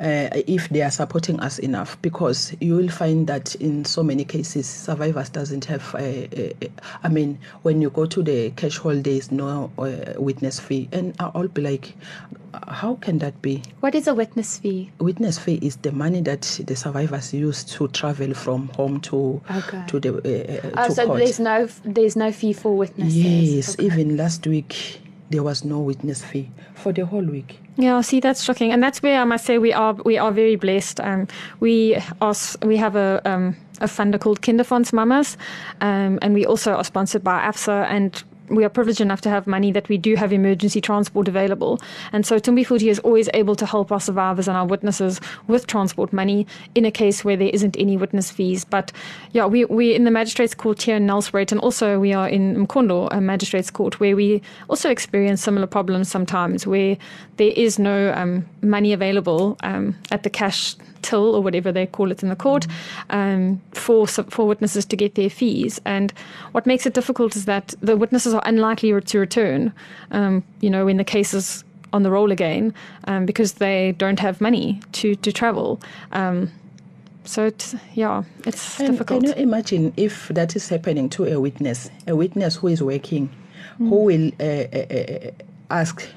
Uh, 0.00 0.28
if 0.46 0.68
they 0.68 0.82
are 0.82 0.90
supporting 0.92 1.40
us 1.40 1.58
enough, 1.58 2.00
because 2.02 2.54
you 2.60 2.76
will 2.76 2.88
find 2.88 3.26
that 3.26 3.54
in 3.56 3.84
so 3.84 4.02
many 4.02 4.24
cases, 4.24 4.66
survivors 4.66 5.28
doesn't 5.28 5.64
have. 5.64 5.94
A, 5.98 6.28
a, 6.38 6.54
a, 6.62 6.70
I 7.02 7.08
mean, 7.08 7.38
when 7.62 7.82
you 7.82 7.90
go 7.90 8.06
to 8.06 8.22
the 8.22 8.50
cash 8.50 8.76
hold 8.78 8.98
holidays, 8.98 9.30
no 9.32 9.70
uh, 9.78 10.14
witness 10.20 10.60
fee, 10.60 10.88
and 10.92 11.14
I'll 11.20 11.48
be 11.48 11.62
like, 11.62 11.94
how 12.68 12.94
can 12.96 13.18
that 13.18 13.40
be? 13.42 13.62
What 13.80 13.94
is 13.94 14.06
a 14.06 14.14
witness 14.14 14.58
fee? 14.58 14.90
Witness 14.98 15.38
fee 15.38 15.58
is 15.62 15.76
the 15.76 15.92
money 15.92 16.20
that 16.22 16.42
the 16.66 16.74
survivors 16.76 17.32
use 17.34 17.64
to 17.64 17.88
travel 17.88 18.34
from 18.34 18.68
home 18.70 19.00
to 19.00 19.40
Okay. 19.50 19.84
to 19.88 20.00
the 20.00 20.10
uh, 20.14 20.68
uh, 20.68 20.70
Oh, 20.84 20.88
to 20.88 20.94
so 20.94 21.06
court. 21.06 21.18
there's 21.18 21.40
no 21.40 21.68
there's 21.84 22.16
no 22.16 22.32
fee 22.32 22.52
for 22.52 22.76
witnesses. 22.76 23.16
Yes, 23.16 23.70
Okay. 23.74 23.86
even 23.86 24.16
last 24.16 24.46
week 24.46 25.00
there 25.30 25.42
was 25.42 25.64
no 25.64 25.78
witness 25.80 26.24
fee 26.24 26.50
for 26.74 26.92
the 26.92 27.04
whole 27.04 27.24
week. 27.24 27.60
Yeah, 27.80 28.00
see, 28.00 28.18
that's 28.18 28.42
shocking, 28.42 28.72
and 28.72 28.82
that's 28.82 29.04
where 29.04 29.20
I 29.20 29.24
must 29.24 29.44
say 29.44 29.58
we 29.58 29.72
are 29.72 29.94
we 30.04 30.18
are 30.18 30.32
very 30.32 30.56
blessed. 30.56 30.98
Um, 30.98 31.28
we 31.60 31.96
are 32.20 32.34
we 32.62 32.76
have 32.76 32.96
a 32.96 33.22
um, 33.24 33.56
a 33.80 33.86
funder 33.86 34.18
called 34.20 34.42
Kinderfonds 34.42 34.92
Mamas, 34.92 35.36
um, 35.80 36.18
and 36.20 36.34
we 36.34 36.44
also 36.44 36.74
are 36.74 36.84
sponsored 36.84 37.22
by 37.22 37.40
AFSA 37.40 37.86
and. 37.88 38.22
We 38.50 38.64
are 38.64 38.68
privileged 38.68 39.00
enough 39.00 39.20
to 39.22 39.30
have 39.30 39.46
money 39.46 39.72
that 39.72 39.88
we 39.88 39.98
do 39.98 40.16
have 40.16 40.32
emergency 40.32 40.80
transport 40.80 41.28
available. 41.28 41.80
And 42.12 42.26
so 42.26 42.36
Ntombifuthi 42.36 42.90
is 42.90 42.98
always 43.00 43.28
able 43.34 43.54
to 43.56 43.66
help 43.66 43.92
our 43.92 44.00
survivors 44.00 44.48
and 44.48 44.56
our 44.56 44.66
witnesses 44.66 45.20
with 45.46 45.66
transport 45.66 46.12
money 46.12 46.46
in 46.74 46.84
a 46.84 46.90
case 46.90 47.24
where 47.24 47.36
there 47.36 47.50
isn't 47.50 47.76
any 47.78 47.96
witness 47.96 48.30
fees. 48.30 48.64
But 48.64 48.92
yeah, 49.32 49.46
we, 49.46 49.64
we're 49.64 49.94
in 49.94 50.04
the 50.04 50.10
magistrates 50.10 50.54
court 50.54 50.82
here 50.82 50.96
in 50.96 51.06
Nelspruit 51.06 51.52
and 51.52 51.60
also 51.60 51.98
we 51.98 52.12
are 52.12 52.28
in 52.28 52.66
Mkondo, 52.66 53.08
a 53.10 53.20
magistrates 53.20 53.70
court, 53.70 54.00
where 54.00 54.16
we 54.16 54.42
also 54.68 54.90
experience 54.90 55.42
similar 55.42 55.66
problems 55.66 56.08
sometimes 56.08 56.66
where 56.66 56.96
there 57.36 57.52
is 57.54 57.78
no 57.78 58.12
um, 58.14 58.46
money 58.62 58.92
available 58.92 59.56
um, 59.62 59.96
at 60.10 60.22
the 60.22 60.30
cash 60.30 60.76
till 61.02 61.34
or 61.34 61.42
whatever 61.42 61.72
they 61.72 61.86
call 61.86 62.10
it 62.10 62.22
in 62.22 62.28
the 62.28 62.36
court 62.36 62.66
um, 63.10 63.60
for 63.72 64.06
for 64.06 64.46
witnesses 64.46 64.86
to 64.86 64.96
get 64.96 65.14
their 65.14 65.30
fees. 65.30 65.80
And 65.84 66.12
what 66.52 66.66
makes 66.66 66.86
it 66.86 66.94
difficult 66.94 67.36
is 67.36 67.44
that 67.44 67.74
the 67.80 67.96
witnesses 67.96 68.34
are 68.34 68.42
unlikely 68.44 69.00
to 69.00 69.18
return. 69.18 69.72
Um, 70.10 70.42
you 70.60 70.70
know, 70.70 70.84
when 70.86 70.96
the 70.96 71.04
case 71.04 71.34
is 71.34 71.64
on 71.92 72.02
the 72.02 72.10
roll 72.10 72.30
again, 72.32 72.74
um, 73.04 73.26
because 73.26 73.54
they 73.54 73.92
don't 73.98 74.20
have 74.20 74.40
money 74.40 74.80
to 74.92 75.14
to 75.16 75.32
travel. 75.32 75.80
Um, 76.12 76.50
so 77.24 77.44
it's 77.46 77.74
yeah, 77.94 78.24
it's 78.46 78.80
And 78.80 78.92
difficult. 78.92 79.22
Can 79.22 79.28
you 79.28 79.34
imagine 79.42 79.92
if 79.96 80.28
that 80.28 80.56
is 80.56 80.68
happening 80.68 81.08
to 81.10 81.24
a 81.24 81.38
witness, 81.40 81.90
a 82.06 82.14
witness 82.14 82.56
who 82.56 82.68
is 82.68 82.82
working, 82.82 83.28
Mm. 83.80 83.88
who 83.90 83.96
will 84.04 84.30
uh, 84.40 84.66
uh, 84.72 85.28
uh, 85.28 85.30
ask 85.70 86.08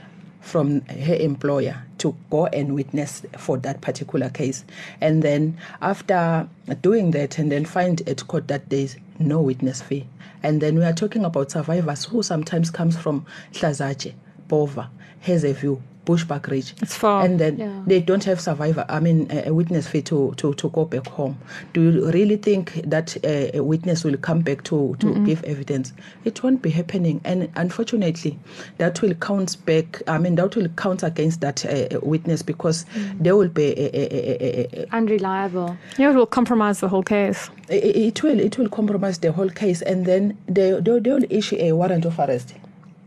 from 0.41 0.81
her 0.81 1.15
employer 1.15 1.83
to 1.99 2.15
go 2.29 2.47
and 2.47 2.75
witness 2.75 3.21
for 3.37 3.57
that 3.57 3.79
particular 3.81 4.29
case. 4.29 4.65
And 4.99 5.23
then 5.23 5.57
after 5.81 6.49
doing 6.81 7.11
that 7.11 7.37
and 7.37 7.51
then 7.51 7.63
find 7.63 8.07
at 8.07 8.27
court 8.27 8.47
that 8.49 8.69
there 8.69 8.79
is 8.79 8.97
no 9.19 9.39
witness 9.39 9.81
fee. 9.81 10.07
And 10.43 10.61
then 10.61 10.77
we 10.77 10.83
are 10.83 10.93
talking 10.93 11.23
about 11.23 11.51
survivors 11.51 12.05
who 12.05 12.23
sometimes 12.23 12.71
comes 12.71 12.97
from 12.97 13.25
Hlazache, 13.53 14.13
Bova, 14.47 14.89
Hazyview, 15.23 15.79
Bushbuck 16.05 16.47
Ridge. 16.47 16.73
It's 16.81 16.95
far. 16.95 17.23
And 17.23 17.39
then 17.39 17.57
Yeah. 17.57 17.81
they 17.85 17.99
don't 17.99 18.23
have 18.23 18.39
survivor, 18.41 18.85
I 18.89 18.99
mean, 18.99 19.27
a 19.31 19.53
witness 19.53 19.87
fee 19.87 20.01
to, 20.03 20.33
to, 20.37 20.53
to 20.55 20.69
go 20.69 20.85
back 20.85 21.07
home. 21.07 21.37
Do 21.73 21.81
you 21.81 22.09
really 22.11 22.37
think 22.37 22.73
that 22.85 23.15
uh, 23.23 23.57
a 23.57 23.61
witness 23.63 24.03
will 24.03 24.17
come 24.17 24.41
back 24.41 24.63
to, 24.63 24.95
to 24.99 25.25
give 25.25 25.43
evidence? 25.43 25.93
It 26.25 26.41
won't 26.43 26.61
be 26.61 26.69
happening. 26.71 27.21
And 27.23 27.49
unfortunately, 27.55 28.37
that 28.77 29.01
will 29.01 29.13
count 29.15 29.57
back, 29.65 30.01
I 30.07 30.17
mean, 30.17 30.35
that 30.35 30.55
will 30.55 30.69
count 30.69 31.03
against 31.03 31.41
that 31.41 31.65
uh, 31.65 31.99
witness 32.01 32.41
because 32.41 32.85
they 33.19 33.31
will 33.31 33.49
be 33.49 33.73
a, 33.77 34.81
a, 34.83 34.87
Unreliable. 34.91 35.77
Yeah, 35.97 36.11
it 36.11 36.15
will 36.15 36.25
compromise 36.25 36.79
the 36.79 36.87
whole 36.87 37.03
case. 37.03 37.49
it 37.69 37.95
it 37.95 38.23
will 38.23 38.39
it 38.39 38.57
will 38.57 38.69
compromise 38.69 39.19
the 39.19 39.31
whole 39.31 39.49
case 39.49 39.81
and 39.83 40.05
then 40.05 40.37
they 40.47 40.71
they, 40.81 40.99
they 40.99 41.11
will 41.11 41.25
issue 41.29 41.57
a 41.59 41.71
warrant 41.73 42.05
of 42.05 42.19
arrest 42.19 42.53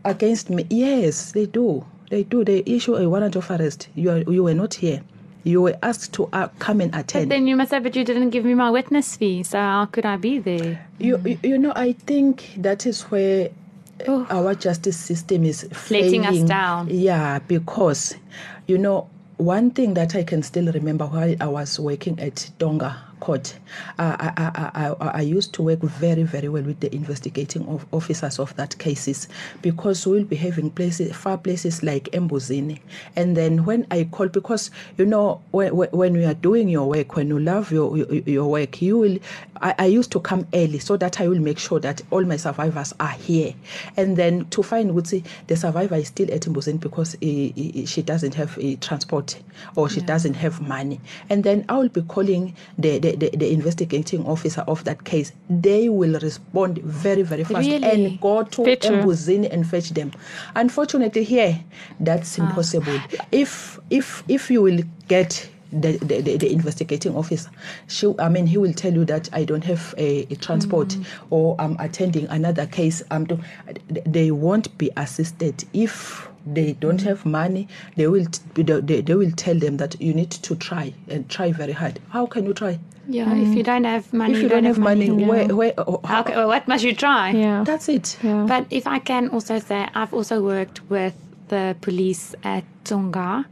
against 0.03 0.49
me 0.49 0.65
yes 0.69 1.31
they 1.33 1.45
do 1.45 1.83
they 2.09 2.23
do 2.23 2.43
they 2.43 2.63
issue 2.65 2.95
a 2.95 3.07
warrant 3.09 3.35
of 3.35 3.49
arrest 3.51 3.87
you 3.95 4.09
are 4.09 4.19
you 4.31 4.43
were 4.43 4.53
not 4.53 4.73
here 4.75 5.01
you 5.43 5.61
were 5.61 5.77
asked 5.83 6.11
to 6.13 6.27
uh, 6.33 6.47
come 6.57 6.81
and 6.81 6.89
attend. 6.95 7.29
But 7.29 7.35
then 7.35 7.45
you 7.45 7.55
must 7.55 7.69
say, 7.69 7.77
but 7.77 7.95
you 7.95 8.03
didn't 8.03 8.31
give 8.31 8.43
me 8.43 8.55
my 8.55 8.71
witness 8.71 9.15
fee, 9.15 9.43
so 9.43 9.59
how 9.59 9.85
could 9.85 10.03
I 10.03 10.17
be 10.17 10.39
there? 10.39 10.87
you, 10.97 11.21
you 11.23 11.37
you 11.43 11.57
know 11.59 11.71
i 11.75 11.91
think 11.91 12.53
that 12.57 12.85
is 12.87 13.03
where 13.11 13.49
our 14.29 14.55
justice 14.55 14.97
system 14.97 15.43
is 15.45 15.69
Letting 15.91 16.25
us 16.25 16.39
down. 16.39 16.87
yeah 16.89 17.39
because 17.39 18.15
you 18.67 18.77
know 18.77 19.07
one 19.37 19.69
thing 19.71 19.93
that 19.93 20.15
i 20.15 20.23
can 20.23 20.41
still 20.43 20.71
remember 20.71 21.05
while 21.05 21.35
i 21.39 21.45
was 21.47 21.79
working 21.79 22.19
at 22.19 22.49
Tonga 22.59 22.95
court 23.19 23.57
I, 23.97 24.33
I, 24.37 24.93
I, 24.99 25.07
I, 25.07 25.21
used 25.21 25.53
to 25.53 25.63
work 25.63 25.79
very 25.79 26.23
very 26.23 26.49
well 26.49 26.63
with 26.63 26.79
the 26.79 26.93
investigating 26.93 27.67
of 27.67 27.85
officers 27.91 28.39
of 28.39 28.55
that 28.55 28.77
cases 28.77 29.27
because 29.61 30.05
we'll 30.05 30.23
be 30.23 30.35
having 30.35 30.69
places 30.69 31.15
far 31.15 31.37
places 31.37 31.83
like 31.83 32.05
embuzini 32.11 32.79
and 33.15 33.35
then 33.35 33.65
when 33.65 33.85
i 33.91 34.03
call 34.05 34.27
because 34.27 34.71
you 34.97 35.05
know 35.05 35.41
when, 35.51 35.75
when 35.75 36.15
you 36.15 36.25
are 36.25 36.33
doing 36.33 36.69
your 36.69 36.87
work 36.87 37.15
when 37.15 37.27
you 37.27 37.39
love 37.39 37.71
your 37.71 37.97
your, 37.97 38.45
work 38.45 38.81
you 38.81 38.97
will 38.97 39.17
I, 39.61 39.75
I 39.79 39.85
used 39.85 40.11
to 40.11 40.19
come 40.19 40.47
early 40.53 40.79
so 40.79 40.97
that 40.97 41.21
I 41.21 41.27
will 41.27 41.39
make 41.39 41.59
sure 41.59 41.79
that 41.79 42.01
all 42.11 42.23
my 42.23 42.37
survivors 42.37 42.93
are 42.99 43.11
here. 43.11 43.53
And 43.97 44.17
then 44.17 44.45
to 44.49 44.63
find 44.63 44.91
Wutsi, 44.91 45.25
the 45.47 45.55
survivor 45.55 45.95
is 45.95 46.07
still 46.07 46.31
at 46.31 46.41
Mbuzin 46.41 46.79
because 46.79 47.15
eh, 47.21 47.51
eh, 47.55 47.85
she 47.85 48.01
doesn't 48.01 48.35
have 48.35 48.57
a 48.59 48.75
transport 48.77 49.37
or 49.75 49.89
she 49.89 50.01
doesn't 50.01 50.35
have 50.35 50.61
money. 50.61 50.99
And 51.29 51.43
then 51.43 51.65
I 51.69 51.77
will 51.77 51.89
be 51.89 52.01
calling 52.01 52.55
the, 52.77 52.99
the, 53.05 53.15
the, 53.15 53.29
the 53.37 53.51
investigating 53.51 54.25
officer 54.25 54.61
of 54.67 54.83
that 54.85 55.03
case. 55.03 55.31
They 55.49 55.89
will 55.89 56.19
respond 56.19 56.77
very, 56.79 57.21
very 57.23 57.43
fast 57.43 57.67
Really? 57.67 57.83
and 57.83 58.19
go 58.21 58.43
to 58.43 58.63
Fetch. 58.65 58.83
Mbuzini 58.83 59.51
and 59.51 59.67
fetch 59.67 59.89
them. 59.91 60.11
Unfortunately, 60.55 61.23
here, 61.23 61.63
that's 61.99 62.39
Ah. 62.39 62.43
impossible. 62.47 62.99
If, 63.31 63.79
if, 63.89 64.23
if 64.27 64.49
you 64.51 64.61
will 64.61 64.81
get 65.07 65.49
the, 65.71 65.97
the, 65.97 66.21
the, 66.21 66.37
the 66.37 66.51
investigating 66.53 67.15
officer. 67.15 67.49
She, 67.87 68.13
I 68.19 68.29
mean, 68.29 68.47
he 68.47 68.57
will 68.57 68.71
tell 68.73 68.93
you 68.93 69.03
that 69.05 69.29
I 69.33 69.43
don't 69.43 69.63
have 69.65 69.93
a, 69.97 70.21
a 70.31 70.35
transport 70.35 70.89
Mm. 70.89 71.05
or 71.31 71.55
I'm 71.59 71.75
attending 71.79 72.27
another 72.27 72.65
case. 72.65 73.03
I'm 73.11 73.25
do, 73.25 73.39
they 74.05 74.31
won't 74.31 74.77
be 74.77 74.89
assisted 74.95 75.65
if 75.73 76.29
they 76.45 76.73
don't 76.73 77.01
Mm. 77.01 77.07
have 77.07 77.25
money. 77.25 77.67
They 77.97 78.07
will 78.07 78.25
t- 78.25 78.63
they, 78.63 79.01
they 79.01 79.15
will 79.15 79.31
tell 79.31 79.59
them 79.59 79.75
that 79.77 79.99
you 79.99 80.13
need 80.13 80.31
to 80.31 80.55
try 80.55 80.93
and 81.09 81.27
try 81.27 81.51
very 81.51 81.73
hard. 81.73 81.99
How 82.09 82.25
can 82.25 82.45
you 82.45 82.53
try 82.53 82.79
Yeah, 83.07 83.33
if 83.35 83.55
you 83.55 83.63
don't 83.63 83.83
have 83.83 84.11
money, 84.13 84.33
if 84.33 84.41
you 84.41 84.49
don't 84.49 84.63
have 84.65 84.77
money? 84.79 85.11
Where 85.11 85.47
where? 85.55 85.73
oh, 85.77 86.01
How, 86.03 86.23
ca- 86.23 86.33
well, 86.35 86.47
what 86.47 86.67
must 86.67 86.83
you 86.83 86.93
try? 86.95 87.31
Yeah. 87.31 87.63
That's 87.63 87.87
it. 87.89 88.17
yeah. 88.23 88.45
But 88.47 88.65
if 88.69 88.87
I 88.87 88.99
can 88.99 89.29
also 89.29 89.59
say, 89.59 89.87
I've 89.93 90.13
also 90.13 90.41
worked 90.41 90.81
with 90.89 91.13
the 91.49 91.75
police 91.81 92.33
at 92.43 92.63
Tonga. 92.83 93.45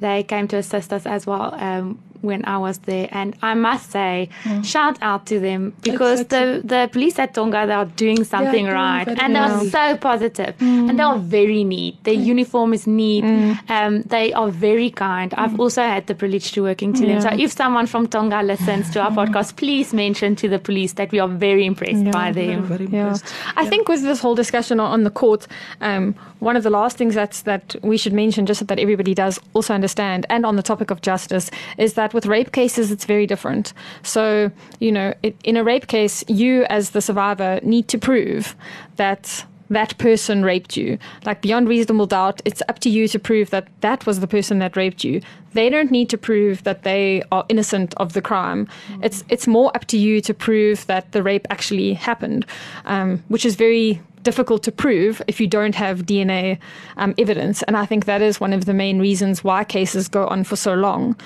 They 0.00 0.22
came 0.22 0.46
to 0.48 0.56
assist 0.56 0.92
us 0.92 1.06
as 1.06 1.26
well 1.26 1.54
um, 1.54 1.98
when 2.22 2.44
I 2.44 2.58
was 2.58 2.78
there, 2.78 3.08
and 3.10 3.36
I 3.42 3.54
must 3.54 3.90
say, 3.90 4.28
mm. 4.44 4.64
shout 4.64 4.98
out 5.02 5.26
to 5.26 5.40
them 5.40 5.72
because 5.82 6.26
the 6.26 6.60
the 6.64 6.88
police 6.92 7.18
at 7.18 7.34
Tonga 7.34 7.66
they 7.66 7.72
are 7.72 7.86
doing 7.86 8.24
something 8.24 8.50
doing 8.52 8.66
right, 8.66 9.04
very 9.04 9.18
and 9.20 9.34
they're 9.36 9.70
so 9.70 9.96
positive, 9.96 10.56
mm. 10.58 10.88
and 10.88 10.98
they 10.98 11.02
are 11.02 11.18
very 11.18 11.64
neat. 11.64 12.02
Their 12.04 12.14
uniform 12.14 12.72
is 12.72 12.86
neat. 12.86 13.24
Mm. 13.24 13.70
Um, 13.70 14.02
they 14.02 14.32
are 14.32 14.50
very 14.50 14.90
kind. 14.90 15.32
I've 15.34 15.58
also 15.60 15.82
had 15.82 16.06
the 16.06 16.14
privilege 16.14 16.52
to 16.52 16.62
working 16.62 16.92
to 16.94 17.06
them. 17.06 17.20
So 17.20 17.30
if 17.32 17.52
someone 17.52 17.86
from 17.86 18.06
Tonga 18.08 18.42
listens 18.42 18.90
to 18.90 19.00
our 19.00 19.10
podcast, 19.10 19.56
please 19.56 19.92
mention 19.94 20.36
to 20.36 20.48
the 20.48 20.58
police 20.58 20.94
that 20.94 21.12
we 21.12 21.18
are 21.20 21.28
very 21.28 21.64
impressed 21.64 22.04
Yeah. 22.04 22.10
by 22.10 22.32
Very, 22.32 22.46
them. 22.48 22.64
very 22.64 22.86
Yeah, 22.86 23.00
impressed. 23.02 23.24
I 23.56 23.66
think 23.66 23.88
with 23.88 24.02
this 24.02 24.20
whole 24.20 24.34
discussion 24.34 24.80
on, 24.80 24.90
on 24.92 25.04
the 25.04 25.10
court, 25.10 25.46
um, 25.80 26.14
one 26.40 26.56
of 26.56 26.62
the 26.62 26.70
last 26.70 26.96
things 26.96 27.14
that's 27.14 27.42
that 27.42 27.76
we 27.82 27.96
should 27.96 28.12
mention, 28.12 28.46
just 28.46 28.58
so 28.58 28.64
that 28.66 28.78
everybody 28.78 29.14
does 29.14 29.38
also 29.54 29.74
understand, 29.74 30.26
and 30.28 30.44
on 30.44 30.56
the 30.56 30.62
topic 30.62 30.90
of 30.90 31.00
justice, 31.02 31.50
is 31.78 31.94
that 31.94 32.12
with 32.12 32.26
rape 32.26 32.52
cases 32.52 32.90
it's 32.90 33.04
very 33.04 33.26
different. 33.26 33.72
So 34.02 34.50
you 34.80 34.92
know, 34.92 35.14
it, 35.22 35.36
in 35.44 35.56
a 35.56 35.64
rape 35.64 35.86
case, 35.86 36.24
you 36.28 36.64
as 36.64 36.90
the 36.90 37.00
survivor 37.00 37.60
need 37.62 37.88
to 37.88 37.98
prove 37.98 38.56
that 38.96 39.44
that 39.70 39.96
person 39.98 40.44
raped 40.44 40.76
you. 40.76 40.98
Like 41.24 41.40
beyond 41.42 41.68
reasonable 41.68 42.06
doubt, 42.06 42.42
it's 42.44 42.62
up 42.68 42.80
to 42.80 42.90
you 42.90 43.08
to 43.08 43.18
prove 43.18 43.50
that 43.50 43.68
that 43.80 44.04
was 44.04 44.20
the 44.20 44.26
person 44.26 44.58
that 44.58 44.76
raped 44.76 45.04
you. 45.04 45.22
They 45.52 45.70
don't 45.70 45.90
need 45.90 46.10
to 46.10 46.18
prove 46.18 46.64
that 46.64 46.82
they 46.82 47.22
are 47.32 47.44
innocent 47.48 47.94
of 47.96 48.12
the 48.12 48.22
crime. 48.22 48.68
It's 49.02 49.24
it's 49.28 49.46
more 49.46 49.74
up 49.74 49.84
to 49.86 49.96
you 49.96 50.20
to 50.22 50.34
prove 50.34 50.86
that 50.86 51.12
the 51.12 51.22
rape 51.22 51.46
actually 51.50 51.94
happened, 51.94 52.46
um, 52.84 53.22
which 53.28 53.46
is 53.46 53.56
very 53.56 54.00
difficult 54.22 54.62
to 54.64 54.72
prove 54.72 55.22
if 55.26 55.40
you 55.40 55.46
don't 55.46 55.74
have 55.74 56.02
DNA 56.02 56.58
um, 56.96 57.14
evidence. 57.18 57.62
And 57.64 57.76
I 57.76 57.86
think 57.86 58.04
that 58.04 58.22
is 58.22 58.40
one 58.40 58.52
of 58.52 58.64
the 58.64 58.74
main 58.74 58.98
reasons 58.98 59.42
why 59.42 59.64
cases 59.64 60.08
go 60.08 60.26
on 60.26 60.44
for 60.44 60.56
so 60.56 60.74
long. 60.74 61.16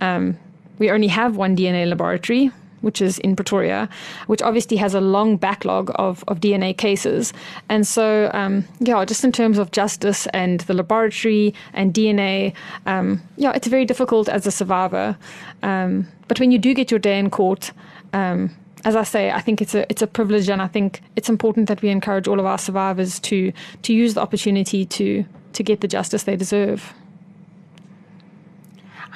Um, 0.00 0.36
we 0.78 0.90
only 0.90 1.08
have 1.08 1.36
one 1.36 1.56
DNA 1.56 1.88
laboratory, 1.88 2.50
which 2.80 3.02
is 3.02 3.18
in 3.18 3.36
Pretoria, 3.36 3.88
which 4.26 4.42
obviously 4.42 4.76
has 4.78 4.94
a 4.94 5.00
long 5.00 5.36
backlog 5.36 5.90
of, 5.96 6.24
of 6.28 6.40
DNA 6.40 6.76
cases. 6.76 7.32
And 7.68 7.86
so, 7.86 8.30
um, 8.32 8.64
yeah, 8.78 9.04
just 9.04 9.22
in 9.22 9.32
terms 9.32 9.58
of 9.58 9.70
justice 9.72 10.26
and 10.28 10.60
the 10.60 10.74
laboratory 10.74 11.54
and 11.74 11.92
DNA, 11.92 12.54
um, 12.86 13.22
yeah, 13.36 13.52
it's 13.54 13.68
very 13.68 13.84
difficult 13.84 14.28
as 14.28 14.46
a 14.46 14.50
survivor. 14.50 15.16
Um, 15.62 16.08
but 16.28 16.40
when 16.40 16.50
you 16.50 16.58
do 16.58 16.74
get 16.74 16.90
your 16.90 17.00
day 17.00 17.18
in 17.18 17.30
court, 17.30 17.72
um, 18.12 18.50
as 18.84 18.96
I 18.96 19.02
say, 19.04 19.30
I 19.30 19.40
think 19.40 19.60
it's 19.60 19.74
a 19.74 19.84
it's 19.90 20.02
a 20.02 20.06
privilege, 20.06 20.48
and 20.48 20.62
I 20.62 20.66
think 20.66 21.02
it's 21.16 21.28
important 21.28 21.68
that 21.68 21.82
we 21.82 21.88
encourage 21.90 22.26
all 22.28 22.40
of 22.40 22.46
our 22.46 22.58
survivors 22.58 23.18
to 23.20 23.52
to 23.82 23.92
use 23.92 24.14
the 24.14 24.20
opportunity 24.20 24.84
to 24.86 25.24
to 25.52 25.62
get 25.62 25.80
the 25.80 25.88
justice 25.88 26.22
they 26.24 26.36
deserve. 26.36 26.92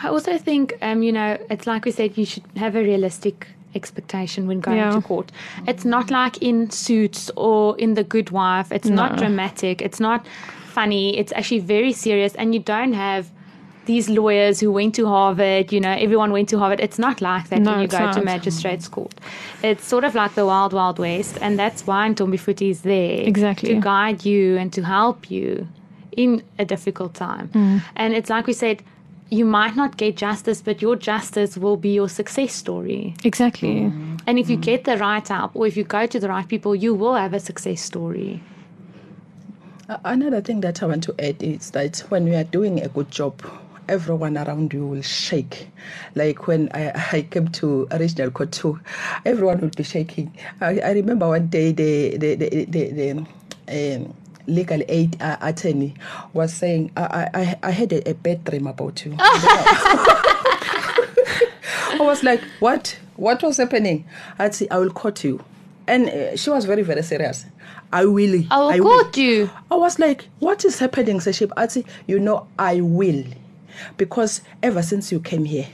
I 0.03 0.09
also 0.09 0.37
think, 0.39 0.75
um, 0.83 1.03
you 1.03 1.13
know, 1.13 1.39
it's 1.51 1.67
like 1.67 1.85
we 1.85 1.91
said, 1.93 2.19
you 2.19 2.27
should 2.27 2.43
have 2.57 2.75
a 2.77 2.83
realistic 2.83 3.47
expectation 3.75 4.47
when 4.47 4.61
going 4.61 4.77
Yeah. 4.79 4.91
to 4.93 5.01
court. 5.01 5.31
It's 5.67 5.85
not 5.85 6.11
like 6.11 6.43
in 6.43 6.71
Suits 6.71 7.31
or 7.37 7.79
in 7.79 7.95
The 7.95 8.05
Good 8.05 8.31
Wife. 8.31 8.71
It's 8.73 8.89
not 8.89 9.17
dramatic. 9.17 9.81
It's 9.81 10.01
not 10.01 10.27
funny. 10.67 11.17
It's 11.17 11.33
actually 11.33 11.61
very 11.61 11.93
serious, 11.93 12.35
and 12.35 12.55
you 12.55 12.61
don't 12.61 12.93
have 12.93 13.31
these 13.87 14.09
lawyers 14.09 14.61
who 14.61 14.71
went 14.73 14.95
to 14.97 15.07
Harvard. 15.07 15.73
You 15.73 15.81
know, 15.81 15.91
everyone 15.93 16.33
went 16.33 16.49
to 16.51 16.59
Harvard. 16.59 16.81
It's 16.81 16.99
not 16.99 17.21
like 17.21 17.49
that 17.51 17.61
No, 17.61 17.71
when 17.73 17.81
you 17.81 17.85
it's 17.87 17.95
go 17.95 18.01
to 18.13 18.17
not. 18.17 18.25
magistrates 18.25 18.89
court. 18.89 19.15
It's 19.63 19.85
sort 19.87 20.05
of 20.05 20.15
like 20.15 20.35
the 20.35 20.47
wild, 20.47 20.73
wild 20.73 20.99
west, 20.99 21.39
and 21.41 21.59
that's 21.59 21.87
why 21.87 22.09
Ntombifuthi 22.09 22.71
is 22.71 22.83
there 22.83 23.21
Exactly. 23.21 23.69
to 23.75 23.81
guide 23.81 24.25
you 24.25 24.57
and 24.57 24.73
to 24.73 24.83
help 24.83 25.31
you 25.31 25.67
in 26.17 26.43
a 26.59 26.65
difficult 26.65 27.15
time. 27.15 27.49
Mm. 27.49 27.83
And 27.97 28.15
it's 28.15 28.31
like 28.31 28.47
we 28.47 28.53
said, 28.53 28.83
you 29.31 29.45
might 29.45 29.75
not 29.75 29.97
get 29.97 30.17
justice, 30.17 30.63
but 30.63 30.81
your 30.81 30.95
justice 30.97 31.57
will 31.59 31.77
be 31.77 31.93
your 31.95 32.09
success 32.09 32.53
story. 32.53 33.15
Exactly. 33.25 33.91
And 34.27 34.39
if 34.39 34.49
you 34.49 34.57
get 34.57 34.85
the 34.85 34.97
right 34.99 35.27
help 35.27 35.57
or 35.57 35.67
if 35.67 35.77
you 35.77 35.83
go 35.83 36.07
to 36.07 36.21
the 36.21 36.29
right 36.29 36.47
people, 36.47 36.75
you 36.75 36.95
will 36.95 37.15
have 37.15 37.35
a 37.35 37.41
success 37.41 37.81
story. 37.81 38.43
Another 40.05 40.41
thing 40.41 40.61
that 40.61 40.83
I 40.83 40.87
want 40.87 41.03
to 41.05 41.15
add 41.19 41.43
is 41.43 41.71
that 41.73 41.99
when 42.11 42.25
we 42.25 42.35
are 42.35 42.45
doing 42.45 42.81
a 42.81 42.89
good 42.89 43.11
job, 43.11 43.43
everyone 43.89 44.37
around 44.39 44.73
you 44.73 44.87
will 44.87 45.03
shake. 45.03 45.69
Like 46.15 46.47
when 46.47 46.71
I, 46.75 46.93
I 47.13 47.23
came 47.23 47.49
to 47.49 47.87
regional 47.99 48.31
court 48.31 48.53
too, 48.53 48.81
everyone 49.25 49.61
would 49.61 49.77
be 49.77 49.83
shaking. 49.85 50.33
I, 50.61 50.79
I 50.81 50.91
remember 50.93 51.29
one 51.29 51.49
day 51.49 51.73
the 51.73 52.17
the 52.17 52.35
the, 52.37 52.65
the, 52.67 53.27
the 53.67 53.97
um, 53.97 54.15
legal 54.47 54.83
aid 54.89 55.21
uh, 55.23 55.37
attorney 55.41 55.95
was 56.33 56.53
saying, 56.53 56.91
I, 56.97 57.29
I, 57.35 57.59
I 57.63 57.71
had 57.71 57.93
a, 57.93 58.11
a 58.11 58.15
bad 58.15 58.45
dream 58.45 58.67
about 58.67 59.05
you. 59.05 59.15
I 59.19 60.37
was 62.01 62.23
like, 62.23 62.41
what? 62.61 62.99
What 63.17 63.43
was 63.43 63.57
happening? 63.59 64.05
I'd 64.39 64.55
say, 64.55 64.67
I 64.71 64.79
will 64.79 64.91
court 64.91 65.23
you. 65.25 65.43
and 65.87 66.09
uh, 66.09 66.37
she 66.37 66.51
was 66.51 66.65
very 66.65 66.83
very 66.83 67.03
serious. 67.03 67.45
I 67.93 68.05
will. 68.07 68.43
I 68.51 68.59
will 68.59 68.71
I 68.71 68.79
court 68.79 69.17
you. 69.17 69.51
I 69.71 69.77
was 69.77 69.99
like, 69.99 70.29
what 70.41 70.65
is 70.65 70.79
happening, 70.79 71.21
Seship? 71.21 71.53
I 71.57 71.69
say, 71.69 71.85
you 72.07 72.19
know, 72.19 72.47
I 72.59 72.81
will, 72.81 73.25
because 73.97 74.43
ever 74.63 74.83
since 74.83 75.11
you 75.13 75.21
came 75.21 75.45
here, 75.45 75.69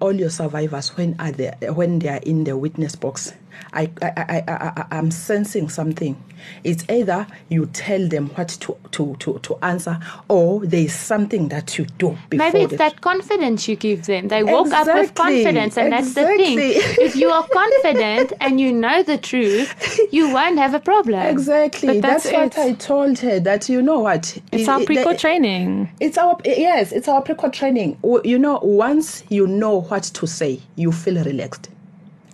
all 0.00 0.12
your 0.12 0.30
survivors 0.30 0.96
when 0.96 1.14
are 1.18 1.32
they 1.32 1.50
when 1.68 1.98
they 1.98 2.08
are 2.08 2.20
in 2.22 2.44
the 2.44 2.56
witness 2.56 2.96
box 2.96 3.32
I, 3.72 3.90
I, 4.02 4.12
I, 4.16 4.42
I, 4.48 4.86
I'm 4.90 5.10
sensing 5.10 5.68
something. 5.68 6.22
It's 6.64 6.84
either 6.88 7.26
you 7.48 7.66
tell 7.66 8.08
them 8.08 8.28
what 8.30 8.48
to, 8.48 8.76
to, 8.92 9.16
to, 9.18 9.38
to 9.40 9.56
answer 9.62 9.98
or 10.28 10.64
there 10.64 10.80
is 10.80 10.94
something 10.94 11.48
that 11.48 11.78
you 11.78 11.84
do 11.98 12.16
before 12.30 12.46
Maybe 12.52 12.62
it's 12.64 12.78
that 12.78 13.00
confidence 13.00 13.68
you 13.68 13.76
give 13.76 14.06
them. 14.06 14.28
They 14.28 14.42
walk 14.42 14.72
up 14.72 14.86
with 14.86 15.14
confidence, 15.14 15.76
and 15.76 15.92
that's 15.92 16.14
the 16.14 16.26
thing. 16.26 16.58
If 17.00 17.16
you 17.16 17.28
are 17.30 17.46
confident 17.46 18.32
and 18.40 18.60
you 18.60 18.72
know 18.72 19.02
the 19.02 19.18
truth, 19.18 20.00
you 20.12 20.32
won't 20.32 20.58
have 20.58 20.74
a 20.74 20.80
problem. 20.80 21.20
Exactly. 21.26 22.00
But 22.00 22.08
That's, 22.08 22.30
that's 22.30 22.56
what. 22.56 22.66
I 22.66 22.72
told 22.74 23.18
her 23.20 23.40
that 23.40 23.68
you 23.68 23.82
know 23.82 24.00
what? 24.00 24.38
It's 24.52 24.62
it- 24.62 24.68
our 24.68 24.80
the- 24.84 25.16
training. 25.18 25.90
It's 26.00 26.16
our 26.18 26.38
yes, 26.44 26.92
it's 26.92 27.08
our 27.08 27.22
pre-court 27.22 27.52
training. 27.52 27.98
You 28.24 28.38
know, 28.38 28.58
once 28.62 29.24
you 29.28 29.46
know 29.46 29.82
what 29.82 30.04
to 30.04 30.26
say, 30.26 30.60
you 30.76 30.92
feel 30.92 31.22
relaxed. 31.24 31.68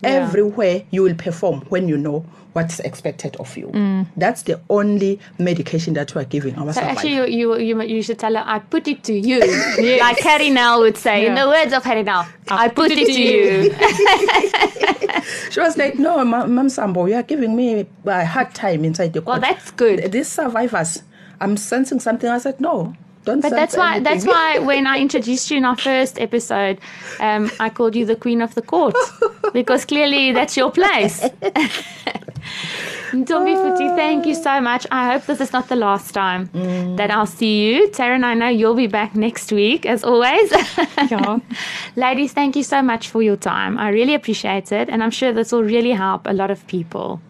Everywhere 0.07 0.83
you 0.91 1.03
will 1.03 1.15
perform 1.15 1.61
when 1.69 1.89
you 1.89 1.97
know 1.99 2.25
what's 2.53 2.81
expected 2.81 3.37
of 3.37 3.55
you. 3.57 3.69
That's 4.17 4.43
the 4.43 4.59
only 4.71 5.21
medication 5.39 5.93
that 5.95 6.15
we 6.15 6.23
are 6.23 6.25
giving 6.25 6.55
our 6.57 6.65
Mm. 6.67 6.75
So 6.75 6.81
survivors. 6.81 6.97
actually, 6.97 7.15
you, 7.15 7.25
you 7.27 7.57
you 7.59 7.83
you 7.83 8.03
should 8.03 8.19
tell 8.19 8.35
her, 8.35 8.43
"I 8.47 8.59
put 8.61 8.89
it 8.89 9.03
to 9.05 9.13
you," 9.13 9.41
like 10.01 10.23
Gerrie 10.23 10.51
Nel 10.51 10.81
would 10.81 10.97
say. 10.97 11.27
In 11.27 11.35
the 11.35 11.47
words 11.49 11.73
of 11.75 11.85
Gerrie 11.85 12.03
Nel, 12.03 12.25
"I 12.49 12.69
put 12.69 12.91
it 12.93 13.07
to 13.07 13.23
you." 13.23 13.75
She 15.51 15.61
was 15.61 15.77
like, 15.77 15.99
"No, 15.99 16.25
Ma- 16.25 16.47
Ma'am 16.47 16.69
Sambo, 16.69 17.07
you 17.07 17.15
are 17.15 17.23
giving 17.23 17.57
me 17.57 17.87
a 18.05 18.25
hard 18.25 18.55
time 18.55 18.85
inside 18.85 19.13
the 19.13 19.21
Well, 19.23 19.37
court." 19.37 19.43
that's 19.43 19.71
good. 19.73 20.13
These 20.13 20.29
survivors, 20.29 21.03
I'm 21.41 21.57
sensing 21.57 22.01
something. 22.01 22.29
I 22.31 22.39
said, 22.39 22.61
"No, 22.61 22.95
don't." 23.27 23.41
But 23.43 23.51
that's 23.51 23.77
why 23.77 24.01
that's 24.01 24.27
why 24.27 24.59
when 24.71 24.87
I 24.87 24.99
introduced 24.99 25.51
you 25.51 25.59
in 25.59 25.65
our 25.65 25.77
first 25.77 26.19
episode, 26.21 26.79
um, 27.21 27.51
I 27.61 27.69
called 27.69 27.95
you 27.95 28.07
the 28.07 28.17
queen 28.17 28.41
of 28.41 28.55
the 28.55 28.63
court 28.63 28.97
because 29.53 29.85
clearly 29.85 30.33
that's 30.33 30.57
your 30.57 30.71
place. 30.71 31.17
Ntombifuthi, 33.13 33.95
thank 33.97 34.27
you 34.27 34.35
so 34.35 34.61
much. 34.61 34.87
I 34.91 35.13
hope 35.13 35.27
this 35.27 35.41
is 35.41 35.53
not 35.53 35.69
the 35.69 35.77
last 35.77 36.13
time 36.13 36.51
that 36.97 37.11
I'll 37.11 37.27
see 37.27 37.55
you. 37.67 37.89
Tarryn, 37.89 38.25
I 38.25 38.35
know 38.35 38.49
you'll 38.49 38.75
be 38.75 38.89
back 38.89 39.15
next 39.15 39.53
week 39.53 39.87
as 39.87 40.05
always. 40.05 40.53
Yeah. 41.11 41.39
Ladies, 41.97 42.33
thank 42.33 42.57
you 42.57 42.63
so 42.65 42.83
much 42.83 43.09
for 43.11 43.23
your 43.23 43.37
time. 43.37 43.79
I 43.79 43.91
really 43.91 44.15
appreciate 44.15 44.73
it, 44.73 44.89
and 44.89 45.03
I'm 45.05 45.11
sure 45.11 45.33
this 45.33 45.53
will 45.53 45.63
really 45.63 45.93
help 45.93 46.27
a 46.27 46.33
lot 46.33 46.51
of 46.51 46.67
people. 46.67 47.21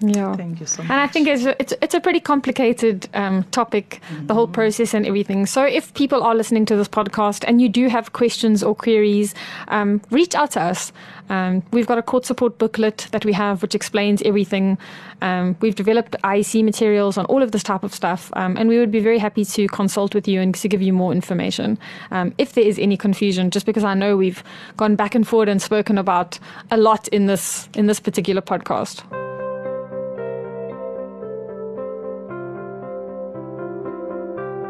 Yeah. 0.00 0.36
Thank 0.36 0.60
you 0.60 0.66
so 0.66 0.82
much. 0.82 0.90
And 0.90 1.00
I 1.00 1.06
think 1.06 1.26
it's 1.26 1.44
a, 1.44 1.60
it's, 1.60 1.72
it's 1.80 1.94
a 1.94 2.00
pretty 2.00 2.20
complicated 2.20 3.08
um, 3.14 3.44
topic, 3.44 4.00
the 4.26 4.34
whole 4.34 4.46
process 4.46 4.94
and 4.94 5.06
everything. 5.06 5.46
So 5.46 5.64
if 5.64 5.92
people 5.94 6.22
are 6.22 6.34
listening 6.34 6.66
to 6.66 6.76
this 6.76 6.88
podcast 6.88 7.44
and 7.46 7.62
you 7.62 7.68
do 7.68 7.88
have 7.88 8.12
questions 8.12 8.62
or 8.62 8.74
queries, 8.74 9.34
um, 9.68 10.02
reach 10.10 10.34
out 10.34 10.52
to 10.52 10.60
us. 10.60 10.92
Um, 11.28 11.62
we've 11.72 11.86
got 11.86 11.98
a 11.98 12.02
court 12.02 12.24
support 12.24 12.58
booklet 12.58 13.08
that 13.10 13.24
we 13.24 13.32
have 13.32 13.62
which 13.62 13.74
explains 13.74 14.22
everything. 14.22 14.78
Um, 15.22 15.56
we've 15.60 15.74
developed 15.74 16.14
IEC 16.22 16.62
materials 16.62 17.16
on 17.16 17.24
all 17.26 17.42
of 17.42 17.52
this 17.52 17.62
type 17.62 17.82
of 17.82 17.94
stuff, 17.94 18.30
um, 18.34 18.56
and 18.56 18.68
we 18.68 18.78
would 18.78 18.90
be 18.90 19.00
very 19.00 19.18
happy 19.18 19.44
to 19.44 19.66
consult 19.68 20.14
with 20.14 20.28
you 20.28 20.40
and 20.40 20.54
to 20.54 20.68
give 20.68 20.82
you 20.82 20.92
more 20.92 21.12
information 21.12 21.78
um, 22.10 22.34
if 22.38 22.52
there 22.52 22.64
is 22.64 22.78
any 22.78 22.96
confusion. 22.96 23.50
Just 23.50 23.66
because 23.66 23.82
I 23.82 23.94
know 23.94 24.16
we've 24.16 24.44
gone 24.76 24.94
back 24.94 25.14
and 25.14 25.26
forth 25.26 25.48
and 25.48 25.60
spoken 25.60 25.98
about 25.98 26.38
a 26.70 26.76
lot 26.76 27.08
in 27.08 27.26
this 27.26 27.68
in 27.74 27.86
this 27.86 27.98
particular 27.98 28.42
podcast. 28.42 29.25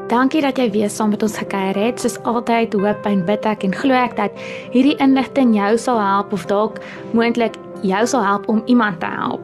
Dankie 0.07 0.39
dat 0.39 0.55
jy 0.55 0.69
weer 0.71 0.91
saam 0.91 1.11
met 1.11 1.23
ons 1.27 1.35
gekuier 1.35 1.75
het. 1.75 1.99
Soos 1.99 2.21
altyd 2.23 2.77
hoop 2.79 3.07
en 3.11 3.25
bid 3.27 3.47
ek 3.51 3.65
en 3.67 3.73
glo 3.75 3.95
ek 3.99 4.15
dat 4.15 4.37
hierdie 4.71 4.95
inligting 5.03 5.57
jou 5.57 5.73
sal 5.83 5.99
help 5.99 6.35
of 6.37 6.45
dalk 6.47 6.79
moontlik 7.11 7.57
jou 7.83 8.05
sal 8.07 8.23
help 8.23 8.47
om 8.49 8.63
iemand 8.71 9.01
te 9.03 9.11
help. 9.11 9.43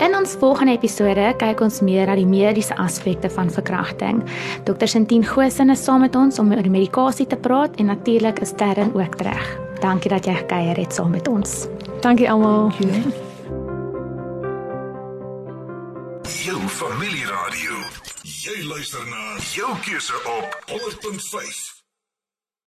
In 0.00 0.16
ons 0.16 0.32
volgende 0.40 0.72
episode 0.78 1.26
kyk 1.42 1.60
ons 1.60 1.82
meer 1.84 2.08
na 2.08 2.16
die 2.16 2.24
mediese 2.24 2.76
aspekte 2.80 3.28
van 3.28 3.52
verkrachting. 3.52 4.22
Dr. 4.64 4.88
Sintien 4.88 5.24
Goosen 5.26 5.70
is 5.70 5.84
saam 5.84 6.00
met 6.00 6.16
ons 6.16 6.40
om 6.40 6.48
oor 6.48 6.70
medikasie 6.72 7.28
te 7.28 7.36
praat 7.36 7.76
en 7.76 7.92
natuurlik 7.92 8.40
is 8.40 8.56
Terren 8.56 8.94
ook 8.96 9.20
terug. 9.20 9.52
Dankie 9.84 10.12
dat 10.12 10.24
jy 10.24 10.38
gekuier 10.40 10.80
het 10.80 10.96
saam 10.96 11.12
met 11.12 11.28
ons. 11.28 11.66
Dankie 12.00 12.30
almal. 12.30 12.72
Jou 16.40 16.60
familieradio. 16.72 17.29
Jy 18.40 18.62
luister 18.64 19.04
na 19.06 19.36
jou 19.52 19.68
keuse 19.84 20.16
op 20.24 20.56
100.5 20.72 21.69